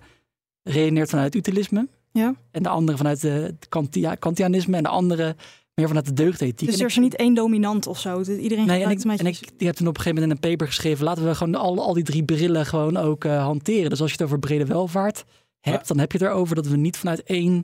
redeneert 0.62 1.10
vanuit 1.10 1.34
utilisme 1.34 1.88
Ja. 2.12 2.34
en 2.50 2.62
de 2.62 2.68
andere 2.68 2.96
vanuit 2.96 3.20
de 3.20 3.28
het 3.28 3.66
Kantia, 3.68 4.14
Kantianisme 4.14 4.76
en 4.76 4.82
de 4.82 4.88
andere 4.88 5.36
meer 5.74 5.86
vanuit 5.86 6.06
de 6.06 6.12
deugdethiek. 6.12 6.68
Dus 6.68 6.80
er 6.80 6.86
is 6.86 6.94
er 6.96 7.02
niet 7.02 7.16
één 7.16 7.34
dominant 7.34 7.86
of 7.86 8.00
zo. 8.00 8.20
Iedereen 8.22 8.66
Nee, 8.66 8.82
en 8.84 8.90
ik, 8.90 9.04
een 9.04 9.18
en 9.18 9.26
ik 9.26 9.38
die 9.56 9.66
heb 9.66 9.76
toen 9.76 9.86
op 9.88 9.96
een 9.96 10.02
gegeven 10.02 10.22
moment 10.22 10.24
in 10.24 10.30
een 10.30 10.50
paper 10.50 10.66
geschreven. 10.66 11.04
Laten 11.04 11.24
we 11.26 11.34
gewoon 11.34 11.54
al, 11.54 11.82
al 11.82 11.94
die 11.94 12.04
drie 12.04 12.24
brillen 12.24 12.66
gewoon 12.66 12.96
ook 12.96 13.24
eh, 13.24 13.42
hanteren. 13.44 13.90
Dus 13.90 14.00
als 14.00 14.10
je 14.10 14.16
het 14.16 14.26
over 14.26 14.38
brede 14.38 14.66
welvaart 14.66 15.24
hebt, 15.60 15.80
Ja. 15.80 15.86
dan 15.86 15.98
heb 15.98 16.12
je 16.12 16.18
het 16.18 16.26
erover 16.26 16.54
dat 16.54 16.66
we 16.66 16.76
niet 16.76 16.96
vanuit 16.96 17.22
één 17.22 17.62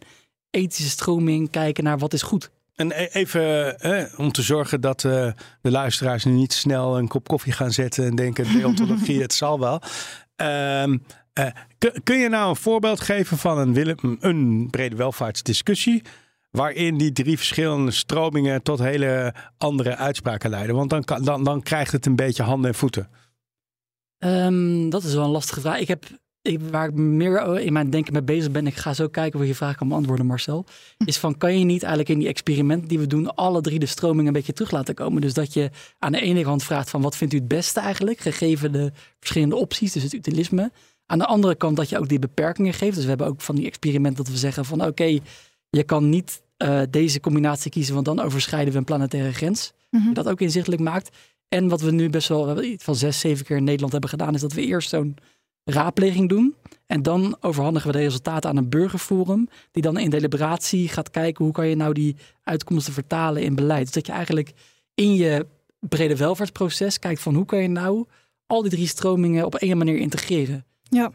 ethische 0.51 0.91
stroming 0.91 1.51
kijken 1.51 1.85
naar 1.85 1.99
wat 1.99 2.13
is 2.13 2.23
goed. 2.23 2.51
En 2.75 2.91
e- 2.91 3.09
even 3.13 3.79
eh, 3.81 4.19
om 4.19 4.33
te 4.33 4.43
zorgen 4.43 4.81
dat 4.81 5.05
eh, 5.05 5.33
de 5.61 5.71
luisteraars 5.71 6.25
nu 6.25 6.33
niet 6.33 6.53
snel 6.53 6.99
een 6.99 7.09
kop 7.09 7.29
koffie 7.29 7.53
gaan 7.53 7.73
zetten 7.73 8.05
en 8.05 8.15
denken 8.15 8.53
deontologie, 8.53 9.21
het 9.29 9.33
zal 9.33 9.61
wel. 9.61 9.81
Ehm, 10.37 10.99
eh, 11.33 11.47
kun, 12.05 12.19
je 12.19 12.29
nou 12.29 12.49
een 12.49 12.57
voorbeeld 12.57 13.01
geven 13.01 13.39
van 13.39 13.59
een, 13.59 13.99
een 14.21 14.69
brede 14.71 14.97
welvaartsdiscussie 14.97 16.03
waarin 16.51 16.99
die 16.99 17.13
drie 17.13 17.37
verschillende 17.37 17.91
stromingen 17.91 18.63
tot 18.63 18.79
hele 18.79 19.35
andere 19.59 19.97
uitspraken 19.97 20.51
leiden? 20.51 20.75
Want 20.75 20.91
dan, 20.91 21.05
dan, 21.23 21.45
dan 21.45 21.63
krijgt 21.63 21.93
het 21.93 22.07
een 22.07 22.17
beetje 22.17 22.43
handen 22.43 22.71
en 22.71 22.77
voeten. 22.77 23.09
Ehm, 24.19 24.89
dat 24.89 25.05
is 25.05 25.15
wel 25.15 25.25
een 25.25 25.31
lastige 25.31 25.61
vraag. 25.61 25.79
Ik 25.79 25.89
heb, 25.89 26.05
ik, 26.43 26.61
waar 26.61 26.89
ik 26.89 26.95
meer 26.95 27.61
in 27.61 27.73
mijn 27.73 27.91
denken 27.91 28.13
mee 28.13 28.23
bezig 28.23 28.51
ben, 28.51 28.67
ik 28.67 28.77
ga 28.77 28.95
zo 28.95 29.09
kijken 29.09 29.41
of 29.41 29.47
je 29.47 29.55
vraag 29.55 29.77
kan 29.77 29.89
beantwoorden, 29.89 30.27
Marcel, 30.27 30.65
is 31.05 31.19
van 31.19 31.39
kan 31.39 31.59
je 31.59 31.65
niet 31.65 31.83
eigenlijk 31.83 32.13
in 32.13 32.19
die 32.19 32.29
experimenten 32.29 32.89
die 32.89 32.99
we 32.99 33.07
doen, 33.07 33.35
alle 33.35 33.61
drie 33.61 33.79
de 33.79 33.87
stromingen 33.87 34.27
een 34.27 34.33
beetje 34.33 34.53
terug 34.53 34.71
laten 34.71 34.95
komen? 34.95 35.21
Dus 35.21 35.35
dat 35.35 35.53
je 35.53 35.71
aan 35.99 36.13
de 36.13 36.21
ene 36.21 36.43
kant 36.43 36.63
vraagt 36.63 36.91
van 36.91 37.03
wat 37.03 37.17
vindt 37.17 37.35
u 37.35 37.37
het 37.37 37.49
beste 37.49 37.81
eigenlijk, 37.81 38.19
gegeven 38.19 38.73
de 38.73 38.93
verschillende 39.19 39.57
opties, 39.57 39.93
dus 39.93 40.03
het 40.03 40.13
utilisme. 40.13 40.73
Aan 41.07 41.19
de 41.19 41.27
andere 41.27 41.55
kant 41.55 41.77
dat 41.77 41.89
je 41.89 41.99
ook 41.99 42.09
die 42.09 42.19
beperkingen 42.19 42.75
geeft. 42.75 42.95
Dus 42.95 43.03
we 43.03 43.09
hebben 43.09 43.27
ook 43.27 43.41
van 43.41 43.55
die 43.55 43.67
experimenten 43.67 44.25
dat 44.25 44.33
we 44.33 44.39
zeggen 44.39 44.65
van 44.65 44.85
oké, 44.85 45.19
je 45.71 45.85
kan 45.85 46.09
niet 46.09 46.43
uh, 46.59 46.83
deze 46.91 47.21
combinatie 47.21 47.71
kiezen, 47.71 47.95
want 47.95 48.07
dan 48.07 48.21
overschrijden 48.21 48.73
we 48.73 48.79
een 48.79 48.85
planetaire 48.85 49.33
grens. 49.33 49.73
Mhm. 49.91 50.13
Dat 50.13 50.29
ook 50.29 50.41
inzichtelijk 50.41 50.83
maakt. 50.83 51.17
En 51.49 51.69
wat 51.69 51.81
we 51.81 51.91
nu 51.91 52.11
best 52.11 52.29
wel 52.29 52.41
we 52.41 52.47
hebben 52.47 52.71
iets 52.71 52.85
van 52.85 52.95
zes, 52.95 53.21
zeven 53.21 53.45
keer 53.45 53.57
in 53.57 53.65
Nederland 53.65 53.93
hebben 53.93 54.11
gedaan, 54.11 54.35
is 54.35 54.41
dat 54.41 54.53
we 54.53 54.67
eerst 54.67 54.89
zo'n 54.89 55.17
raadpleging 55.65 56.29
doen. 56.29 56.55
En 56.87 57.03
dan 57.03 57.37
overhandigen 57.41 57.91
we 57.91 57.97
de 57.97 58.03
resultaten 58.03 58.51
aan 58.51 58.57
een 58.57 58.69
burgerforum, 58.69 59.49
die 59.71 59.83
dan 59.83 59.99
in 59.99 60.11
deliberatie 60.11 60.89
gaat 60.89 61.11
kijken 61.11 61.45
hoe 61.45 61.55
kan 61.55 61.69
je 61.69 61.77
nou 61.77 61.93
die 61.93 62.17
uitkomsten 62.43 62.93
vertalen 62.93 63.43
in 63.43 63.55
beleid. 63.55 63.85
Dus 63.85 63.95
dat 63.95 64.07
je 64.07 64.13
eigenlijk 64.13 64.53
in 64.95 65.15
je 65.15 65.47
brede 65.81 66.17
welvaartsproces 66.17 66.99
kijkt 66.99 67.21
van 67.21 67.35
hoe 67.35 67.45
kan 67.45 67.63
je 67.63 67.69
nou 67.69 68.07
al 68.47 68.63
die 68.63 68.71
drie 68.71 68.87
stromingen 68.87 69.45
op 69.45 69.55
één 69.55 69.79
manier 69.79 69.97
integreren. 69.97 70.65
Ja. 70.83 71.13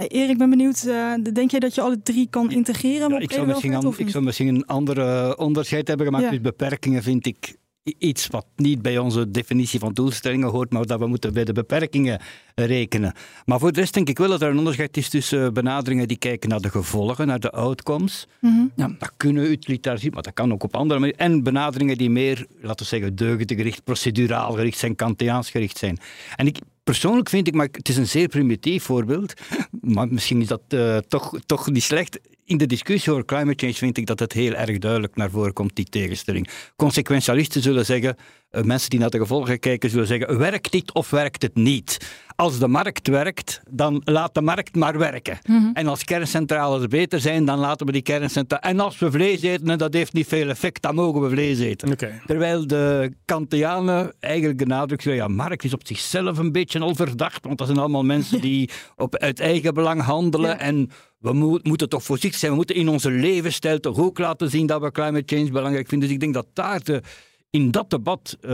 Hey, 0.00 0.08
Erik, 0.08 0.30
ik 0.30 0.38
ben 0.38 0.50
benieuwd, 0.50 0.84
uh, 0.86 1.14
denk 1.32 1.50
je 1.50 1.60
dat 1.60 1.74
je 1.74 1.80
alle 1.80 2.02
drie 2.02 2.26
kan 2.30 2.50
integreren? 2.50 3.08
Ja, 3.08 3.14
op 3.14 3.20
ik, 3.20 3.32
zou 3.32 3.46
misschien, 3.46 3.74
an, 3.74 3.94
ik 3.96 4.10
zou 4.10 4.24
misschien 4.24 4.48
een 4.48 4.66
andere 4.66 5.36
onderscheid 5.38 5.88
hebben 5.88 6.06
gemaakt. 6.06 6.24
Ja. 6.24 6.30
Dus 6.30 6.40
beperkingen 6.40 7.02
vind 7.02 7.26
ik 7.26 7.56
iets 7.82 8.26
wat 8.26 8.46
niet 8.56 8.82
bij 8.82 8.98
onze 8.98 9.30
definitie 9.30 9.78
van 9.78 9.92
doelstellingen 9.92 10.48
hoort, 10.48 10.72
maar 10.72 10.86
dat 10.86 10.98
we 10.98 11.06
moeten 11.06 11.32
bij 11.32 11.44
de 11.44 11.52
beperkingen 11.52 12.20
rekenen. 12.54 13.14
Maar 13.44 13.58
voor 13.58 13.72
de 13.72 13.80
rest 13.80 13.94
denk 13.94 14.08
ik 14.08 14.18
wel 14.18 14.28
dat 14.28 14.42
er 14.42 14.50
een 14.50 14.58
onderscheid 14.58 14.96
is 14.96 15.08
tussen 15.08 15.44
eh, 15.44 15.52
benaderingen 15.52 16.08
die 16.08 16.18
kijken 16.18 16.48
naar 16.48 16.60
de 16.60 16.70
gevolgen, 16.70 17.26
naar 17.26 17.40
de 17.40 17.50
outcomes. 17.50 18.28
Mhm. 18.40 18.66
Dat 18.74 19.12
kunnen 19.16 19.50
utilitair 19.50 19.98
zien, 19.98 20.12
maar 20.12 20.22
dat 20.22 20.34
kan 20.34 20.52
ook 20.52 20.62
op 20.62 20.76
andere 20.76 21.00
manieren. 21.00 21.24
En 21.26 21.42
benaderingen 21.42 21.98
die 21.98 22.10
meer, 22.10 22.46
laten 22.60 22.84
we 22.84 22.84
zeggen, 22.84 23.16
deugdengericht, 23.16 23.84
proceduraal 23.84 24.52
gericht 24.52 24.78
zijn, 24.78 24.96
Kantiaans 24.96 25.50
gericht 25.50 25.78
zijn. 25.78 25.98
En 26.36 26.46
ik, 26.46 26.58
persoonlijk 26.90 27.28
vind 27.28 27.46
ik, 27.46 27.54
maar 27.54 27.68
het 27.72 27.88
is 27.88 27.96
een 27.96 28.06
zeer 28.06 28.28
primitief 28.28 28.82
voorbeeld, 28.82 29.32
maar 29.80 30.08
misschien 30.08 30.40
is 30.40 30.46
dat 30.46 30.62
eh, 30.68 30.96
toch, 30.96 31.32
toch 31.46 31.70
niet 31.70 31.82
slecht. 31.82 32.18
In 32.50 32.56
de 32.56 32.66
discussie 32.66 33.12
over 33.12 33.24
climate 33.24 33.54
change 33.56 33.74
vind 33.74 33.96
ik 33.96 34.06
dat 34.06 34.18
het 34.18 34.32
heel 34.32 34.52
erg 34.54 34.78
duidelijk 34.78 35.16
naar 35.16 35.30
voren 35.30 35.52
komt, 35.52 35.76
die 35.76 35.84
tegenstelling. 35.84 36.48
Consequentialisten 36.76 37.62
zullen 37.62 37.84
zeggen, 37.84 38.16
eh, 38.50 38.62
mensen 38.62 38.90
die 38.90 38.98
naar 38.98 39.10
de 39.10 39.18
gevolgen 39.18 39.58
kijken, 39.58 39.90
zullen 39.90 40.06
zeggen, 40.06 40.38
werkt 40.38 40.72
dit 40.72 40.94
of 40.94 41.10
werkt 41.10 41.42
het 41.42 41.54
niet? 41.54 41.98
Als 42.36 42.58
de 42.58 42.68
markt 42.68 43.08
werkt, 43.08 43.60
dan 43.70 44.02
laat 44.04 44.34
de 44.34 44.40
markt 44.40 44.74
maar 44.74 44.98
werken. 44.98 45.38
En 45.72 45.86
als 45.86 46.04
kerncentrales 46.04 46.86
beter 46.86 47.20
zijn, 47.20 47.44
dan 47.44 47.58
laten 47.58 47.86
we 47.86 47.92
die 47.92 48.02
kerncentrales... 48.02 48.70
En 48.70 48.80
als 48.80 48.98
we 48.98 49.10
vlees 49.10 49.42
eten 49.42 49.68
en 49.70 49.78
dat 49.78 49.94
heeft 49.94 50.12
niet 50.12 50.26
veel 50.26 50.48
effect, 50.48 50.82
dan 50.82 50.94
mogen 50.94 51.20
we 51.20 51.28
vlees 51.30 51.58
eten. 51.58 51.88
Terwijl 52.26 52.66
de 52.66 53.12
Kantianen 53.24 54.12
eigenlijk 54.20 54.58
de 54.58 54.66
nadruk 54.66 55.02
zeggen, 55.02 55.22
ja, 55.22 55.28
markt 55.28 55.64
is 55.64 55.74
op 55.74 55.86
zichzelf 55.86 56.38
een 56.38 56.52
beetje 56.52 56.78
al 56.80 56.94
verdacht, 56.94 57.44
want 57.44 57.58
dat 57.58 57.66
zijn 57.66 57.78
allemaal 57.78 58.04
mensen 58.04 58.40
die 58.50 58.70
op, 58.96 59.16
uit 59.16 59.40
eigen 59.40 59.74
belang 59.74 60.02
handelen 60.02 60.50
Ja. 60.50 60.58
en 60.58 60.90
we 61.20 61.32
moet- 61.32 61.66
moeten 61.66 61.88
toch 61.88 62.02
voorzichtig 62.02 62.38
zijn. 62.40 62.50
We 62.50 62.56
moeten 62.56 62.76
in 62.76 62.88
onze 62.88 63.10
levensstijl 63.10 63.80
toch 63.80 63.98
ook 63.98 64.18
laten 64.18 64.50
zien 64.50 64.66
dat 64.66 64.80
we 64.80 64.90
climate 64.90 65.36
change 65.36 65.50
belangrijk 65.50 65.88
vinden. 65.88 66.06
Dus 66.08 66.16
ik 66.16 66.22
denk 66.22 66.34
dat 66.34 66.46
daar 66.52 66.82
de, 66.82 67.02
in 67.50 67.70
dat 67.70 67.90
debat 67.90 68.36
eh, 68.40 68.50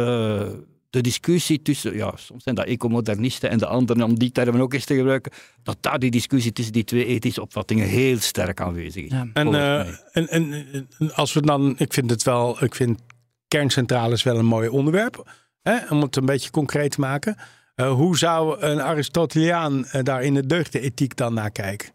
de 0.91 1.01
discussie 1.01 1.63
tussen, 1.63 1.97
ja, 1.97 2.13
soms 2.17 2.43
zijn 2.43 2.55
dat 2.55 2.67
ecomodernisten 2.67 3.51
en 3.51 3.59
de 3.59 3.67
anderen, 3.67 4.03
om 4.03 4.19
die 4.19 4.33
termen 4.33 4.61
ook 4.61 4.75
eens 4.75 4.85
te 4.85 4.95
gebruiken, 4.95 5.33
dat 5.63 5.77
daar 5.81 5.99
die 5.99 6.11
discussie 6.11 6.53
tussen 6.53 6.73
die 6.73 6.85
twee 6.85 7.05
ethische 7.07 7.41
opvattingen 7.41 7.87
heel 7.89 8.19
sterk 8.19 8.61
aanwezig 8.61 9.05
is. 9.05 9.11
Ja. 9.11 9.27
En, 9.33 9.43
Volgens 9.43 9.65
eh, 9.65 9.89
en, 10.13 10.29
en, 10.29 10.89
en 10.99 11.15
als 11.15 11.33
we 11.33 11.41
dan, 11.43 11.75
ik 11.79 11.93
vind 11.93 12.11
het 12.11 12.23
wel, 12.23 12.65
ik 12.65 12.75
vind 12.75 13.01
kerncentrales 13.49 14.23
wel 14.23 14.39
een 14.39 14.47
mooi 14.47 14.69
onderwerp, 14.69 15.31
hè, 15.63 15.77
om 15.91 16.03
het 16.03 16.17
een 16.17 16.27
beetje 16.27 16.51
concreet 16.51 16.91
te 16.91 17.01
maken. 17.01 17.37
Eh, 17.75 17.93
hoe 17.93 18.19
zou 18.19 18.61
een 18.61 18.83
Aristoteliaan 18.83 19.87
daar 20.03 20.23
in 20.23 20.35
de 20.35 20.47
deugdenethiek 20.47 21.17
dan 21.17 21.35
naar 21.35 21.51
kijken? 21.51 21.89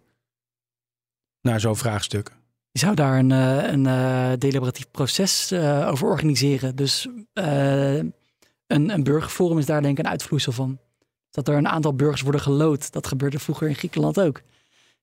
Naar 1.41 1.59
zo'n 1.59 1.75
vraagstuk. 1.75 2.31
Je 2.71 2.79
zou 2.79 2.95
daar 2.95 3.17
een, 3.19 3.31
eh, 3.31 3.71
een 3.71 3.85
eh, 3.85 4.31
deliberatief 4.37 4.91
proces 4.91 5.51
eh, 5.51 5.87
over 5.91 6.07
organiseren. 6.07 6.75
Dus 6.75 7.07
eh, 7.33 7.95
een, 7.95 8.13
een 8.67 9.03
burgerforum 9.03 9.57
is 9.57 9.65
daar 9.65 9.81
denk 9.81 9.97
ik 9.97 10.05
een 10.05 10.11
uitvloeisel 10.11 10.51
van. 10.51 10.79
Dat 11.31 11.47
er 11.47 11.55
een 11.55 11.67
aantal 11.67 11.93
burgers 11.93 12.21
worden 12.21 12.41
gelood. 12.41 12.91
Dat 12.91 13.07
gebeurde 13.07 13.39
vroeger 13.39 13.67
in 13.67 13.75
Griekenland 13.75 14.19
ook. 14.19 14.41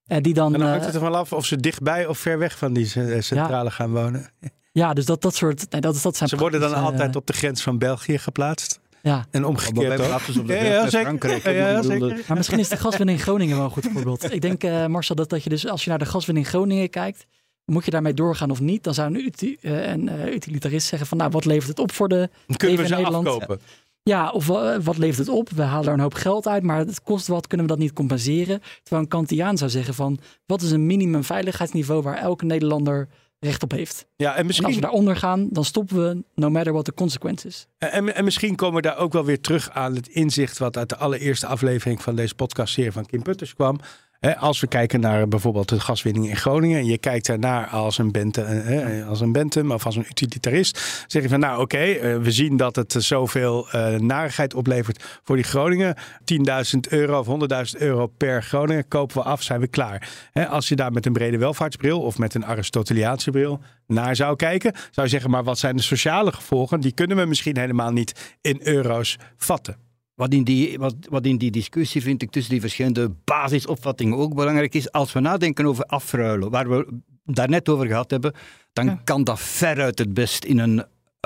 Eh, 0.07 0.23
die 0.23 0.35
dan, 0.35 0.55
En 0.55 0.61
dan 0.61 0.69
hangt 0.69 0.85
het 0.85 0.95
ervan 0.95 1.15
af 1.15 1.33
of 1.33 1.47
ze 1.47 1.57
dichtbij 1.57 2.07
of 2.07 2.19
ver 2.19 2.39
weg 2.39 2.59
van 2.59 2.73
die 2.73 2.87
centrale 3.23 3.71
gaan 3.71 3.93
wonen. 3.93 4.31
ja, 4.73 4.93
dus 4.93 5.05
dat, 5.05 5.23
dat 5.23 5.35
soort. 5.35 5.71
Nee, 5.71 5.81
dat, 5.81 6.03
dat 6.03 6.17
zijn 6.17 6.29
Ze 6.29 6.37
worden 6.37 6.61
dan 6.61 6.75
altijd 6.75 7.17
op 7.17 7.27
de 7.27 7.33
grens 7.33 7.63
van 7.63 7.79
België 7.79 8.19
geplaatst. 8.19 8.81
Ja, 9.03 9.27
En 9.31 9.45
omgekeerd 9.45 10.01
ook. 10.01 10.15
op 10.39 10.47
de 10.47 10.53
Ja, 10.53 10.59
grens 10.59 10.75
ja, 10.75 10.81
zeker. 10.91 11.01
Frankrijk. 11.01 11.45
Ja, 11.45 11.83
zeker. 11.83 12.25
maar 12.29 12.37
misschien 12.37 12.59
is 12.59 12.69
de 12.69 12.77
gaswinning 12.77 13.19
in 13.19 13.25
Groningen 13.25 13.57
wel 13.57 13.65
een 13.65 13.71
goed 13.71 13.89
voorbeeld. 13.93 14.33
Ik 14.33 14.41
denk, 14.41 14.65
eh, 14.65 14.87
Marcel, 14.87 15.15
dat, 15.15 15.31
dat 15.31 15.43
je 15.43 15.49
dus 15.51 15.67
als 15.69 15.85
je 15.85 15.91
naar 15.91 15.99
de 15.99 16.05
gaswinning 16.05 16.47
in 16.47 16.53
Groningen 16.53 16.91
kijkt, 16.91 17.27
moet 17.65 17.85
je 17.85 17.91
daarmee 17.91 18.15
doorgaan 18.15 18.51
of 18.51 18.61
niet? 18.61 18.85
Dan 18.85 18.95
zou 18.95 19.09
een, 19.15 19.25
uti- 19.25 19.57
eh, 19.61 19.87
een 19.91 20.09
eh, 20.09 20.33
utilitarist 20.35 20.87
zeggen 20.87 21.09
van, 21.09 21.19
nou, 21.19 21.31
wat 21.31 21.45
levert 21.45 21.69
het 21.69 21.79
op 21.79 21.93
voor 21.93 22.09
de 22.09 22.31
Dan 22.47 22.57
kunnen 22.57 22.77
we 22.79 22.87
ze 22.87 22.95
Nederland. 22.95 23.27
afkopen. 23.27 23.61
Ja, 24.03 24.31
of 24.31 24.47
wa- 24.47 24.81
wat 24.81 24.99
levert 24.99 25.27
het 25.27 25.37
op? 25.37 25.51
We 25.51 25.63
halen 25.63 25.87
er 25.89 25.93
een 25.95 26.01
hoop 26.01 26.15
geld 26.15 26.47
uit, 26.49 26.63
maar 26.63 26.79
het 26.79 27.03
kost 27.03 27.27
wat, 27.27 27.47
kunnen 27.47 27.67
we 27.67 27.73
dat 27.73 27.81
niet 27.83 27.93
compenseren? 27.93 28.61
Terwijl 28.83 29.03
een 29.03 29.09
Kantiaan 29.09 29.59
zou 29.59 29.71
zeggen 29.71 29.95
van, 29.95 30.19
wat 30.47 30.63
is 30.63 30.71
een 30.71 30.87
minimum 30.87 31.25
veiligheidsniveau 31.25 32.03
waar 32.03 32.17
elke 32.17 32.45
Nederlander 32.45 33.09
recht 33.41 33.63
op 33.63 33.71
heeft? 33.71 34.07
Ja, 34.17 34.31
en 34.31 34.37
En 34.37 34.37
als 34.37 34.47
misschien, 34.47 34.75
we 34.75 34.81
daaronder 34.81 35.17
gaan, 35.17 35.49
dan 35.51 35.65
stoppen 35.65 36.09
we, 36.09 36.25
no 36.35 36.51
matter 36.51 36.73
what 36.73 36.85
the 36.85 36.95
consequences. 36.95 37.67
en, 37.79 38.15
en 38.15 38.25
misschien 38.25 38.57
komen 38.57 38.77
we 38.77 38.89
daar 38.89 38.99
ook 38.99 39.13
wel 39.13 39.25
weer 39.25 39.41
terug 39.41 39.71
aan 39.71 39.95
het 39.95 40.09
inzicht 40.09 40.59
wat 40.59 40.77
uit 40.77 40.89
de 40.89 40.97
allereerste 40.97 41.47
aflevering 41.47 42.03
van 42.03 42.17
deze 42.17 42.35
podcastserie 42.35 42.93
van 42.93 43.07
Kim 43.07 43.23
Putters 43.23 43.55
kwam. 43.55 43.81
Als 44.21 44.61
we 44.61 44.67
kijken 44.67 45.01
naar 45.01 45.29
bijvoorbeeld 45.29 45.69
de 45.69 45.81
gaswinning 45.81 46.29
in 46.29 46.37
Groningen 46.37 46.79
en 46.79 46.87
je 46.87 46.99
kijkt 46.99 47.27
daarnaar 47.27 47.67
als 47.67 47.99
een, 47.99 48.13
bente, 48.13 48.43
eh, 48.43 49.09
als 49.09 49.21
een 49.21 49.33
bentum 49.33 49.73
of 49.73 49.87
als 49.87 49.97
een 49.97 50.07
utilitarist, 50.09 51.05
zeg 51.07 51.23
je 51.23 51.29
van 51.29 51.41
nou 51.41 51.61
oké, 51.61 51.79
eh, 51.79 52.17
we 52.17 52.31
zien 52.31 52.57
dat 52.57 52.77
het 52.77 52.95
zoveel 52.99 53.71
eh, 53.71 53.95
narigheid 53.95 54.55
oplevert 54.55 55.21
voor 55.23 55.37
die 55.37 55.45
Groningen. 55.45 55.97
10.000 56.25 56.89
euro 56.89 57.19
of 57.19 57.27
100.000 57.27 57.81
euro 57.81 58.07
per 58.07 58.43
Groningen 58.43 58.89
kopen 58.89 59.17
we 59.17 59.23
af, 59.23 59.43
zijn 59.43 59.61
we 59.61 59.67
klaar. 59.67 60.09
Als 60.49 60.69
je 60.69 60.77
daar 60.77 60.93
met 60.93 61.07
een 61.07 61.13
brede 61.13 61.39
welvaartsbril 61.39 62.01
of 62.01 62.19
met 62.19 62.35
een 62.35 62.47
Aristoteliaanse 62.47 63.31
bril 63.31 63.61
naar 63.87 64.17
zou 64.17 64.37
kijken, 64.37 64.73
zou 64.73 65.07
je 65.07 65.13
zeggen, 65.13 65.31
maar 65.31 65.45
wat 65.45 65.59
zijn 65.59 65.77
de 65.77 65.83
sociale 65.83 66.33
gevolgen? 66.33 66.81
Die 66.81 66.93
kunnen 66.93 67.17
we 67.17 67.25
misschien 67.25 67.59
helemaal 67.59 67.93
niet 67.93 68.37
in 68.41 68.61
euro's 68.63 69.17
vatten. 69.37 69.88
Wat 70.19 70.33
in, 70.33 70.45
die, 70.45 70.79
wat, 70.79 70.95
wat 71.09 71.27
in 71.27 71.39
die 71.39 71.51
discussie 71.51 72.03
vind 72.03 72.23
ik 72.23 72.31
tussen 72.31 72.53
die 72.53 72.61
verschillende 72.61 73.11
basisopvattingen 73.25 74.19
ook 74.19 74.35
belangrijk 74.35 74.75
is. 74.75 74.93
Als 74.93 75.13
we 75.13 75.21
nadenken 75.21 75.67
over 75.67 75.85
afruilen, 75.85 76.51
waar 76.51 76.69
we 76.69 76.87
daarnet 77.25 77.69
over 77.69 77.87
gehad 77.87 78.11
hebben, 78.11 78.33
dan 78.73 78.87
Ja. 78.87 79.01
kan 79.05 79.25
dat 79.25 79.41
veruit 79.41 79.99
het 79.99 80.15
best 80.15 80.45
in 80.45 80.59
een 80.59 80.85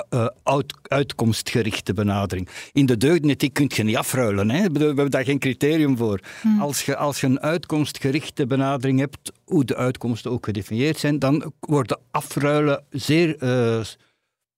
eh, 0.08 0.26
uit- 0.42 0.74
uitkomstgerichte 0.82 1.92
benadering. 1.92 2.48
In 2.72 2.86
de 2.86 2.96
deugdenethiek 2.96 3.52
kun 3.52 3.70
je 3.74 3.82
niet 3.82 3.96
afruilen. 3.96 4.50
Hè? 4.50 4.70
We 4.70 4.84
hebben 4.84 5.10
daar 5.10 5.24
geen 5.24 5.38
criterium 5.38 5.96
voor. 5.96 6.20
Als, 6.60 6.84
je, 6.84 6.96
als 6.96 7.20
je 7.20 7.26
een 7.26 7.40
uitkomstgerichte 7.40 8.46
benadering 8.46 8.98
hebt, 8.98 9.32
hoe 9.44 9.64
de 9.64 9.76
uitkomsten 9.76 10.30
ook 10.30 10.44
gedefinieerd 10.44 10.98
zijn, 10.98 11.18
dan 11.18 11.52
worden 11.60 11.98
afruilen 12.10 12.84
zeer 12.90 13.36
eh, 13.38 13.80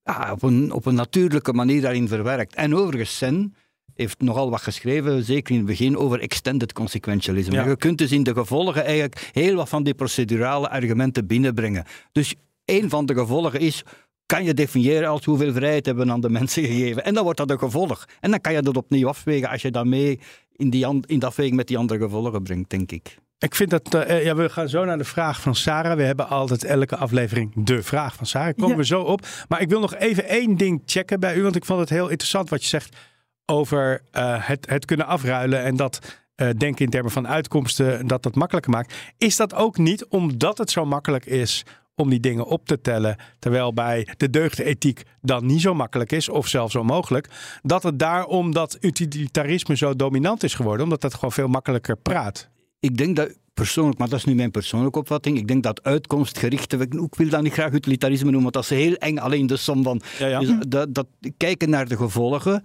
ja, 0.03 0.33
op, 0.33 0.43
een, 0.43 0.73
op 0.73 0.87
een 0.87 0.95
natuurlijke 0.95 1.53
manier 1.53 1.81
daarin 1.81 2.09
verwerkt. 2.09 2.55
En 2.55 2.75
overigens, 2.77 3.17
Sen 3.17 3.55
heeft 3.95 4.21
nogal 4.21 4.51
wat 4.51 4.61
geschreven, 4.63 5.25
zeker 5.25 5.51
in 5.53 5.59
het 5.59 5.67
begin, 5.67 5.97
over 5.97 6.21
extended 6.21 6.73
consequentialism. 6.73 7.53
Ja. 7.53 7.69
Je 7.69 7.77
kunt 7.77 7.99
dus 7.99 8.13
in 8.13 8.23
de 8.23 8.33
gevolgen 8.35 8.85
eigenlijk 8.85 9.31
heel 9.33 9.55
wat 9.55 9.69
van 9.69 9.83
die 9.83 9.95
procedurale 9.95 10.69
argumenten 10.69 11.27
binnenbrengen. 11.27 11.85
Dus 12.13 12.35
een 12.65 12.91
van 12.91 13.07
de 13.07 13.15
gevolgen 13.15 13.61
is, 13.61 13.83
kan 14.27 14.45
je 14.45 14.55
definiëren 14.55 15.09
als 15.09 15.25
hoeveel 15.25 15.53
vrijheid 15.53 15.87
hebben 15.87 16.07
we 16.07 16.13
aan 16.13 16.21
de 16.21 16.31
mensen 16.31 16.65
gegeven. 16.73 17.05
En 17.05 17.15
dan 17.15 17.23
wordt 17.23 17.39
dat 17.39 17.51
een 17.51 17.59
gevolg. 17.59 18.05
En 18.21 18.31
dan 18.31 18.41
kan 18.41 18.53
je 18.53 18.63
dat 18.63 18.77
opnieuw 18.77 19.09
afwegen 19.09 19.49
als 19.49 19.63
je 19.63 19.71
dat 19.71 19.85
mee 19.87 20.21
in, 20.57 20.71
die, 20.71 20.87
in 21.07 21.19
de 21.19 21.27
afweging 21.27 21.57
met 21.57 21.67
die 21.69 21.79
andere 21.79 22.01
gevolgen 22.01 22.43
brengt, 22.43 22.71
denk 22.71 22.93
ik. 22.93 23.17
Ik 23.39 23.55
vind 23.55 23.71
dat, 23.71 23.95
eh, 23.95 24.25
ja, 24.25 24.35
we 24.35 24.49
gaan 24.49 24.69
zo 24.69 24.85
naar 24.85 24.99
de 24.99 25.05
vraag 25.05 25.41
van 25.41 25.55
Sarah. 25.55 25.97
We 25.97 26.03
hebben 26.03 26.29
altijd 26.29 26.65
elke 26.65 26.97
aflevering 26.97 27.53
de 27.65 27.83
vraag 27.83 28.15
van 28.15 28.27
Sarah. 28.27 28.55
Komen 28.55 28.69
Ja. 28.71 28.77
we 28.77 28.85
zo 28.85 29.01
op. 29.01 29.27
Maar 29.49 29.61
ik 29.61 29.69
wil 29.69 29.81
nog 29.81 29.95
even 29.95 30.29
één 30.29 30.57
ding 30.57 30.83
checken 30.87 31.21
bij 31.21 31.37
u, 31.37 31.43
want 31.43 31.57
ik 31.57 31.65
vond 31.65 31.81
het 31.81 31.89
heel 31.89 32.09
interessant 32.09 32.49
wat 32.49 32.63
je 32.63 32.69
zegt 32.69 32.97
over 33.47 34.03
eh, 34.11 34.35
het, 34.39 34.69
het 34.69 34.85
kunnen 34.85 35.07
afruilen 35.07 35.63
en 35.63 35.77
dat 35.77 35.99
eh 36.35 36.49
denken 36.57 36.85
in 36.85 36.91
termen 36.91 37.11
van 37.11 37.29
uitkomsten, 37.29 38.07
dat 38.07 38.23
dat 38.23 38.35
makkelijker 38.35 38.73
maakt. 38.73 38.95
Is 39.19 39.37
dat 39.37 39.55
ook 39.55 39.79
niet 39.79 40.07
omdat 40.07 40.59
het 40.59 40.71
zo 40.71 40.85
makkelijk 40.85 41.27
is 41.27 41.65
om 41.95 42.11
die 42.11 42.21
dingen 42.21 42.47
op 42.47 42.67
te 42.67 42.81
tellen, 42.81 43.17
terwijl 43.39 43.73
bij 43.73 44.09
de 44.17 44.31
deugdethiek 44.31 45.03
dan 45.21 45.47
niet 45.47 45.61
zo 45.61 45.75
makkelijk 45.75 46.13
is, 46.13 46.29
of 46.29 46.49
zelfs 46.49 46.75
onmogelijk, 46.75 47.29
dat 47.63 47.83
het 47.83 47.99
daarom 47.99 48.53
dat 48.53 48.77
utilitarisme 48.81 49.77
zo 49.77 49.97
dominant 49.97 50.43
is 50.43 50.55
geworden, 50.55 50.85
omdat 50.85 51.01
dat 51.01 51.15
gewoon 51.15 51.33
veel 51.33 51.49
makkelijker 51.49 51.97
praat. 51.97 52.49
Ik 52.81 52.97
denk 52.97 53.17
dat 53.17 53.37
persoonlijk, 53.55 53.99
maar 53.99 54.09
dat 54.09 54.19
is 54.19 54.25
nu 54.25 54.35
mijn 54.35 54.51
persoonlijke 54.51 54.99
opvatting, 54.99 55.39
ik 55.39 55.49
denk 55.49 55.63
dat 55.63 55.83
uitkomstgerichte, 55.83 56.77
ik 56.77 57.15
wil 57.15 57.29
dat 57.29 57.43
niet 57.43 57.53
graag 57.53 57.73
utilitarisme 57.73 58.31
noemen, 58.31 58.53
want 58.53 58.55
dat 58.55 58.79
is 58.79 58.85
heel 58.85 58.95
eng, 58.95 59.19
alleen 59.19 59.47
de 59.47 59.57
som 59.57 59.83
van... 59.83 60.01
Ja, 60.19 60.27
ja. 60.27 60.39
Dus 60.39 60.51
dat, 60.69 60.95
dat 60.95 61.07
kijken 61.37 61.71
naar 61.71 61.89
de 61.89 61.97
gevolgen 61.97 62.63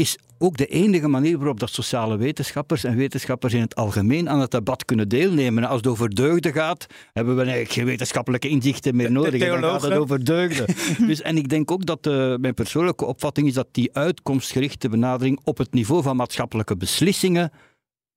is 0.00 0.18
ook 0.38 0.56
de 0.56 0.66
enige 0.66 1.08
manier 1.08 1.36
waarop 1.36 1.60
dat 1.60 1.70
sociale 1.70 2.16
wetenschappers 2.16 2.84
en 2.84 2.96
wetenschappers 2.96 3.54
in 3.54 3.60
het 3.60 3.74
algemeen 3.74 4.28
aan 4.28 4.40
het 4.40 4.50
debat 4.50 4.84
kunnen 4.84 5.08
deelnemen. 5.08 5.64
Als 5.64 5.76
het 5.76 5.86
over 5.86 6.14
deugden 6.14 6.52
gaat, 6.52 6.86
hebben 7.12 7.34
we 7.34 7.40
eigenlijk 7.42 7.72
geen 7.72 7.84
wetenschappelijke 7.84 8.48
inzichten 8.48 8.96
meer 8.96 9.12
nodig. 9.12 9.40
Dan 9.40 9.62
gaat 9.62 9.82
het 9.82 9.92
over 9.92 10.24
deugden. 10.24 10.66
dus, 11.08 11.22
en 11.22 11.36
ik 11.36 11.48
denk 11.48 11.70
ook 11.70 11.86
dat 11.86 12.06
uh, 12.06 12.36
mijn 12.36 12.54
persoonlijke 12.54 13.04
opvatting 13.04 13.46
is 13.46 13.54
dat 13.54 13.68
die 13.70 13.90
uitkomstgerichte 13.92 14.88
benadering 14.88 15.40
op 15.44 15.58
het 15.58 15.72
niveau 15.72 16.02
van 16.02 16.16
maatschappelijke 16.16 16.76
beslissingen 16.76 17.52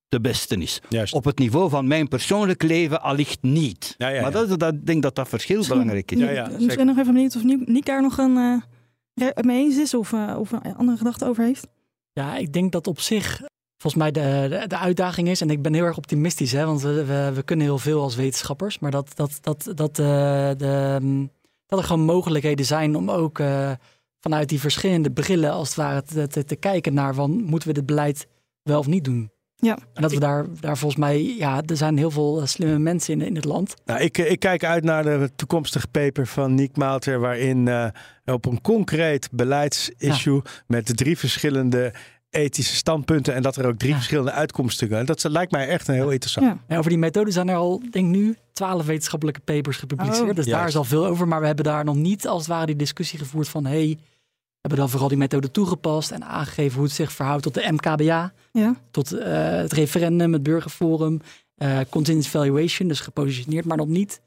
de 0.08 0.20
beste 0.20 0.56
is. 0.56 0.80
Juist. 0.88 1.14
Op 1.14 1.24
het 1.24 1.38
niveau 1.38 1.70
van 1.70 1.86
mijn 1.86 2.08
persoonlijk 2.08 2.62
leven 2.62 3.02
allicht 3.02 3.42
niet. 3.42 3.94
Ja, 3.98 4.08
ja, 4.08 4.14
ja. 4.14 4.22
Maar 4.22 4.32
dat, 4.32 4.58
dat, 4.58 4.74
ik 4.74 4.86
denk 4.86 5.02
dat 5.02 5.14
dat 5.14 5.28
verschil 5.28 5.56
Misschien- 5.56 5.78
belangrijk 5.78 6.10
is. 6.10 6.18
Ja, 6.18 6.30
ja, 6.30 6.48
Ik 6.48 6.76
ben 6.76 6.86
nog 6.86 6.98
even 6.98 7.12
benieuwd 7.12 7.36
of 7.36 7.44
Niek 7.44 7.68
Niek 7.68 7.86
daar 7.86 8.02
nog 8.02 8.18
een 8.18 8.36
eh, 8.36 8.73
re- 9.14 9.42
mee 9.42 9.64
eens 9.64 9.76
is 9.76 9.94
of, 9.94 10.12
eh, 10.12 10.36
of 10.38 10.52
een 10.52 10.76
andere 10.76 10.98
gedachte 10.98 11.24
over 11.24 11.44
heeft. 11.44 11.66
Ja, 12.12 12.36
ik 12.36 12.52
denk 12.52 12.72
dat 12.72 12.86
op 12.86 13.00
zich 13.00 13.42
volgens 13.84 14.02
mij 14.02 14.10
de, 14.10 14.64
de, 14.66 14.78
uitdaging 14.78 15.28
is. 15.28 15.40
En 15.40 15.50
ik 15.50 15.62
ben 15.62 15.74
heel 15.74 15.84
erg 15.84 15.96
optimistisch, 15.96 16.52
hè, 16.52 16.64
want 16.66 16.82
we, 16.82 17.04
we, 17.04 17.30
we 17.34 17.42
kunnen 17.42 17.66
heel 17.66 17.78
veel 17.78 18.02
als 18.02 18.16
wetenschappers. 18.16 18.78
Maar 18.78 18.90
dat, 18.90 19.16
dat, 19.16 19.38
dat, 19.40 19.72
dat, 19.74 19.98
eh, 19.98 20.50
de, 20.56 20.98
mm, 21.00 21.30
dat 21.66 21.78
er 21.78 21.84
gewoon 21.84 22.04
mogelijkheden 22.04 22.66
zijn 22.66 22.96
om 22.96 23.10
ook 23.10 23.38
eh, 23.38 23.72
vanuit 24.20 24.48
die 24.48 24.60
verschillende 24.60 25.10
brillen 25.10 25.52
als 25.52 25.68
het 25.68 25.76
ware 25.76 26.02
te, 26.02 26.26
te, 26.26 26.44
te 26.44 26.56
kijken 26.56 26.94
naar 26.94 27.14
van 27.14 27.30
moeten 27.30 27.68
we 27.68 27.74
dit 27.74 27.86
beleid 27.86 28.26
wel 28.62 28.78
of 28.78 28.86
niet 28.86 29.04
doen. 29.04 29.30
Ja. 29.64 29.78
En 29.94 30.02
dat 30.02 30.12
we 30.12 30.20
daar, 30.20 30.46
daar 30.60 30.78
volgens 30.78 31.00
mij, 31.00 31.22
ja, 31.38 31.62
er 31.66 31.76
zijn 31.76 31.96
heel 31.96 32.10
veel 32.10 32.40
eh, 32.40 32.46
slimme 32.46 32.78
mensen 32.78 33.14
in, 33.14 33.26
in 33.26 33.34
het 33.36 33.44
land. 33.44 33.74
Nou, 33.84 34.00
ik, 34.00 34.18
ik 34.18 34.38
kijk 34.38 34.64
uit 34.64 34.84
naar 34.84 35.04
de 35.04 35.30
toekomstige 35.36 35.88
paper 35.88 36.26
van 36.26 36.54
Niek 36.54 36.76
Maalter, 36.76 37.20
waarin 37.20 37.68
eh, 37.68 37.86
op 38.24 38.46
een 38.46 38.60
concreet 38.60 39.28
beleidsissue 39.32 40.42
met 40.66 40.86
de 40.86 40.94
drie 40.94 41.18
verschillende 41.18 41.92
ethische 42.30 42.74
standpunten 42.76 43.34
en 43.34 43.42
dat 43.42 43.56
er 43.56 43.66
ook 43.66 43.78
drie 43.78 43.90
Ja. 43.90 43.96
verschillende 43.96 44.32
uitkomsten 44.32 44.88
zijn. 44.88 45.06
Dat 45.06 45.24
lijkt 45.24 45.52
mij 45.52 45.68
echt 45.68 45.88
een 45.88 45.94
heel 45.94 46.10
interessant. 46.10 46.46
Ja. 46.46 46.58
En 46.66 46.78
over 46.78 46.90
die 46.90 46.98
methode 46.98 47.30
zijn 47.30 47.48
er 47.48 47.56
al, 47.56 47.78
denk 47.78 47.94
ik 47.94 48.20
nu, 48.20 48.36
twaalf 48.52 48.86
wetenschappelijke 48.86 49.40
papers 49.40 49.76
gepubliceerd. 49.76 50.28
Oh. 50.28 50.34
dus 50.34 50.46
daar 50.46 50.66
is 50.66 50.76
al 50.76 50.84
veel 50.84 51.06
over. 51.06 51.28
Maar 51.28 51.40
we 51.40 51.46
hebben 51.46 51.64
daar 51.64 51.84
nog 51.84 51.96
niet 51.96 52.26
als 52.26 52.38
het 52.38 52.50
ware 52.50 52.66
die 52.66 52.76
discussie 52.76 53.18
gevoerd 53.18 53.48
van... 53.48 53.66
hey, 53.66 53.98
hebben 54.64 54.82
dan 54.82 54.90
vooral 54.90 55.08
die 55.08 55.18
methode 55.18 55.50
toegepast 55.50 56.10
en 56.10 56.24
aangegeven 56.24 56.76
hoe 56.76 56.84
het 56.84 56.94
zich 56.94 57.12
verhoudt 57.12 57.42
tot 57.42 57.54
de 57.54 57.68
MKBA. 57.72 58.32
Ja. 58.52 58.74
Tot 58.90 59.12
eh, 59.12 59.50
het 59.50 59.72
referendum, 59.72 60.32
het 60.32 60.42
burgerforum, 60.42 61.20
eh 61.56 61.78
continuous 61.90 62.28
valuation. 62.28 62.88
Dus 62.88 63.00
gepositioneerd, 63.00 63.64
maar 63.64 63.76
nog 63.76 63.86
niet. 63.86 64.20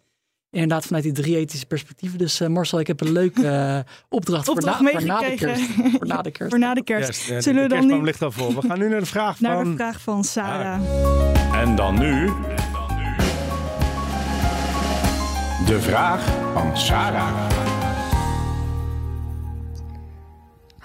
Inderdaad, 0.52 0.86
vanuit 0.86 1.04
die 1.04 1.14
drie 1.14 1.38
ethische 1.38 1.66
perspectieven. 1.66 2.18
Dus 2.18 2.40
eh, 2.40 2.48
Marcel, 2.48 2.80
ik 2.80 2.88
heb 2.88 3.02
een 3.02 3.12
leuke 3.12 3.86
opdracht, 4.10 4.48
Opdracht 4.58 4.78
voor, 4.78 4.86
na, 4.86 4.92
voor 4.92 5.08
na 5.08 5.20
de 5.20 5.36
kerst. 5.36 5.64
Voor 5.98 6.08
na 6.08 6.22
de 6.22 6.32
kerst. 6.32 6.52
Voor 6.54 6.60
na 6.60 6.74
de 6.74 6.84
kerst. 6.84 7.28
Ja, 7.28 7.42
Zullen 7.42 7.44
de 7.44 7.62
we 7.62 7.68
dan 7.68 7.78
kerstboom 7.78 8.00
nu 8.00 8.06
ligt 8.06 8.22
al 8.22 8.32
voor. 8.32 8.56
We 8.56 8.68
gaan 8.68 8.80
nu 8.80 8.90
naar 8.90 9.00
de 9.00 9.06
vraag 9.06 9.40
naar 9.42 9.58
de 9.58 9.64
van... 9.64 9.76
vraag 9.76 10.02
van 10.02 10.24
Sarah? 10.24 10.82
En 11.62 11.76
dan 11.76 12.00
nu. 12.00 12.26
De 15.66 15.82
vraag 15.82 16.26
van 16.54 16.78
Sarah. 16.78 17.57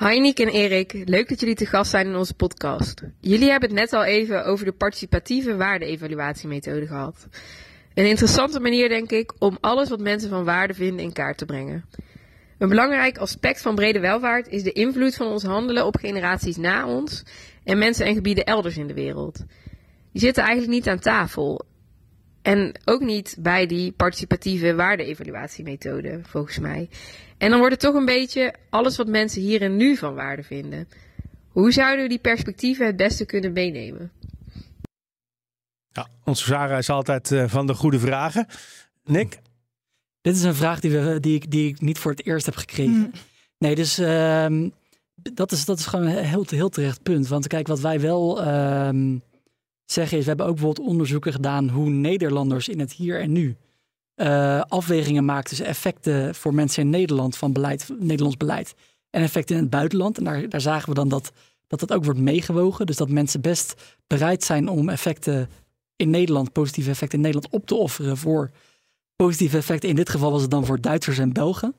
Hi 0.08 0.20
Nick 0.20 0.38
en 0.38 0.48
Erik, 0.48 0.92
leuk 1.04 1.28
dat 1.28 1.40
jullie 1.40 1.54
te 1.54 1.66
gast 1.66 1.90
zijn 1.90 2.06
in 2.06 2.16
onze 2.16 2.34
podcast. 2.34 3.02
Jullie 3.20 3.50
hebben 3.50 3.68
het 3.68 3.78
net 3.78 3.92
al 3.92 4.04
even 4.04 4.44
over 4.44 4.64
de 4.64 4.72
participatieve 4.72 5.56
waarde-evaluatiemethode 5.56 6.86
gehad. 6.86 7.28
Een 7.94 8.08
interessante 8.08 8.60
manier, 8.60 8.88
denk 8.88 9.10
ik, 9.10 9.32
om 9.38 9.58
alles 9.60 9.88
wat 9.88 10.00
mensen 10.00 10.28
van 10.28 10.44
waarde 10.44 10.74
vinden 10.74 11.04
in 11.04 11.12
kaart 11.12 11.38
te 11.38 11.44
brengen. 11.44 11.84
Een 12.58 12.68
belangrijk 12.68 13.18
aspect 13.18 13.62
van 13.62 13.74
brede 13.74 14.00
welvaart 14.00 14.48
is 14.48 14.62
de 14.62 14.72
invloed 14.72 15.14
van 15.14 15.26
ons 15.26 15.42
handelen 15.42 15.86
op 15.86 15.96
generaties 15.96 16.56
na 16.56 16.86
ons 16.86 17.22
en 17.64 17.78
mensen 17.78 18.06
en 18.06 18.14
gebieden 18.14 18.44
elders 18.44 18.76
in 18.76 18.86
de 18.86 18.94
wereld. 18.94 19.44
Die 20.12 20.22
zitten 20.22 20.42
eigenlijk 20.42 20.72
niet 20.72 20.88
aan 20.88 20.98
tafel. 20.98 21.64
En 22.42 22.72
ook 22.84 23.00
niet 23.00 23.36
bij 23.38 23.66
die 23.66 23.92
participatieve 23.92 24.74
waarde-evaluatiemethode, 24.74 26.20
volgens 26.22 26.58
mij. 26.58 26.88
En 27.42 27.50
dan 27.50 27.58
wordt 27.58 27.72
het 27.72 27.82
toch 27.82 27.94
een 27.94 28.04
beetje 28.04 28.54
alles 28.70 28.96
wat 28.96 29.06
mensen 29.06 29.42
hier 29.42 29.62
en 29.62 29.76
nu 29.76 29.96
van 29.96 30.14
waarde 30.14 30.42
vinden. 30.42 30.88
Hoe 31.48 31.72
zouden 31.72 32.02
we 32.02 32.08
die 32.08 32.18
perspectieven 32.18 32.86
het 32.86 32.96
beste 32.96 33.26
kunnen 33.26 33.52
meenemen? 33.52 34.12
Ja, 35.88 36.08
onze 36.24 36.44
Sarah 36.44 36.78
is 36.78 36.90
altijd 36.90 37.32
eh, 37.32 37.48
van 37.48 37.66
de 37.66 37.74
goede 37.74 37.98
vragen. 37.98 38.46
Nick? 39.04 39.38
Dit 40.20 40.36
is 40.36 40.42
een 40.42 40.54
vraag 40.54 40.80
die, 40.80 40.90
we, 40.90 41.20
die, 41.20 41.34
ik, 41.34 41.50
die 41.50 41.68
ik 41.68 41.80
niet 41.80 41.98
voor 41.98 42.10
het 42.10 42.26
eerst 42.26 42.46
heb 42.46 42.56
gekregen. 42.56 43.10
Hm. 43.12 43.18
Nee, 43.58 43.74
dus 43.74 43.98
ehm, 43.98 44.68
dat, 45.14 45.52
is, 45.52 45.64
dat 45.64 45.78
is 45.78 45.86
gewoon 45.86 46.06
een 46.06 46.24
heel, 46.24 46.44
heel 46.48 46.68
terecht 46.68 47.02
punt. 47.02 47.28
Want 47.28 47.46
kijk, 47.46 47.66
wat 47.66 47.80
wij 47.80 48.00
wel 48.00 48.42
ehm, 48.42 49.18
zeggen 49.84 50.18
is... 50.18 50.22
we 50.22 50.28
hebben 50.28 50.46
ook 50.46 50.54
bijvoorbeeld 50.54 50.88
onderzoeken 50.88 51.32
gedaan... 51.32 51.68
hoe 51.68 51.90
Nederlanders 51.90 52.68
in 52.68 52.80
het 52.80 52.92
hier 52.92 53.20
en 53.20 53.32
nu... 53.32 53.56
eh, 54.22 54.60
afwegingen 54.68 55.24
maken 55.24 55.48
tussen 55.48 55.66
effecten 55.66 56.34
voor 56.34 56.54
mensen 56.54 56.82
in 56.82 56.90
Nederland... 56.90 57.36
van 57.36 57.52
beleid, 57.52 57.88
Nederlands 57.98 58.36
beleid 58.36 58.74
en 59.10 59.22
effecten 59.22 59.56
in 59.56 59.62
het 59.62 59.70
buitenland. 59.70 60.18
En 60.18 60.24
daar, 60.24 60.48
daar 60.48 60.60
zagen 60.60 60.88
we 60.88 60.94
dan 60.94 61.08
dat, 61.08 61.32
dat 61.66 61.80
dat 61.80 61.92
ook 61.92 62.04
wordt 62.04 62.20
meegewogen. 62.20 62.86
Dus 62.86 62.96
dat 62.96 63.08
mensen 63.08 63.40
best 63.40 63.74
bereid 64.06 64.44
zijn 64.44 64.68
om 64.68 64.88
effecten 64.88 65.48
in 65.96 66.10
Nederland... 66.10 66.52
positieve 66.52 66.90
effecten 66.90 67.18
in 67.18 67.24
Nederland 67.24 67.52
op 67.52 67.66
te 67.66 67.74
offeren... 67.74 68.16
voor 68.16 68.50
positieve 69.16 69.56
effecten. 69.56 69.88
In 69.88 69.96
dit 69.96 70.10
geval 70.10 70.30
was 70.30 70.42
het 70.42 70.50
dan 70.50 70.66
voor 70.66 70.80
Duitsers 70.80 71.18
en 71.18 71.32
Belgen. 71.32 71.74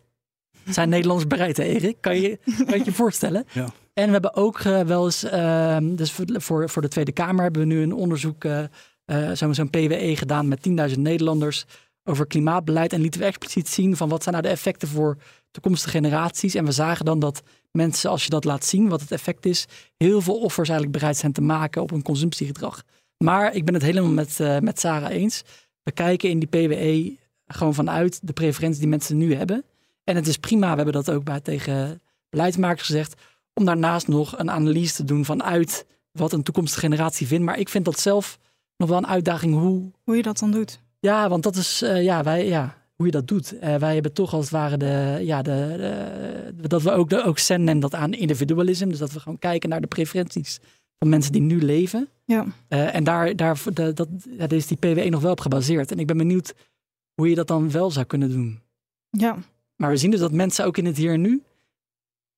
Zijn 0.66 0.90
Nederlanders 0.90 1.28
bereid, 1.28 1.58
hè, 1.58 1.64
Erik? 1.64 1.98
Kan 2.00 2.22
je 2.22 2.40
kan 2.66 2.78
je, 2.78 2.86
je 2.86 2.92
voorstellen? 2.92 3.46
Ja. 3.54 3.74
En 3.94 4.06
we 4.06 4.12
hebben 4.12 4.36
ook 4.36 4.60
eh, 4.60 4.82
wel 4.82 5.06
eens, 5.06 5.24
ehm, 5.24 5.96
dus 5.96 6.12
voor, 6.12 6.70
voor, 6.70 6.82
de 6.82 6.88
Tweede 6.88 7.12
Kamer 7.12 7.44
hebben 7.44 7.62
we 7.62 7.68
nu 7.68 7.82
een 7.82 7.94
onderzoek, 7.94 8.46
zo'n 9.34 9.54
zo'n 9.54 9.70
PWE 9.70 10.16
gedaan 10.16 10.48
met 10.48 10.70
10.000 10.92 11.00
Nederlanders 11.00 11.66
over 12.04 12.28
klimaatbeleid. 12.28 12.94
En 12.94 13.02
lieten 13.02 13.20
we 13.20 13.26
expliciet 13.26 13.70
zien 13.70 13.98
van 13.98 14.10
wat 14.10 14.24
zijn 14.24 14.36
nou 14.36 14.48
de 14.48 14.54
effecten 14.54 14.88
voor 14.88 15.18
toekomstige 15.52 15.98
generaties. 15.98 16.56
En 16.56 16.66
we 16.66 16.72
zagen 16.72 17.06
dan 17.06 17.20
dat 17.20 17.44
mensen, 17.72 18.10
als 18.10 18.24
je 18.24 18.30
dat 18.30 18.44
laat 18.44 18.66
zien, 18.66 18.90
wat 18.90 19.02
het 19.02 19.12
effect 19.12 19.46
is, 19.46 19.66
heel 19.98 20.22
veel 20.22 20.40
offers 20.40 20.70
eigenlijk 20.70 21.00
bereid 21.00 21.18
zijn 21.18 21.32
te 21.32 21.42
maken 21.42 21.82
op 21.82 21.92
een 21.92 22.02
consumptiegedrag. 22.02 22.84
Maar 23.18 23.56
ik 23.56 23.66
ben 23.66 23.74
het 23.74 23.84
helemaal 23.84 24.12
met, 24.12 24.40
eh, 24.40 24.60
met 24.60 24.80
Sarah 24.80 25.12
eens. 25.12 25.44
We 25.84 25.92
kijken 25.92 26.30
in 26.30 26.40
die 26.40 26.50
PWE 26.50 27.18
gewoon 27.48 27.74
vanuit 27.74 28.20
de 28.28 28.34
preferentie 28.34 28.80
die 28.80 28.90
mensen 28.90 29.18
nu 29.18 29.36
hebben. 29.36 29.64
En 30.04 30.16
het 30.16 30.28
is 30.28 30.38
prima, 30.38 30.70
we 30.70 30.76
hebben 30.76 30.94
dat 30.94 31.12
ook 31.12 31.24
bij, 31.24 31.40
tegen 31.40 32.02
beleidsmakers 32.30 32.86
gezegd, 32.86 33.22
om 33.54 33.66
daarnaast 33.66 34.08
nog 34.08 34.38
een 34.38 34.52
analyse 34.52 34.96
te 34.96 35.04
doen 35.04 35.26
vanuit 35.26 35.86
wat 36.12 36.34
een 36.34 36.44
toekomstige 36.44 36.86
generatie 36.86 37.28
vindt. 37.28 37.46
Maar 37.46 37.60
ik 37.60 37.70
vind 37.70 37.86
dat 37.86 38.00
zelf 38.00 38.40
nog 38.78 38.90
wel 38.90 38.98
een 38.98 39.08
uitdaging 39.08 39.54
hoe. 39.54 39.92
Hoe 40.04 40.16
je 40.16 40.22
dat 40.22 40.40
dan 40.40 40.52
doet. 40.52 40.82
Ja, 41.04 41.30
want 41.30 41.44
dat 41.44 41.56
is 41.56 41.82
eh, 41.82 42.04
ja, 42.04 42.24
wij, 42.24 42.48
ja, 42.48 42.78
hoe 42.96 43.06
je 43.06 43.12
dat 43.12 43.28
doet. 43.28 43.60
Eh, 43.60 43.76
wij 43.76 43.94
hebben 43.94 44.14
toch 44.14 44.34
als 44.34 44.44
het 44.44 44.54
ware 44.54 44.78
de. 44.78 45.18
Ja, 45.22 45.42
de, 45.42 45.76
de- 46.58 46.68
dat 46.68 46.82
we 46.82 46.92
ook, 46.92 47.10
de, 47.10 47.24
ook 47.24 47.40
zenden 47.40 47.80
dat 47.80 47.94
aan 47.94 48.14
individualisme. 48.14 48.88
Dus 48.88 48.98
dat 48.98 49.12
we 49.12 49.20
gewoon 49.20 49.40
kijken 49.40 49.70
naar 49.70 49.82
de 49.82 49.88
preferenties 49.88 50.60
van 51.00 51.10
mensen 51.10 51.32
die 51.32 51.42
nu 51.42 51.62
leven. 51.62 52.10
Ja. 52.26 52.46
Eh, 52.68 52.96
en 52.96 53.04
daar, 53.04 53.36
daar, 53.36 53.62
de, 53.74 53.94
dat, 53.94 54.08
ja, 54.30 54.48
daar 54.48 54.58
is 54.58 54.68
die 54.68 54.78
PWE 54.78 55.10
nog 55.10 55.22
wel 55.22 55.32
op 55.32 55.40
gebaseerd. 55.40 55.92
En 55.92 56.00
ik 56.00 56.08
ben 56.08 56.18
benieuwd 56.18 56.54
hoe 57.16 57.30
je 57.30 57.36
dat 57.36 57.48
dan 57.48 57.72
wel 57.72 57.92
zou 57.92 58.06
kunnen 58.06 58.32
doen. 58.32 58.60
Ja. 59.10 59.38
Maar 59.76 59.90
we 59.90 59.98
zien 59.98 60.12
dus 60.12 60.20
dat 60.20 60.32
mensen 60.32 60.66
ook 60.66 60.78
in 60.78 60.86
het 60.86 60.98
hier 60.98 61.14
en 61.14 61.22
nu 61.22 61.44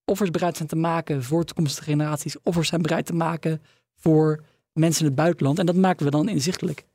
offers 0.06 0.32
bereid 0.32 0.56
zijn 0.58 0.70
te 0.70 0.76
maken 0.76 1.24
voor 1.24 1.46
toekomstige 1.46 1.90
generaties. 1.90 2.42
Offers 2.44 2.68
zijn 2.70 2.82
bereid 2.82 3.06
te 3.06 3.14
maken 3.16 3.62
voor 3.96 4.44
mensen 4.74 5.02
in 5.02 5.08
het 5.08 5.16
buitenland. 5.16 5.60
En 5.60 5.66
dat 5.66 5.76
maken 5.76 6.06
we 6.06 6.12
dan 6.12 6.30
inzichtelijk. 6.30 6.86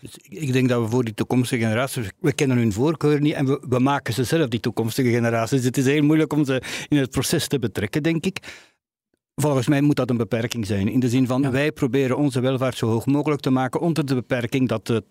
Dus 0.00 0.16
ik- 0.28 0.52
denk 0.52 0.68
dat 0.68 0.82
we 0.82 0.88
voor 0.88 1.04
die 1.04 1.14
toekomstige 1.14 1.62
generaties, 1.62 2.08
we 2.20 2.32
kennen 2.32 2.56
hun 2.56 2.72
voorkeur 2.72 3.20
niet 3.20 3.34
en 3.34 3.46
we, 3.46 3.62
we 3.68 3.78
maken 3.78 4.14
ze 4.14 4.24
zelf, 4.24 4.48
die 4.48 4.60
toekomstige 4.60 5.10
generaties. 5.10 5.56
Dus 5.56 5.64
het 5.64 5.76
is 5.76 5.84
heel 5.84 6.02
moeilijk 6.02 6.32
om 6.32 6.44
ze 6.44 6.62
in 6.88 6.96
het 6.96 7.10
proces 7.10 7.48
te 7.48 7.58
betrekken, 7.58 8.02
denk 8.02 8.26
ik. 8.26 8.38
Volgens 9.34 9.66
mij 9.66 9.80
moet 9.80 9.96
dat 9.96 10.10
een 10.10 10.16
beperking 10.16 10.66
zijn. 10.66 10.88
In 10.88 11.00
de 11.00 11.08
zin 11.08 11.26
van, 11.26 11.42
Ja. 11.42 11.50
wij 11.50 11.72
proberen 11.72 12.16
onze 12.16 12.40
welvaart 12.40 12.76
zo 12.76 12.86
hoog 12.88 13.06
mogelijk 13.06 13.40
te 13.40 13.50
maken 13.50 13.80
onder 13.80 14.06
de 14.06 14.14
beperking 14.14 14.68
dat 14.68 14.88
het, 14.88 15.04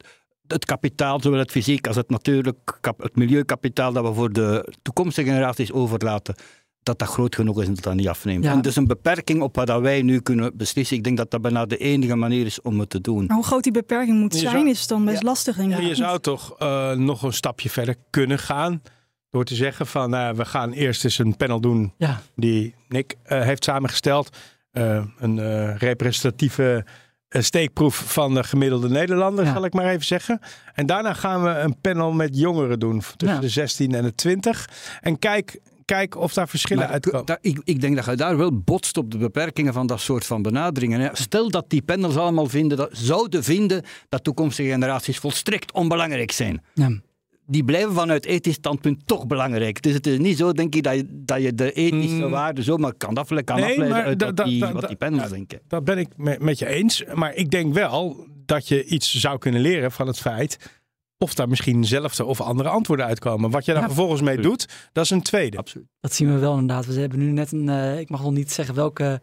het 0.48 0.66
kapitaal, 0.66 1.22
zowel 1.22 1.40
het 1.40 1.52
fysiek 1.52 1.88
als 1.88 1.96
het 1.96 2.10
natuurlijk, 2.10 2.80
het 2.98 3.16
milieukapitaal 3.16 3.94
dat 3.94 4.06
we 4.08 4.14
voor 4.14 4.34
de 4.34 4.74
toekomstige 4.82 5.28
generaties 5.28 5.72
overlaten, 5.72 6.36
dat 6.84 7.00
dat 7.00 7.08
groot 7.08 7.36
genoeg 7.36 7.62
is 7.62 7.68
en 7.68 7.74
dat 7.74 7.84
dat 7.84 7.94
niet 7.96 8.08
afneemt. 8.08 8.44
Ja. 8.44 8.52
En 8.52 8.62
dus 8.62 8.76
een 8.76 8.88
beperking 8.88 9.42
op 9.42 9.56
wat 9.56 9.68
dat 9.68 9.82
wij 9.82 10.02
nu 10.02 10.20
kunnen 10.20 10.58
beslissen, 10.58 10.98
ik 10.98 11.04
denk 11.04 11.18
dat 11.18 11.32
dat 11.32 11.42
bijna 11.42 11.66
de 11.66 11.78
enige 11.78 12.16
manier 12.16 12.46
is 12.46 12.62
om 12.62 12.80
het 12.80 12.90
te 12.90 13.02
doen. 13.02 13.26
Maar 13.26 13.36
hoe 13.36 13.46
groot 13.46 13.64
die 13.64 13.72
beperking 13.72 14.20
moet 14.20 14.34
Je 14.34 14.40
zijn, 14.40 14.52
zou- 14.54 14.70
is 14.70 14.88
dan 14.88 15.06
best 15.06 15.24
lastig. 15.24 15.58
Ik. 15.60 15.80
Je 15.82 15.96
zou 15.96 16.20
toch 16.20 16.56
eh, 16.60 16.92
nog 16.92 17.24
een 17.24 17.34
stapje 17.34 17.70
verder 17.70 17.96
kunnen 18.10 18.40
gaan. 18.40 18.82
Door 19.30 19.44
te 19.44 19.56
zeggen 19.56 19.88
van 19.88 20.10
nou, 20.10 20.36
we 20.36 20.46
gaan 20.46 20.72
eerst 20.72 21.04
eens 21.04 21.18
een 21.18 21.36
panel 21.38 21.60
doen 21.60 21.94
Ja, 21.98 22.22
die 22.36 22.76
Nick 22.88 23.16
eh, 23.24 23.42
heeft 23.42 23.64
samengesteld. 23.64 24.38
Eh, 24.72 25.06
een 25.18 25.40
eh, 25.40 25.76
representatieve 25.78 26.86
steekproef 27.30 27.96
van 28.14 28.34
de 28.34 28.44
gemiddelde 28.44 28.90
Nederlander, 28.90 29.46
Ja. 29.46 29.54
zal 29.54 29.66
ik 29.66 29.74
maar 29.74 29.86
even 29.90 30.06
zeggen. 30.06 30.40
En 30.74 30.86
daarna 30.86 31.14
gaan 31.14 31.44
we 31.44 31.50
een 31.50 31.80
panel 31.82 32.12
met 32.12 32.38
jongeren 32.38 32.80
doen, 32.80 33.02
tussen 33.18 33.38
Ja. 33.38 33.42
de 33.44 33.50
16 33.50 33.96
en 33.96 34.04
de 34.04 34.16
20. 34.16 34.70
En 35.02 35.20
kijk, 35.20 35.60
kijk 35.86 36.18
of 36.18 36.34
daar 36.34 36.48
verschillen 36.50 36.84
Maar 36.84 36.92
uitkomen. 36.94 37.26
da- 37.26 37.38
ik, 37.42 37.62
ik 37.64 37.82
denk 37.82 37.96
dat 37.96 38.06
je 38.06 38.16
daar 38.16 38.38
wel 38.38 38.60
botst 38.62 38.98
op 38.98 39.12
de 39.12 39.18
beperkingen 39.18 39.74
van 39.74 39.88
dat 39.88 40.00
soort 40.02 40.26
van 40.26 40.42
benaderingen. 40.42 41.00
hè. 41.00 41.10
Stel 41.14 41.50
dat 41.50 41.70
die 41.70 41.82
panels 41.82 42.16
allemaal 42.18 42.46
vinden, 42.48 42.78
dat, 42.78 42.90
zouden 42.94 43.44
vinden 43.44 43.84
dat 44.10 44.24
toekomstige 44.24 44.70
generaties 44.70 45.18
volstrekt 45.18 45.72
onbelangrijk 45.74 46.32
zijn. 46.32 46.62
Ja. 46.74 47.00
Die 47.48 47.64
blijven 47.64 47.94
vanuit 47.94 48.26
ethisch 48.26 48.54
standpunt 48.56 49.08
toch 49.08 49.28
belangrijk. 49.28 49.82
Dus 49.82 49.94
het 49.94 50.08
is 50.08 50.18
niet 50.18 50.38
zo, 50.38 50.52
denk 50.52 50.76
ik, 50.76 50.84
dat 50.84 50.96
je, 50.96 51.06
dat 51.10 51.42
je 51.42 51.54
de 51.54 51.72
ethische 51.72 52.16
Mm. 52.26 52.30
waarden 52.30 52.64
zomaar 52.64 52.94
kan, 52.94 53.16
afle 53.16 53.44
kan 53.44 53.56
Nee, 53.56 53.66
afleiden 53.70 53.98
maar 53.98 54.06
uit 54.06 54.20
da- 54.20 54.26
wat, 54.26 54.36
da- 54.38 54.44
die, 54.44 54.60
da- 54.60 54.72
wat 54.72 54.88
die 54.88 54.96
panels 54.98 55.30
denken. 55.30 55.60
Dat 55.68 55.84
ben 55.84 55.98
ik 55.98 56.08
me- 56.16 56.38
met 56.40 56.60
je 56.60 56.68
eens. 56.68 57.04
Maar 57.14 57.34
ik 57.36 57.50
denk 57.52 57.74
wel 57.74 58.28
dat 58.46 58.68
je 58.68 58.86
iets 58.86 59.16
zou 59.20 59.38
kunnen 59.38 59.62
leren 59.62 59.92
van 59.92 60.08
het 60.08 60.20
feit. 60.20 60.82
Of 61.24 61.34
daar 61.34 61.50
misschien 61.50 61.82
dezelfde 61.82 62.26
of 62.26 62.42
andere 62.42 62.70
antwoorden 62.70 63.06
uitkomen. 63.06 63.50
Wat 63.50 63.66
je 63.66 63.72
daar 63.72 63.82
Ja, 63.82 63.88
vervolgens 63.88 64.22
mee 64.22 64.38
doet, 64.38 64.68
dat 64.92 65.04
is 65.04 65.10
een 65.10 65.22
tweede. 65.22 65.58
Absoluut. 65.58 65.88
Dat 66.00 66.14
zien 66.14 66.34
we 66.34 66.40
wel 66.40 66.54
inderdaad. 66.54 66.86
We 66.86 67.00
hebben 67.00 67.20
nu 67.20 67.32
net 67.32 67.52
een, 67.52 67.70
eh, 67.70 68.00
ik 68.00 68.10
mag 68.10 68.22
nog 68.22 68.32
niet 68.32 68.52
zeggen 68.52 68.76
welke 68.76 69.22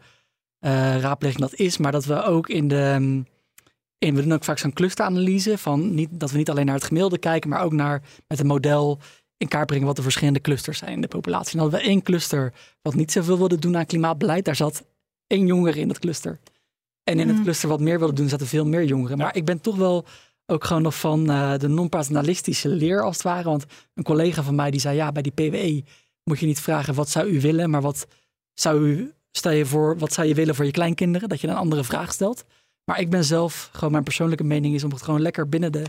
eh, 0.59 0.99
raadpleging 1.01 1.41
dat 1.41 1.55
is, 1.55 1.77
maar 1.79 1.93
dat 1.93 2.05
we 2.05 2.23
ook 2.23 2.49
in 2.49 2.69
de, 2.69 2.97
mm, 2.99 3.27
in, 3.99 4.15
we 4.15 4.23
doen 4.23 4.33
ook 4.33 4.45
vaak 4.45 4.59
zo'n 4.59 4.73
clusteranalyse 4.73 5.59
van 5.59 5.95
niet, 5.95 6.09
dat 6.13 6.31
we 6.31 6.37
niet 6.37 6.51
alleen 6.51 6.67
naar 6.67 6.75
het 6.75 6.85
gemiddelde 6.85 7.19
kijken, 7.19 7.51
maar 7.51 7.63
ook 7.63 7.73
naar 7.73 8.03
met 8.29 8.39
een 8.41 8.47
model 8.47 8.99
in 9.37 9.49
kaart 9.49 9.67
brengen 9.67 9.87
wat 9.87 9.97
de 9.97 10.03
verschillende 10.03 10.41
clusters 10.41 10.79
zijn 10.79 10.93
in 10.93 11.01
de 11.01 11.09
populatie. 11.09 11.53
En 11.53 11.59
dan 11.59 11.61
hadden 11.61 11.81
we 11.81 11.87
één 11.93 12.03
cluster 12.03 12.53
wat 12.83 12.95
niet 12.95 13.13
zoveel 13.13 13.39
wilde 13.39 13.59
doen 13.59 13.77
aan 13.77 13.87
klimaatbeleid. 13.87 14.45
Daar 14.45 14.57
zat 14.57 14.85
één 15.27 15.47
jongere 15.47 15.81
in 15.81 15.89
dat 15.89 15.99
cluster. 15.99 16.39
En 17.05 17.19
in 17.19 17.29
het 17.29 17.37
Mm. 17.37 17.43
cluster 17.43 17.69
wat 17.69 17.81
meer 17.81 17.99
wilde 17.99 18.15
doen, 18.15 18.29
zaten 18.29 18.47
veel 18.47 18.67
meer 18.67 18.85
jongeren. 18.85 19.19
Maar 19.19 19.37
ik 19.37 19.45
ben 19.45 19.61
toch 19.61 19.77
wel 19.77 20.05
ook 20.51 20.65
gewoon 20.65 20.83
nog 20.83 20.99
van 20.99 21.31
eh, 21.31 21.59
de 21.59 21.69
non-paternalistische 21.69 22.69
leer 22.69 23.03
als 23.03 23.17
het 23.17 23.25
ware. 23.25 23.49
Want 23.49 23.65
een 23.95 24.03
collega 24.03 24.43
van 24.43 24.55
mij 24.55 24.71
die 24.71 24.81
zei, 24.81 24.97
ja, 24.97 25.13
bij 25.13 25.23
die 25.23 25.33
PWE 25.33 25.85
moet 26.25 26.39
je 26.39 26.47
niet 26.47 26.61
vragen 26.61 26.95
wat 26.95 27.09
zou 27.09 27.29
u 27.29 27.41
willen, 27.41 27.71
maar 27.71 27.83
wat 27.83 28.07
zou 28.55 28.89
u, 28.89 29.13
stel 29.31 29.53
je 29.53 29.67
voor, 29.67 29.99
wat 29.99 30.13
zou 30.13 30.29
je 30.29 30.35
willen 30.35 30.55
voor 30.55 30.65
je 30.65 30.71
kleinkinderen? 30.71 31.29
Dat 31.29 31.41
je 31.41 31.49
een 31.49 31.55
andere 31.55 31.85
vraag 31.85 32.13
stelt. 32.13 32.45
Maar 32.85 33.01
ik 33.01 33.11
ben 33.11 33.25
zelf, 33.25 33.69
gewoon 33.73 33.93
mijn 33.93 34.05
persoonlijke 34.05 34.45
mening 34.45 34.75
is 34.75 34.85
om 34.85 34.91
het 34.91 35.03
gewoon 35.03 35.21
lekker 35.21 35.49
binnen 35.49 35.73
de 35.73 35.85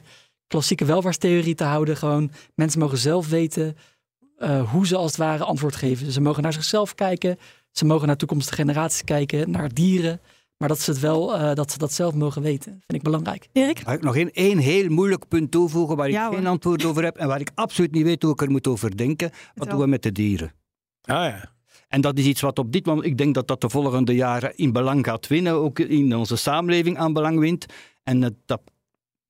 klassieke 0.48 0.86
welvaartstheorie 0.86 1.56
te 1.56 1.64
houden. 1.64 1.98
Gewoon 1.98 2.32
mensen 2.56 2.80
mogen 2.80 2.98
zelf 2.98 3.30
weten 3.30 3.78
eh, 4.38 4.72
hoe 4.72 4.88
ze 4.88 4.96
als 4.96 5.12
het 5.12 5.20
ware 5.20 5.44
antwoord 5.44 5.76
geven. 5.76 6.12
Ze 6.12 6.22
mogen 6.22 6.44
naar 6.44 6.54
zichzelf 6.54 6.96
kijken, 6.96 7.40
ze 7.72 7.86
mogen 7.86 8.08
naar 8.08 8.18
toekomstige 8.18 8.56
generaties 8.56 9.04
kijken, 9.04 9.52
naar 9.52 9.74
dieren. 9.74 10.20
Maar 10.62 10.70
dat 10.70 10.80
ze 10.80 10.92
het 10.92 11.00
wel, 11.00 11.36
eh, 11.38 11.54
dat 11.54 11.72
ze 11.72 11.78
dat 11.78 11.94
zelf 11.94 12.14
mogen 12.14 12.42
weten, 12.42 12.72
vind 12.72 12.94
ik 12.94 13.02
belangrijk. 13.02 13.48
Erik? 13.52 13.86
Mag 13.86 13.94
ik 13.94 14.02
nog 14.02 14.16
één, 14.16 14.32
één 14.32 14.58
heel 14.58 14.90
moeilijk 14.90 15.28
punt 15.28 15.52
toevoegen 15.52 15.96
waar 15.98 16.08
ik 16.08 16.14
Ja, 16.14 16.30
geen 16.30 16.48
antwoord 16.48 16.86
over 16.86 17.04
heb 17.04 17.18
en 17.18 17.28
waar 17.28 17.40
ik 17.40 17.52
absoluut 17.56 17.92
niet 17.92 18.04
weet 18.04 18.22
hoe 18.24 18.32
ik 18.32 18.42
er 18.42 18.52
moet 18.52 18.68
over 18.68 18.98
denken? 18.98 19.32
Wat 19.56 19.70
doen 19.70 19.80
we 19.80 19.88
met 19.88 20.04
de 20.04 20.12
dieren? 20.12 20.52
Ah 21.02 21.16
ja. 21.26 21.52
En 21.88 22.02
dat 22.02 22.18
is 22.18 22.26
iets 22.26 22.42
wat 22.42 22.60
op 22.60 22.72
dit 22.72 22.86
moment, 22.86 23.06
ik 23.06 23.18
denk 23.18 23.34
dat 23.34 23.48
dat 23.48 23.62
de 23.62 23.70
volgende 23.70 24.16
jaren 24.16 24.58
in 24.58 24.72
belang 24.72 25.06
gaat 25.06 25.28
winnen, 25.28 25.54
ook 25.54 25.80
in 25.80 26.16
onze 26.16 26.36
samenleving 26.36 26.98
aan 26.98 27.14
belang 27.14 27.40
wint. 27.40 27.66
En 28.04 28.22
het- 28.22 28.36
dat 28.46 28.62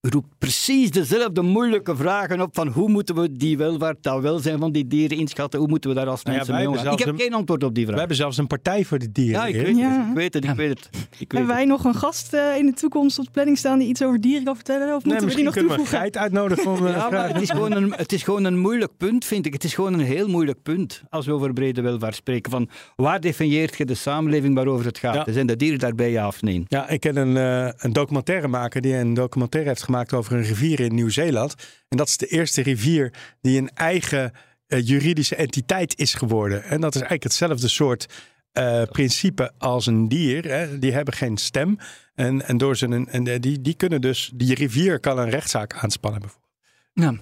roept 0.10 0.28
precies 0.38 0.92
dezelfde 0.92 1.42
moeilijke 1.42 1.96
vragen 1.96 2.42
op 2.42 2.50
van 2.56 2.68
hoe 2.68 2.90
moeten 2.90 3.16
we 3.16 3.32
die 3.32 3.58
welvaart, 3.58 3.98
dat 4.04 4.22
welzijn 4.22 4.60
van 4.60 4.72
die 4.72 4.88
dieren 4.88 5.18
inschatten, 5.18 5.60
hoe 5.60 5.68
moeten 5.68 5.90
we 5.90 5.96
daar 5.96 6.08
als 6.08 6.24
Nou 6.24 6.38
ja, 6.38 6.44
mensen 6.44 6.64
mee 6.64 6.70
omgaan? 6.78 6.94
Ik 6.94 7.00
heb 7.06 7.20
geen 7.20 7.34
antwoord 7.34 7.64
op 7.64 7.74
die 7.74 7.84
We 7.84 7.88
vraag. 7.88 8.00
hebben 8.00 8.18
zelfs 8.18 8.38
een 8.38 8.48
partij 8.48 8.86
voor 8.86 9.00
de 9.00 9.12
dieren. 9.12 9.34
Ja, 9.42 9.46
ik 9.48 9.66
weet, 9.66 9.78
Ja. 9.78 9.90
het, 10.00 10.08
ik 10.10 10.14
weet 10.16 10.34
het, 10.34 10.44
ik 10.46 10.56
weet 10.56 10.70
het. 10.70 10.90
Ik 10.92 11.00
weet 11.18 11.32
Hebben 11.32 11.48
wij 11.56 11.66
nog 11.66 11.84
een 11.86 11.96
gast 11.96 12.34
eh, 12.34 12.58
in 12.58 12.66
de 12.66 12.74
toekomst 12.74 13.20
op 13.20 13.26
de 13.26 13.32
planning 13.32 13.58
staan 13.58 13.80
die 13.80 13.88
iets 13.88 14.04
over 14.04 14.22
dieren 14.22 14.44
kan 14.44 14.56
vertellen? 14.56 14.96
Of 14.96 15.04
Nee, 15.04 15.14
moeten 15.14 15.14
we 15.14 15.18
die 15.18 15.44
misschien 15.44 15.44
nog 15.46 15.54
kunnen 15.54 15.72
we 15.72 15.78
een 15.78 15.84
toevoegen? 15.84 16.12
geit 16.12 16.18
uitnodigen 16.18 16.72
om 16.72 16.86
eh, 16.88 16.94
Ja, 16.94 16.98
maar 17.00 17.10
vragen. 17.10 17.34
het 17.34 17.42
is, 17.42 17.50
gewoon 17.50 17.72
een, 17.72 17.94
het 17.96 18.12
is 18.12 18.24
gewoon 18.24 18.44
een 18.44 18.60
moeilijk 18.60 18.92
punt, 18.98 19.26
vind 19.26 19.46
ik. 19.46 19.54
Het 19.54 19.64
is 19.64 19.74
gewoon 19.74 19.94
een 19.94 20.00
heel 20.00 20.28
moeilijk 20.28 20.62
punt 20.64 21.02
als 21.10 21.26
we 21.26 21.32
over 21.34 21.54
brede 21.54 21.82
welvaart 21.82 22.16
spreken. 22.16 22.52
Van 22.52 22.70
waar 22.96 23.20
definieert 23.22 23.78
je 23.78 23.86
de 23.86 23.94
samenleving 23.96 24.56
waarover 24.56 24.86
het 24.86 24.98
gaat? 24.98 25.26
Ja. 25.26 25.34
Zijn 25.34 25.48
de 25.48 25.56
dieren 25.56 25.80
daarbij 25.80 26.12
ja 26.12 26.28
of 26.28 26.42
nee? 26.42 26.64
Ja, 26.68 26.90
ik 26.90 27.00
ken 27.00 27.16
een, 27.18 27.38
eh, 27.38 27.72
een 27.78 27.94
documentairemaker 27.94 28.82
die 28.82 28.96
een 28.96 29.14
documentaire 29.14 29.70
heeft 29.70 29.80
gemaakt 29.82 29.90
over 30.14 30.34
een 30.34 30.44
rivier 30.44 30.80
in 30.80 30.96
Nieuw-Zeeland. 30.96 31.56
En 31.90 31.98
dat 31.98 32.08
is 32.08 32.18
de 32.18 32.28
eerste 32.28 32.62
rivier 32.62 33.14
die 33.42 33.58
een 33.58 33.70
eigen 33.74 34.32
eh, 34.68 34.88
juridische 34.88 35.36
entiteit 35.36 35.98
is 36.00 36.14
geworden. 36.14 36.64
En 36.64 36.82
dat 36.82 36.90
is 36.96 37.02
eigenlijk 37.02 37.24
hetzelfde 37.24 37.68
soort 37.68 38.08
eh, 38.52 38.84
principe 38.84 39.52
als 39.58 39.86
een 39.86 40.08
dier. 40.08 40.44
Hè. 40.44 40.80
Die 40.80 40.92
hebben 40.92 41.14
geen 41.14 41.38
stem. 41.38 41.78
En, 42.16 42.48
en, 42.48 42.58
door 42.58 42.76
zijn, 42.76 43.08
en 43.08 43.28
eh, 43.28 43.40
die, 43.40 43.62
die 43.62 43.74
kunnen 43.74 44.02
dus, 44.02 44.32
die 44.36 44.56
rivier 44.56 45.00
kan 45.00 45.20
een 45.20 45.30
rechtszaak 45.30 45.74
aanspannen 45.74 46.22
bijvoorbeeld. 46.22 46.50
Ja. 46.94 47.16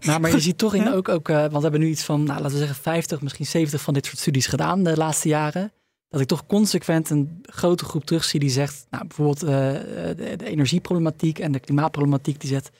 nou, 0.06 0.20
maar 0.20 0.30
je 0.30 0.40
ziet 0.40 0.58
toch 0.58 0.74
in 0.74 0.82
Ja. 0.82 0.92
ook, 0.92 1.08
ook 1.08 1.28
eh, 1.28 1.36
want 1.36 1.52
we 1.52 1.60
hebben 1.60 1.80
nu 1.80 1.88
iets 1.88 2.02
van, 2.02 2.22
nou, 2.22 2.40
laten 2.40 2.52
we 2.52 2.58
zeggen, 2.58 2.82
50, 2.82 3.20
misschien 3.20 3.46
70 3.46 3.80
van 3.80 3.94
dit 3.94 4.06
soort 4.06 4.18
studies 4.18 4.46
gedaan 4.46 4.82
de 4.82 4.96
laatste 4.96 5.28
jaren. 5.28 5.72
Dat 6.14 6.22
ik 6.22 6.28
toch 6.28 6.46
consequent 6.46 7.10
een 7.10 7.38
grote 7.42 7.84
groep 7.84 8.04
terugzie 8.04 8.40
die 8.40 8.50
zegt, 8.50 8.86
nou, 8.90 9.06
bijvoorbeeld 9.06 9.42
eh, 9.42 9.48
de, 9.48 10.34
de 10.36 10.44
energieproblematiek 10.44 11.38
en 11.38 11.52
de 11.52 11.60
klimaatproblematiek, 11.60 12.40
die 12.40 12.50
zegt, 12.50 12.70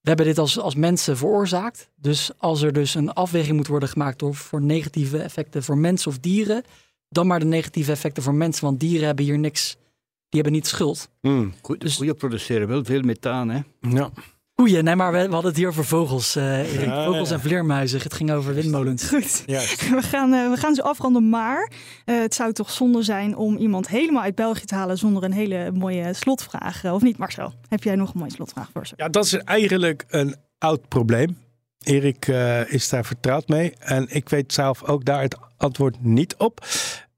we 0.00 0.08
hebben 0.08 0.26
dit 0.26 0.38
als, 0.38 0.58
als 0.58 0.74
mensen 0.74 1.16
veroorzaakt. 1.16 1.90
Dus 1.96 2.30
als 2.38 2.62
er 2.62 2.72
dus 2.72 2.94
een 2.94 3.12
afweging 3.12 3.56
moet 3.56 3.66
worden 3.66 3.88
gemaakt 3.88 4.18
door, 4.18 4.34
voor 4.34 4.62
negatieve 4.62 5.18
effecten 5.18 5.62
voor 5.62 5.78
mensen 5.78 6.10
of 6.10 6.18
dieren, 6.18 6.64
dan 7.08 7.26
maar 7.26 7.38
de 7.38 7.46
negatieve 7.46 7.90
effecten 7.90 8.22
voor 8.22 8.34
mensen, 8.34 8.64
want 8.64 8.80
dieren 8.80 9.06
hebben 9.06 9.24
hier 9.24 9.38
niks, 9.38 9.76
die 10.28 10.40
hebben 10.40 10.52
niet 10.52 10.66
schuld. 10.66 11.08
Hmm. 11.20 11.54
Goed, 11.62 11.80
Dus- 11.80 12.14
produceren 12.18 12.68
wel 12.68 12.84
veel 12.84 13.02
methaan, 13.02 13.48
hè? 13.48 13.60
Ja. 13.80 14.10
Koeien, 14.56 14.84
nee, 14.84 14.96
maar 14.96 15.12
we, 15.12 15.18
we 15.18 15.32
hadden 15.32 15.50
het 15.50 15.56
hier 15.56 15.68
over 15.68 15.84
vogels, 15.84 16.36
eh 16.36 16.74
Erik. 16.74 16.86
Ja, 16.86 17.04
Vogels 17.04 17.28
ja. 17.28 17.34
en 17.34 17.40
vleermuizen. 17.40 18.00
Het 18.02 18.14
ging 18.14 18.32
over 18.32 18.54
windmolens. 18.54 19.08
Goed. 19.08 19.42
Juist. 19.46 19.88
We 19.90 20.02
gaan, 20.02 20.32
eh, 20.32 20.50
we 20.50 20.56
gaan 20.56 20.74
zo 20.74 20.82
afronden, 20.82 21.28
maar 21.28 21.70
eh, 22.04 22.18
het 22.18 22.34
zou 22.34 22.52
toch 22.52 22.70
zonde 22.70 23.02
zijn 23.02 23.36
om 23.36 23.56
iemand 23.56 23.88
helemaal 23.88 24.22
uit 24.22 24.34
België 24.34 24.64
te 24.64 24.74
halen 24.74 24.98
zonder 24.98 25.24
een 25.24 25.32
hele 25.32 25.70
mooie 25.72 26.14
slotvraag. 26.14 26.84
Of 26.84 27.02
niet, 27.02 27.16
Marcel? 27.16 27.52
Heb 27.68 27.82
jij 27.82 27.94
nog 27.94 28.12
een 28.12 28.18
mooie 28.18 28.30
slotvraag 28.30 28.70
voor 28.72 28.86
ze? 28.86 28.94
Ja, 28.96 29.08
dat 29.08 29.24
is 29.24 29.34
eigenlijk 29.34 30.04
een 30.08 30.36
oud 30.58 30.88
probleem. 30.88 31.36
Erik 31.86 32.28
eh, 32.28 32.72
is 32.72 32.88
daar 32.88 33.04
vertrouwd 33.04 33.48
mee. 33.48 33.74
En 33.78 34.06
ik 34.08 34.28
weet 34.28 34.52
zelf 34.52 34.84
ook 34.84 35.04
daar 35.04 35.22
het 35.22 35.36
antwoord 35.56 35.96
niet 36.00 36.36
op. 36.36 36.66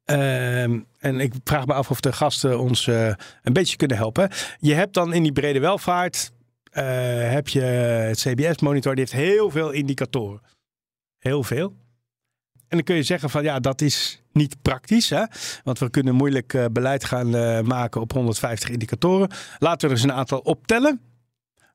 Ehm, 0.05 0.79
en 0.99 1.21
ik 1.21 1.33
vraag 1.45 1.67
me 1.67 1.73
af 1.75 1.91
of 1.91 2.01
de 2.01 2.13
gasten 2.13 2.59
ons 2.61 2.87
eh, 2.87 3.07
een 3.43 3.53
beetje 3.53 3.77
kunnen 3.77 3.97
helpen. 3.97 4.31
Je 4.59 4.75
hebt 4.75 4.95
dan 4.95 5.13
in 5.13 5.23
die 5.23 5.33
brede 5.33 5.61
welvaart... 5.61 6.33
eh, 6.79 7.31
heb 7.33 7.49
je 7.49 7.61
het 7.61 8.19
CBS-monitor. 8.19 8.95
Die 8.95 9.05
heeft 9.09 9.27
heel 9.27 9.51
veel 9.51 9.71
indicatoren. 9.71 10.41
Heel 11.19 11.43
veel. 11.43 11.77
En 12.55 12.77
dan 12.77 12.83
kun 12.83 12.95
je 12.95 13.03
zeggen 13.03 13.31
van 13.31 13.43
ja, 13.43 13.61
dat 13.61 13.81
is 13.81 14.23
niet 14.33 14.63
praktisch. 14.63 15.11
Hè? 15.11 15.25
Want 15.65 15.79
we 15.79 15.91
kunnen 15.91 16.15
moeilijk 16.15 16.55
eh, 16.55 16.65
beleid 16.73 17.05
gaan 17.05 17.35
eh, 17.35 17.61
maken 17.61 18.01
op 18.01 18.13
150 18.13 18.69
indicatoren. 18.71 19.31
Laten 19.59 19.89
we 19.89 19.95
er 19.95 20.01
eens 20.01 20.11
een 20.11 20.19
aantal 20.19 20.39
optellen. 20.39 21.01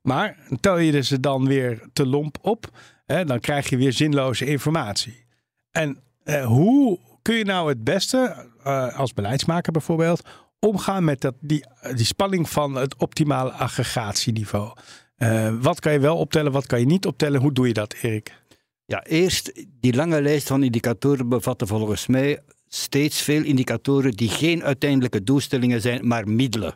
Maar 0.02 0.36
tel 0.60 0.78
je 0.78 1.02
ze 1.02 1.20
dan 1.20 1.46
weer 1.46 1.88
te 1.92 2.06
lomp 2.06 2.38
op, 2.40 2.70
hè, 3.06 3.24
dan 3.24 3.40
krijg 3.40 3.68
je 3.68 3.76
weer 3.76 3.92
zinloze 3.92 4.46
informatie. 4.46 5.24
En 5.70 6.02
hoe 6.44 6.98
kun 7.22 7.34
je 7.34 7.44
nou 7.44 7.68
het 7.68 7.84
beste, 7.84 8.48
als 8.96 9.12
beleidsmaker 9.14 9.72
bijvoorbeeld, 9.72 10.22
omgaan 10.64 11.04
met 11.04 11.20
dat, 11.20 11.34
die, 11.40 11.64
die 11.94 12.04
spanning 12.04 12.50
van 12.50 12.74
het 12.74 12.96
optimale 12.96 13.50
aggregatieniveau? 13.50 14.72
Eh, 15.16 15.54
wat 15.60 15.80
kan 15.80 15.92
je 15.92 15.98
wel 15.98 16.16
optellen, 16.16 16.52
wat 16.52 16.66
kan 16.66 16.80
je 16.80 16.86
niet 16.86 17.06
optellen? 17.06 17.40
Hoe 17.40 17.52
doe 17.52 17.66
je 17.66 17.72
dat, 17.72 17.94
Erik? 18.02 18.42
Ja, 18.86 19.04
eerst, 19.04 19.64
die 19.80 19.94
lange 19.94 20.22
lijst 20.22 20.46
van 20.46 20.62
indicatoren 20.62 21.28
bevatten 21.28 21.66
volgens 21.66 22.06
mij 22.06 22.40
steeds 22.68 23.22
veel 23.22 23.42
indicatoren 23.42 24.12
die 24.12 24.28
geen 24.28 24.64
uiteindelijke 24.64 25.22
doelstellingen 25.22 25.80
zijn, 25.80 26.06
maar 26.06 26.28
middelen. 26.28 26.74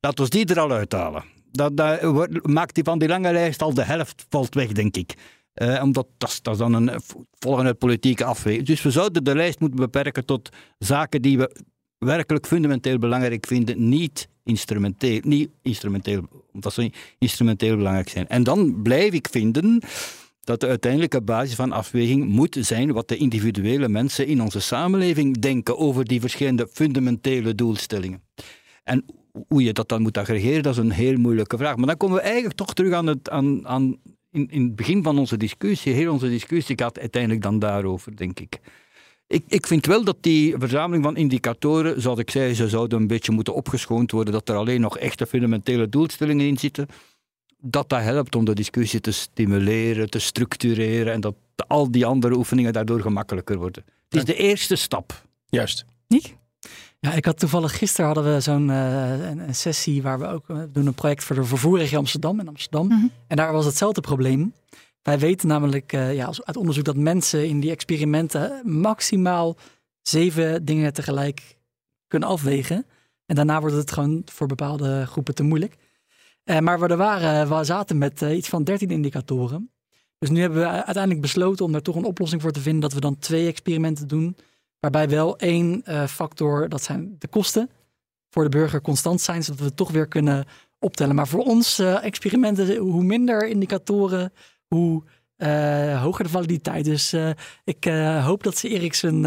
Laten 0.00 0.24
we 0.24 0.30
die 0.30 0.46
er 0.46 0.60
al 0.60 0.72
uithalen. 0.72 1.24
Dat, 1.52 1.76
dat 1.76 2.02
maakt 2.42 2.74
die 2.74 2.84
van 2.84 2.98
die 2.98 3.08
lange 3.08 3.32
lijst 3.32 3.62
al 3.62 3.74
de 3.74 3.84
helft 3.84 4.26
valt 4.28 4.54
weg, 4.54 4.72
denk 4.72 4.96
ik. 4.96 5.14
Eh, 5.54 5.82
omdat 5.82 6.06
dat, 6.18 6.38
dat 6.42 6.58
dan 6.58 6.72
een 6.72 7.00
volgende 7.38 7.74
politieke 7.74 8.24
afweging. 8.24 8.66
Dus 8.66 8.82
we 8.82 8.90
zouden 8.90 9.24
de 9.24 9.34
lijst 9.34 9.60
moeten 9.60 9.80
beperken 9.80 10.24
tot 10.24 10.48
zaken 10.78 11.22
die 11.22 11.38
we 11.38 11.56
werkelijk 12.00 12.46
fundamenteel 12.46 12.98
belangrijk 12.98 13.46
vinden, 13.46 13.88
niet 13.88 14.28
instrumenteel, 14.44 15.20
niet 15.24 15.50
instrumenteel 15.62 16.28
omdat 16.52 16.72
ze 16.72 16.92
instrumenteel 17.18 17.76
belangrijk 17.76 18.08
zijn. 18.08 18.28
En 18.28 18.42
dan 18.42 18.82
blijf 18.82 19.12
ik 19.12 19.28
vinden 19.30 19.82
dat 20.40 20.60
de 20.60 20.66
uiteindelijke 20.66 21.22
basis 21.22 21.54
van 21.54 21.72
afweging 21.72 22.28
moet 22.28 22.56
zijn 22.60 22.92
wat 22.92 23.08
de 23.08 23.16
individuele 23.16 23.88
mensen 23.88 24.26
in 24.26 24.42
onze 24.42 24.60
samenleving 24.60 25.38
denken 25.38 25.78
over 25.78 26.04
die 26.04 26.20
verschillende 26.20 26.68
fundamentele 26.72 27.54
doelstellingen. 27.54 28.22
En 28.84 29.04
hoe 29.48 29.62
je 29.62 29.72
dat 29.72 29.88
dan 29.88 30.02
moet 30.02 30.18
aggregeren, 30.18 30.62
dat 30.62 30.72
is 30.72 30.78
een 30.78 30.90
heel 30.90 31.16
moeilijke 31.16 31.56
vraag. 31.56 31.76
Maar 31.76 31.86
dan 31.86 31.96
komen 31.96 32.16
we 32.16 32.22
eigenlijk 32.22 32.54
toch 32.54 32.74
terug 32.74 32.92
aan 32.92 33.06
het, 33.06 33.30
aan, 33.30 33.66
aan, 33.66 33.96
in, 34.30 34.48
in 34.50 34.62
het 34.62 34.76
begin 34.76 35.02
van 35.02 35.18
onze 35.18 35.36
discussie. 35.36 35.92
Heel 35.92 36.12
onze 36.12 36.28
discussie 36.28 36.78
gaat 36.78 36.98
uiteindelijk 36.98 37.42
dan 37.42 37.58
daarover, 37.58 38.16
denk 38.16 38.40
ik. 38.40 38.60
Ik, 39.30 39.44
ik 39.48 39.66
vind 39.66 39.86
wel 39.86 40.04
dat 40.04 40.16
die 40.20 40.54
verzameling 40.58 41.04
van 41.04 41.16
indicatoren, 41.16 42.00
zoals 42.00 42.18
ik 42.18 42.30
zei, 42.30 42.54
ze 42.54 42.68
zouden 42.68 43.00
een 43.00 43.06
beetje 43.06 43.32
moeten 43.32 43.54
opgeschoond 43.54 44.10
worden, 44.10 44.32
dat 44.32 44.48
er 44.48 44.56
alleen 44.56 44.80
nog 44.80 44.98
echte 44.98 45.26
fundamentele 45.26 45.88
doelstellingen 45.88 46.46
in 46.46 46.58
zitten. 46.58 46.86
Dat 47.60 47.88
dat 47.88 48.00
helpt 48.00 48.34
om 48.34 48.44
de 48.44 48.54
discussie 48.54 49.00
te 49.00 49.10
stimuleren, 49.10 50.10
te 50.10 50.18
structureren 50.18 51.12
en 51.12 51.20
dat 51.20 51.34
al 51.66 51.90
die 51.90 52.06
andere 52.06 52.36
oefeningen 52.36 52.72
daardoor 52.72 53.00
gemakkelijker 53.00 53.58
worden. 53.58 53.84
Het 54.08 54.18
is 54.18 54.24
de 54.24 54.34
eerste 54.34 54.76
stap. 54.76 55.24
Juist. 55.48 55.84
Niek? 56.08 56.36
Ja, 57.00 57.12
ik 57.12 57.24
had 57.24 57.38
toevallig 57.38 57.78
gisteren 57.78 58.06
hadden 58.06 58.34
we 58.34 58.40
zo'n 58.40 58.68
uh, 58.68 59.28
een, 59.30 59.38
een, 59.38 59.54
sessie 59.54 60.02
waar 60.02 60.18
we 60.18 60.26
ook 60.26 60.48
uh, 60.48 60.62
doen 60.72 60.86
een 60.86 60.94
project 60.94 61.24
voor 61.24 61.36
de 61.36 61.44
vervoerregie 61.44 61.98
Amsterdam 61.98 62.40
in 62.40 62.48
Amsterdam. 62.48 62.86
Mhm. 62.86 63.06
En 63.26 63.36
daar 63.36 63.52
was 63.52 63.64
hetzelfde 63.64 64.00
probleem. 64.00 64.52
Wij 65.02 65.18
weten 65.18 65.48
namelijk 65.48 65.92
uh, 65.92 66.14
ja, 66.14 66.32
uit 66.44 66.56
onderzoek 66.56 66.84
dat 66.84 66.96
mensen 66.96 67.48
in 67.48 67.60
die 67.60 67.70
experimenten 67.70 68.60
maximaal 68.80 69.56
zeven 70.02 70.64
dingen 70.64 70.92
tegelijk 70.92 71.56
kunnen 72.06 72.28
afwegen. 72.28 72.86
En 73.26 73.34
daarna 73.34 73.60
wordt 73.60 73.76
het 73.76 73.92
gewoon 73.92 74.22
voor 74.24 74.46
bepaalde 74.46 75.06
groepen 75.06 75.34
te 75.34 75.42
moeilijk. 75.42 75.76
maar 76.60 76.80
we 76.80 76.86
er 76.86 76.96
waren, 76.96 77.56
we 77.56 77.64
zaten 77.64 77.98
met 77.98 78.20
iets 78.20 78.48
van 78.48 78.64
13 78.64 78.90
indicatoren. 78.90 79.70
Dus 80.20 80.30
nu 80.30 80.40
hebben 80.40 80.58
we 80.58 80.66
uiteindelijk 80.66 81.20
besloten 81.20 81.64
om 81.64 81.72
daar 81.72 81.82
toch 81.82 81.96
een 81.96 82.04
oplossing 82.04 82.42
voor 82.42 82.50
te 82.50 82.60
vinden. 82.60 82.80
Dat 82.80 82.92
we 82.92 83.00
dan 83.00 83.18
twee 83.18 83.46
experimenten 83.46 84.08
doen. 84.08 84.36
Waarbij 84.80 85.08
wel 85.08 85.38
één 85.38 85.82
uh, 85.88 86.06
factor, 86.06 86.68
dat 86.68 86.82
zijn 86.82 87.16
de 87.18 87.28
kosten, 87.28 87.70
voor 88.30 88.42
de 88.42 88.48
burger 88.48 88.80
constant 88.80 89.20
zijn. 89.20 89.42
Zodat 89.42 89.60
we 89.60 89.66
het 89.66 89.76
toch 89.76 89.90
weer 89.90 90.08
kunnen 90.08 90.44
optellen. 90.78 91.14
Maar 91.14 91.28
voor 91.28 91.44
ons 91.44 91.80
uh, 91.80 92.04
experimenten, 92.04 92.76
hoe 92.76 93.02
minder 93.02 93.48
indicatoren, 93.48 94.32
hoe 94.74 95.02
uh, 95.38 96.02
hoger 96.02 96.24
de 96.24 96.30
validiteit. 96.30 96.84
Dus 96.84 97.14
ik 97.64 97.84
hoop 98.22 98.42
dat 98.42 98.56
ze 98.56 98.68
Eriksen 98.68 99.26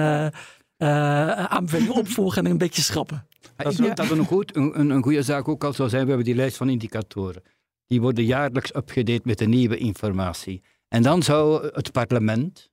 aanbeveling 1.50 1.92
opvolgen 2.02 2.46
en 2.46 2.52
een 2.52 2.58
beetje 2.58 2.82
schrappen. 2.82 3.28
Ja, 3.58 3.70
ik 3.70 3.78
denk 3.78 3.96
dat 3.96 4.10
een, 4.10 4.26
goed, 4.26 4.56
een, 4.56 4.90
een 4.90 5.04
goede 5.04 5.22
zaak 5.22 5.48
ook 5.48 5.64
al 5.64 5.74
zou 5.74 5.90
zijn. 5.90 6.02
We 6.02 6.08
hebben 6.08 6.26
die 6.26 6.36
lijst 6.36 6.58
van 6.58 6.70
indicatoren. 6.70 7.44
Die 7.88 8.02
worden 8.02 8.26
jaarlijks 8.26 8.76
upgedate 8.76 9.22
met 9.24 9.38
de 9.38 9.46
nieuwe 9.46 9.78
informatie. 9.78 10.62
En 10.88 11.04
dan 11.04 11.24
zou 11.24 11.70
het 11.74 11.92
parlement, 11.92 12.72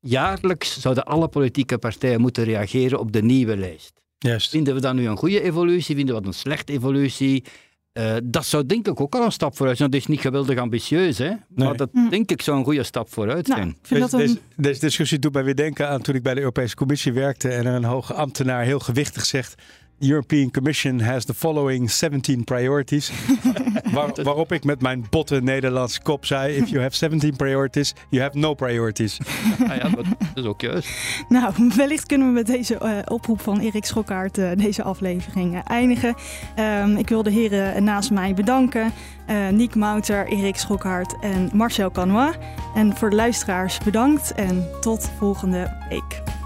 jaarlijks 0.00 0.80
zouden 0.80 1.04
alle 1.04 1.28
politieke 1.28 1.78
partijen 1.78 2.20
moeten 2.20 2.44
reageren 2.44 2.98
op 2.98 3.12
de 3.12 3.22
nieuwe 3.22 3.56
lijst. 3.56 4.00
Juist. 4.18 4.50
Vinden 4.50 4.74
we 4.74 4.80
dat 4.80 4.94
nu 4.94 5.06
een 5.06 5.16
goede 5.16 5.42
evolutie? 5.42 5.96
Vinden 5.96 6.14
we 6.14 6.20
dat 6.20 6.30
een 6.30 6.38
slechte 6.38 6.72
evolutie? 6.72 7.44
Uh, 7.98 8.14
dat 8.24 8.44
zou 8.46 8.66
denk 8.66 8.88
ik 8.88 9.00
ook 9.00 9.14
al 9.14 9.24
een 9.24 9.32
stap 9.32 9.56
vooruit 9.56 9.76
zijn. 9.76 9.90
Dat 9.90 10.00
is 10.00 10.06
niet 10.06 10.20
geweldig 10.20 10.58
ambitieus, 10.58 11.18
hè? 11.18 11.28
Nee. 11.28 11.38
maar 11.66 11.76
dat 11.76 11.88
Hm. 11.92 12.08
denk 12.08 12.30
ik 12.30 12.42
zou 12.42 12.58
een 12.58 12.64
goede 12.64 12.82
stap 12.82 13.12
vooruit 13.12 13.46
Nou, 13.46 13.60
zijn. 13.60 13.70
ik 13.72 13.86
vind 13.86 14.00
Deze, 14.00 14.10
dat 14.16 14.20
een... 14.20 14.26
deze, 14.26 14.38
deze 14.56 14.80
discussie 14.80 15.18
doet 15.18 15.32
mij 15.32 15.44
weer 15.44 15.56
denken 15.56 15.88
aan 15.88 16.00
toen 16.02 16.14
ik 16.14 16.22
bij 16.22 16.34
de 16.34 16.40
Europese 16.40 16.74
Commissie 16.74 17.12
werkte 17.12 17.48
en 17.48 17.66
een 17.66 17.84
hoge 17.84 18.14
ambtenaar 18.14 18.62
heel 18.64 18.78
gewichtig 18.78 19.24
zegt. 19.24 19.54
The 19.98 20.08
European 20.08 20.50
Commission 20.50 21.00
has 21.00 21.24
the 21.24 21.34
following 21.34 21.90
17 21.90 22.44
priorities. 22.44 23.10
Waar, 23.92 24.22
waarop 24.22 24.52
ik 24.52 24.64
met 24.64 24.82
mijn 24.82 25.06
botte 25.10 25.40
Nederlands 25.42 26.00
kop 26.00 26.26
zei: 26.26 26.56
If 26.56 26.68
you 26.68 26.82
have 26.82 26.96
17 26.96 27.36
priorities, 27.36 27.94
you 28.08 28.22
have 28.22 28.38
no 28.38 28.54
priorities. 28.54 29.18
Ah 29.68 29.76
ja, 29.76 29.88
dat 29.88 30.04
is 30.34 30.44
ook 30.44 30.60
juist. 30.60 30.88
Nou, 31.28 31.54
wellicht 31.76 32.06
kunnen 32.06 32.26
we 32.26 32.32
met 32.32 32.46
deze 32.46 32.78
uh, 32.82 32.98
oproep 33.04 33.40
van 33.40 33.60
Erik 33.60 33.84
Schokkaert 33.84 34.38
uh, 34.38 34.50
deze 34.56 34.82
aflevering 34.82 35.54
uh, 35.54 35.60
eindigen. 35.64 36.14
Um, 36.58 36.96
ik 36.96 37.08
wil 37.08 37.22
de 37.22 37.30
heren 37.30 37.84
naast 37.84 38.10
mij 38.10 38.34
bedanken. 38.34 38.92
Niek 39.50 39.74
Mouter, 39.74 40.26
Erik 40.26 40.56
Schokkaert 40.56 41.18
en 41.20 41.50
Marcel 41.52 41.90
Canois. 41.90 42.34
En 42.74 42.96
voor 42.96 43.10
de 43.10 43.16
luisteraars 43.16 43.78
bedankt 43.78 44.34
en 44.34 44.66
tot 44.80 45.10
volgende 45.18 45.76
week. 45.88 46.41